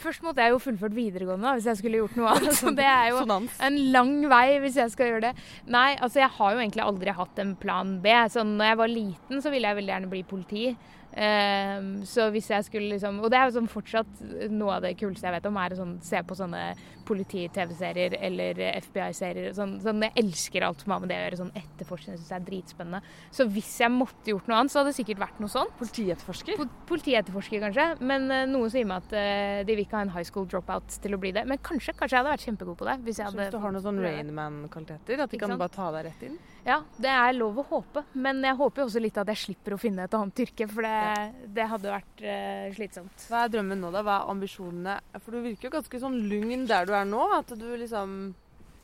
Først 0.01 0.23
måtte 0.25 0.41
jeg 0.41 0.53
jo 0.55 0.61
fullført 0.63 0.95
videregående 0.95 1.51
hvis 1.57 1.67
jeg 1.69 1.77
skulle 1.81 1.99
gjort 2.01 2.15
noe 2.17 2.31
annet. 2.33 2.55
Så 2.57 2.73
det 2.75 2.87
er 2.87 3.11
jo 3.11 3.19
en 3.67 3.77
lang 3.93 4.15
vei 4.31 4.57
hvis 4.63 4.79
jeg 4.81 4.93
skal 4.93 5.11
gjøre 5.11 5.27
det. 5.29 5.33
Nei, 5.73 5.91
altså 5.99 6.23
jeg 6.23 6.31
har 6.39 6.55
jo 6.55 6.63
egentlig 6.63 6.85
aldri 6.85 7.13
hatt 7.19 7.43
en 7.43 7.53
plan 7.61 7.97
B. 8.03 8.15
Så 8.33 8.45
når 8.47 8.71
jeg 8.71 8.81
var 8.83 8.93
liten 8.95 9.43
så 9.43 9.53
ville 9.53 9.69
jeg 9.69 9.81
veldig 9.81 9.93
gjerne 9.95 10.11
bli 10.15 10.23
politi. 10.27 10.65
Um, 11.13 11.89
så 12.09 12.23
hvis 12.33 12.47
jeg 12.49 12.65
skulle 12.65 12.95
liksom 12.95 13.19
Og 13.21 13.29
det 13.29 13.37
er 13.37 13.43
jo 13.45 13.53
sånn 13.59 13.67
fortsatt 13.69 14.21
noe 14.49 14.79
av 14.79 14.81
det 14.81 14.95
kuleste 14.97 15.27
jeg 15.27 15.35
vet 15.35 15.45
om, 15.45 15.59
er 15.61 15.75
å 15.75 15.77
sånn, 15.77 15.91
se 16.01 16.17
på 16.25 16.37
sånne 16.39 16.61
politi-TV-serier 17.05 18.15
eller 18.23 18.57
FBI-serier. 18.79 19.51
Sånn, 19.53 19.75
sånn, 19.83 20.01
jeg 20.07 20.15
elsker 20.23 20.65
alt 20.65 20.81
som 20.81 20.95
har 20.95 21.03
med 21.03 21.11
det 21.11 21.19
å 21.19 21.25
gjøre. 21.25 21.39
Sånn 21.41 21.51
etterforskning 21.59 22.17
syns 22.17 22.31
jeg 22.31 22.39
er 22.39 22.47
dritspennende. 22.47 23.01
Så 23.35 23.45
hvis 23.51 23.69
jeg 23.83 23.93
måtte 23.93 24.33
gjort 24.33 24.49
noe 24.49 24.61
annet, 24.61 24.73
så 24.73 24.81
hadde 24.81 24.93
det 24.93 24.97
sikkert 25.01 25.21
vært 25.25 25.43
noe 25.43 25.53
sånn. 25.53 25.69
Politietterforsker? 25.81 26.57
Po 26.61 26.67
politietterforsker, 26.93 27.61
kanskje. 27.67 27.87
Men 28.13 28.27
uh, 28.31 28.41
noe 28.49 28.71
sier 28.73 28.87
meg 28.89 29.03
at 29.05 29.13
uh, 29.13 29.59
de 29.67 29.75
vil 29.75 29.85
ikke 29.85 29.99
ha 29.99 30.07
en 30.07 30.15
high 30.15 30.25
school 30.27 30.47
dropout 30.49 30.97
til 31.03 31.17
å 31.17 31.21
bli 31.21 31.33
det. 31.35 31.45
Men 31.49 31.61
kanskje, 31.61 31.93
kanskje 31.99 32.17
jeg 32.17 32.23
hadde 32.23 32.33
vært 32.33 32.47
kjempegod 32.47 32.79
på 32.79 32.89
det. 32.89 32.97
Hvis, 33.05 33.21
jeg 33.21 33.29
hadde, 33.29 33.43
hvis 33.43 33.53
du 33.53 33.61
har 33.61 33.75
noen 33.75 33.85
sånn 33.85 34.01
Rainman-kvaliteter? 34.07 35.27
At 35.27 35.35
de 35.35 35.43
kan 35.43 35.57
bare 35.59 35.77
ta 35.77 35.91
deg 35.97 36.09
rett 36.09 36.27
inn? 36.31 36.41
Ja, 36.63 36.79
det 36.95 37.11
er 37.11 37.35
lov 37.35 37.59
å 37.59 37.65
håpe. 37.67 38.05
Men 38.15 38.39
jeg 38.45 38.55
håper 38.59 38.83
jo 38.83 38.87
også 38.87 39.01
litt 39.03 39.19
at 39.19 39.29
jeg 39.33 39.41
slipper 39.41 39.75
å 39.75 39.79
finne 39.81 40.05
et 40.07 40.15
annet 40.15 40.43
yrke, 40.45 40.67
for 40.71 40.87
det, 40.87 41.27
det 41.57 41.67
hadde 41.73 41.91
vært 41.91 42.23
uh, 42.23 42.67
slitsomt. 42.77 43.27
Hva 43.31 43.43
er 43.43 43.53
drømmen 43.57 43.83
nå, 43.83 43.91
da? 43.93 44.03
Hva 44.07 44.17
er 44.21 44.33
ambisjonene? 44.33 44.97
For 45.19 45.35
du 45.35 45.43
virker 45.43 45.67
jo 45.67 45.75
ganske 45.75 46.01
sånn 46.05 46.19
lugn 46.31 46.67
der 46.69 46.87
du 46.87 46.95
er 46.95 47.07
nå. 47.09 47.23
At 47.35 47.51
du 47.59 47.67
liksom 47.75 48.17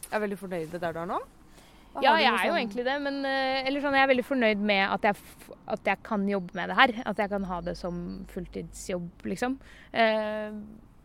er 0.10 0.26
veldig 0.26 0.39
fornøyd 0.42 0.76
der 0.76 0.96
du 0.96 1.04
er 1.06 1.12
nå. 1.13 1.20
Hva 1.89 2.04
ja, 2.06 2.18
jeg 2.22 2.30
er 2.36 2.52
jo 2.52 2.58
egentlig 2.60 2.84
det, 2.86 2.96
men 3.02 3.15
eller 3.26 3.82
sånn, 3.82 3.96
jeg 3.98 4.06
er 4.06 4.12
veldig 4.12 4.26
fornøyd 4.28 4.60
med 4.62 4.84
at 4.86 5.08
jeg, 5.08 5.48
at 5.74 5.88
jeg, 5.89 6.02
kan 6.06 6.28
jobbe 6.30 6.54
med 6.60 6.70
det 6.70 6.78
her. 6.78 6.94
At 7.10 7.24
jeg 7.24 7.32
kan 7.32 7.48
ha 7.50 7.63
det 7.65 7.74
som 7.80 8.04
fulltidsjobb, 8.30 9.26
liksom. 9.32 9.58
Uh, 9.96 10.60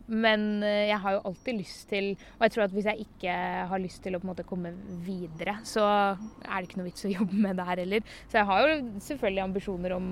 men 0.07 0.63
eh, 0.63 0.87
jeg 0.91 1.01
har 1.01 1.15
jo 1.15 1.23
alltid 1.31 1.57
lyst 1.57 1.87
til 1.89 2.11
Og 2.13 2.45
jeg 2.45 2.53
tror 2.53 2.65
at 2.67 2.75
hvis 2.75 2.89
jeg 2.91 3.07
ikke 3.07 3.37
har 3.71 3.81
lyst 3.81 4.03
til 4.05 4.15
å 4.15 4.21
på 4.21 4.27
en 4.27 4.33
måte 4.33 4.45
komme 4.47 4.73
videre, 5.05 5.57
så 5.65 5.85
er 5.85 6.55
det 6.59 6.69
ikke 6.69 6.81
noe 6.81 6.89
vits 6.91 7.07
å 7.07 7.13
jobbe 7.17 7.41
med 7.47 7.57
det 7.57 7.67
her 7.69 7.83
heller. 7.83 8.15
Så 8.29 8.39
jeg 8.39 8.49
har 8.51 8.65
jo 8.69 8.79
selvfølgelig 9.07 9.45
ambisjoner 9.45 9.95
om, 9.95 10.09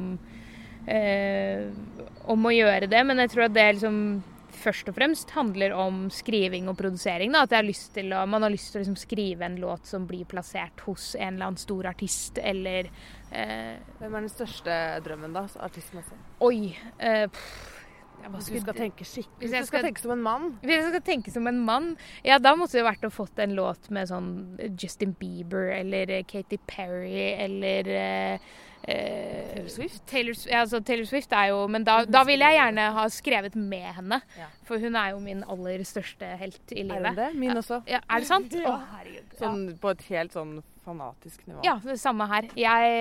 eh, 0.90 1.66
om 2.34 2.48
å 2.50 2.54
gjøre 2.54 2.90
det, 2.90 3.04
men 3.06 3.22
jeg 3.24 3.34
tror 3.34 3.48
at 3.48 3.58
det 3.58 3.68
liksom 3.76 4.00
først 4.54 4.90
og 4.90 4.96
fremst 4.98 5.34
handler 5.36 5.74
om 5.76 6.08
skriving 6.14 6.70
og 6.72 6.78
produsering. 6.80 7.34
Da. 7.34 7.44
At 7.46 7.56
har 7.58 7.66
å, 7.66 8.26
man 8.30 8.46
har 8.46 8.54
lyst 8.54 8.72
til 8.72 8.80
å 8.80 8.84
liksom 8.84 9.00
skrive 9.00 9.48
en 9.48 9.60
låt 9.62 9.90
som 9.90 10.08
blir 10.10 10.28
plassert 10.30 10.84
hos 10.88 11.14
en 11.18 11.36
eller 11.36 11.52
annen 11.52 11.62
stor 11.62 11.90
artist, 11.90 12.40
eller 12.42 12.90
eh, 13.32 13.80
Hvem 14.00 14.10
er 14.14 14.26
den 14.26 14.32
største 14.32 14.80
drømmen, 15.06 15.36
da, 15.36 15.48
artistmessig? 15.66 16.20
Oi. 16.44 16.74
Eh, 16.98 17.26
pff, 17.32 17.73
ja, 18.24 18.32
hvis 18.32 18.50
du 18.50 18.60
skal 18.64 18.78
tenke 18.78 19.06
skikkelig 19.08 19.42
Hvis 19.42 19.52
du 19.52 19.58
skal, 19.58 19.68
skal, 19.70 19.88
tenke 19.90 20.04
som 20.04 20.16
en 20.16 20.26
mann? 20.26 20.52
Hvis 20.64 20.78
jeg 20.78 20.92
skal 20.94 21.06
tenke 21.10 21.34
som 21.34 21.48
en 21.50 21.64
mann, 21.68 21.90
ja 22.26 22.40
da 22.40 22.56
måtte 22.60 22.80
det 22.80 22.86
vært 22.88 23.08
å 23.08 23.12
fått 23.14 23.42
en 23.44 23.56
låt 23.58 23.90
med 23.94 24.08
sånn 24.12 24.30
Justin 24.80 25.16
Bieber 25.20 25.74
eller 25.76 26.22
Katy 26.30 26.62
Perry 26.70 27.34
eller 27.44 27.90
eh, 27.98 28.54
Taylor 28.86 29.70
Swift? 29.72 30.08
Taylor, 30.08 30.36
ja, 30.50 30.60
altså 30.60 30.80
Taylor 30.84 31.06
Swift 31.08 31.32
er 31.32 31.52
jo 31.54 31.68
Men 31.72 31.86
da, 31.88 32.02
da 32.06 32.24
vil 32.28 32.44
jeg 32.44 32.58
gjerne 32.58 32.88
ha 32.98 33.06
skrevet 33.12 33.56
med 33.56 33.88
henne. 34.00 34.20
Ja. 34.40 34.50
For 34.68 34.80
hun 34.80 34.98
er 35.00 35.14
jo 35.14 35.22
min 35.24 35.44
aller 35.48 35.84
største 35.88 36.34
helt 36.40 36.74
i 36.76 36.84
livet. 36.84 37.06
Er 37.06 37.16
hun 37.16 37.22
det? 37.22 37.30
Min 37.40 37.58
også. 37.58 37.82
Ja, 37.88 38.02
er 38.10 38.24
det 38.24 38.30
sant? 38.30 38.56
Å, 38.72 38.76
herregud. 39.40 39.74
ja. 39.74 39.80
på 39.82 39.94
et 39.94 40.06
helt 40.12 40.36
sånn 40.36 40.54
fanatisk 40.84 41.46
nivå. 41.48 41.62
Ja, 41.64 41.78
det 41.84 41.96
samme 42.02 42.28
her. 42.28 42.50
Jeg, 42.60 42.98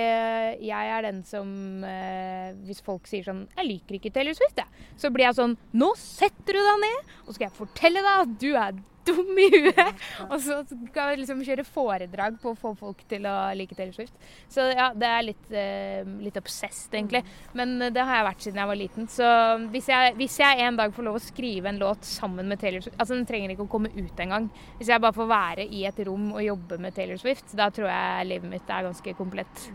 jeg 0.63 0.91
er 0.95 1.03
den 1.03 1.19
som 1.27 1.83
eh, 1.83 2.53
Hvis 2.67 2.79
folk 2.85 3.09
sier 3.09 3.25
sånn 3.27 3.43
'Jeg 3.51 3.67
liker 3.67 3.99
ikke 3.99 4.13
Taylor 4.15 4.37
Swift', 4.37 4.61
jeg. 4.61 4.87
Så 4.95 5.11
blir 5.11 5.27
jeg 5.27 5.39
sånn 5.39 5.57
'Nå 5.73 5.91
setter 5.99 6.55
du 6.55 6.61
deg 6.63 6.81
ned, 6.85 7.13
og 7.27 7.35
skal 7.35 7.49
jeg 7.49 7.57
fortelle 7.59 8.05
deg 8.05 8.23
at 8.23 8.39
du 8.39 8.51
er 8.55 8.79
dum 9.07 9.39
i 9.39 9.47
huet. 9.53 10.03
Og 10.29 10.35
så 10.43 10.59
skal 10.67 11.11
vi 11.11 11.21
liksom 11.21 11.43
kjøre 11.45 11.65
foredrag 11.67 12.39
på 12.41 12.53
å 12.53 12.59
få 12.59 12.73
folk 12.79 13.03
til 13.09 13.27
å 13.29 13.35
like 13.57 13.75
Taylor 13.77 13.95
Swift. 13.95 14.15
Så 14.51 14.67
ja, 14.71 14.89
det 14.95 15.09
er 15.09 15.27
litt, 15.27 15.45
uh, 15.53 16.11
litt 16.23 16.39
obsessed, 16.39 16.93
egentlig. 16.93 17.23
Men 17.57 17.75
uh, 17.81 17.89
det 17.93 18.03
har 18.03 18.19
jeg 18.21 18.27
vært 18.29 18.47
siden 18.47 18.61
jeg 18.63 18.71
var 18.73 18.81
liten. 18.81 19.09
Så 19.11 19.29
hvis 19.73 19.89
jeg, 19.91 20.17
hvis 20.19 20.39
jeg, 20.41 20.61
en 20.63 20.79
dag 20.79 20.93
får 20.95 21.09
lov 21.09 21.19
å 21.19 21.23
skrive 21.23 21.71
en 21.71 21.81
låt 21.81 22.07
sammen 22.07 22.49
med 22.49 22.61
Taylor 22.61 22.83
Swift 22.83 22.99
Altså 22.99 23.17
den 23.17 23.25
trenger 23.27 23.53
ikke 23.53 23.67
å 23.67 23.71
komme 23.71 23.91
ut 23.93 24.21
engang. 24.23 24.49
Hvis 24.79 24.91
jeg 24.93 25.03
bare 25.03 25.17
får 25.17 25.31
være 25.31 25.67
i 25.67 25.85
et 25.89 26.03
rom 26.07 26.31
og 26.33 26.45
jobbe 26.45 26.79
med 26.81 26.95
Taylor 26.95 27.19
Swift, 27.21 27.55
da 27.57 27.69
tror 27.73 27.89
jeg 27.91 28.29
livet 28.29 28.55
mitt 28.55 28.71
er 28.71 28.87
ganske 28.87 29.17
komplett. 29.17 29.67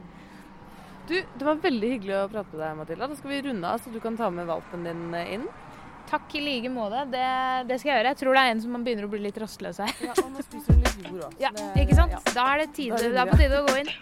Du, 1.09 1.15
Det 1.39 1.45
var 1.45 1.61
veldig 1.63 1.89
hyggelig 1.95 2.17
å 2.19 2.29
prate 2.29 2.53
med 2.53 2.61
deg, 2.61 2.77
Matilda. 2.83 3.07
Da 3.09 3.17
skal 3.17 3.33
vi 3.33 3.41
runde 3.47 3.71
av, 3.71 3.81
så 3.81 3.93
du 3.93 3.97
kan 4.05 4.17
ta 4.19 4.29
med 4.29 4.49
valpen 4.49 4.85
din 4.85 5.07
eh, 5.17 5.31
inn. 5.39 5.47
Takk 6.09 6.35
i 6.35 6.41
like 6.41 6.71
måte. 6.73 7.05
Det, 7.13 7.25
det, 7.69 7.79
skal 7.81 7.91
jeg 7.91 7.99
gjøre. 7.99 8.13
Jeg 8.15 8.21
tror 8.23 8.39
det 8.39 8.43
er 8.43 8.55
en 8.55 8.63
som 8.65 8.77
man 8.77 8.85
begynner 8.87 9.05
å 9.09 9.13
bli 9.13 9.21
litt 9.27 9.39
rastløs 9.43 9.81
her. 9.85 9.93
Ja, 10.09 10.15
og 10.23 10.31
nå 10.33 10.45
spiser 10.47 10.73
hun 10.73 10.81
litt 10.87 10.99
jord 11.05 11.27
òg. 11.29 11.33
Ja, 11.43 11.51
ikke 11.77 11.99
sant. 11.99 12.17
Da 12.33 12.43
er 12.55 12.65
det 12.65 12.71
tide, 12.79 13.03
det 13.05 13.13
er 13.13 13.29
på 13.29 13.37
tide 13.43 13.61
å 13.61 13.67
gå 13.69 13.75
inn. 13.83 13.93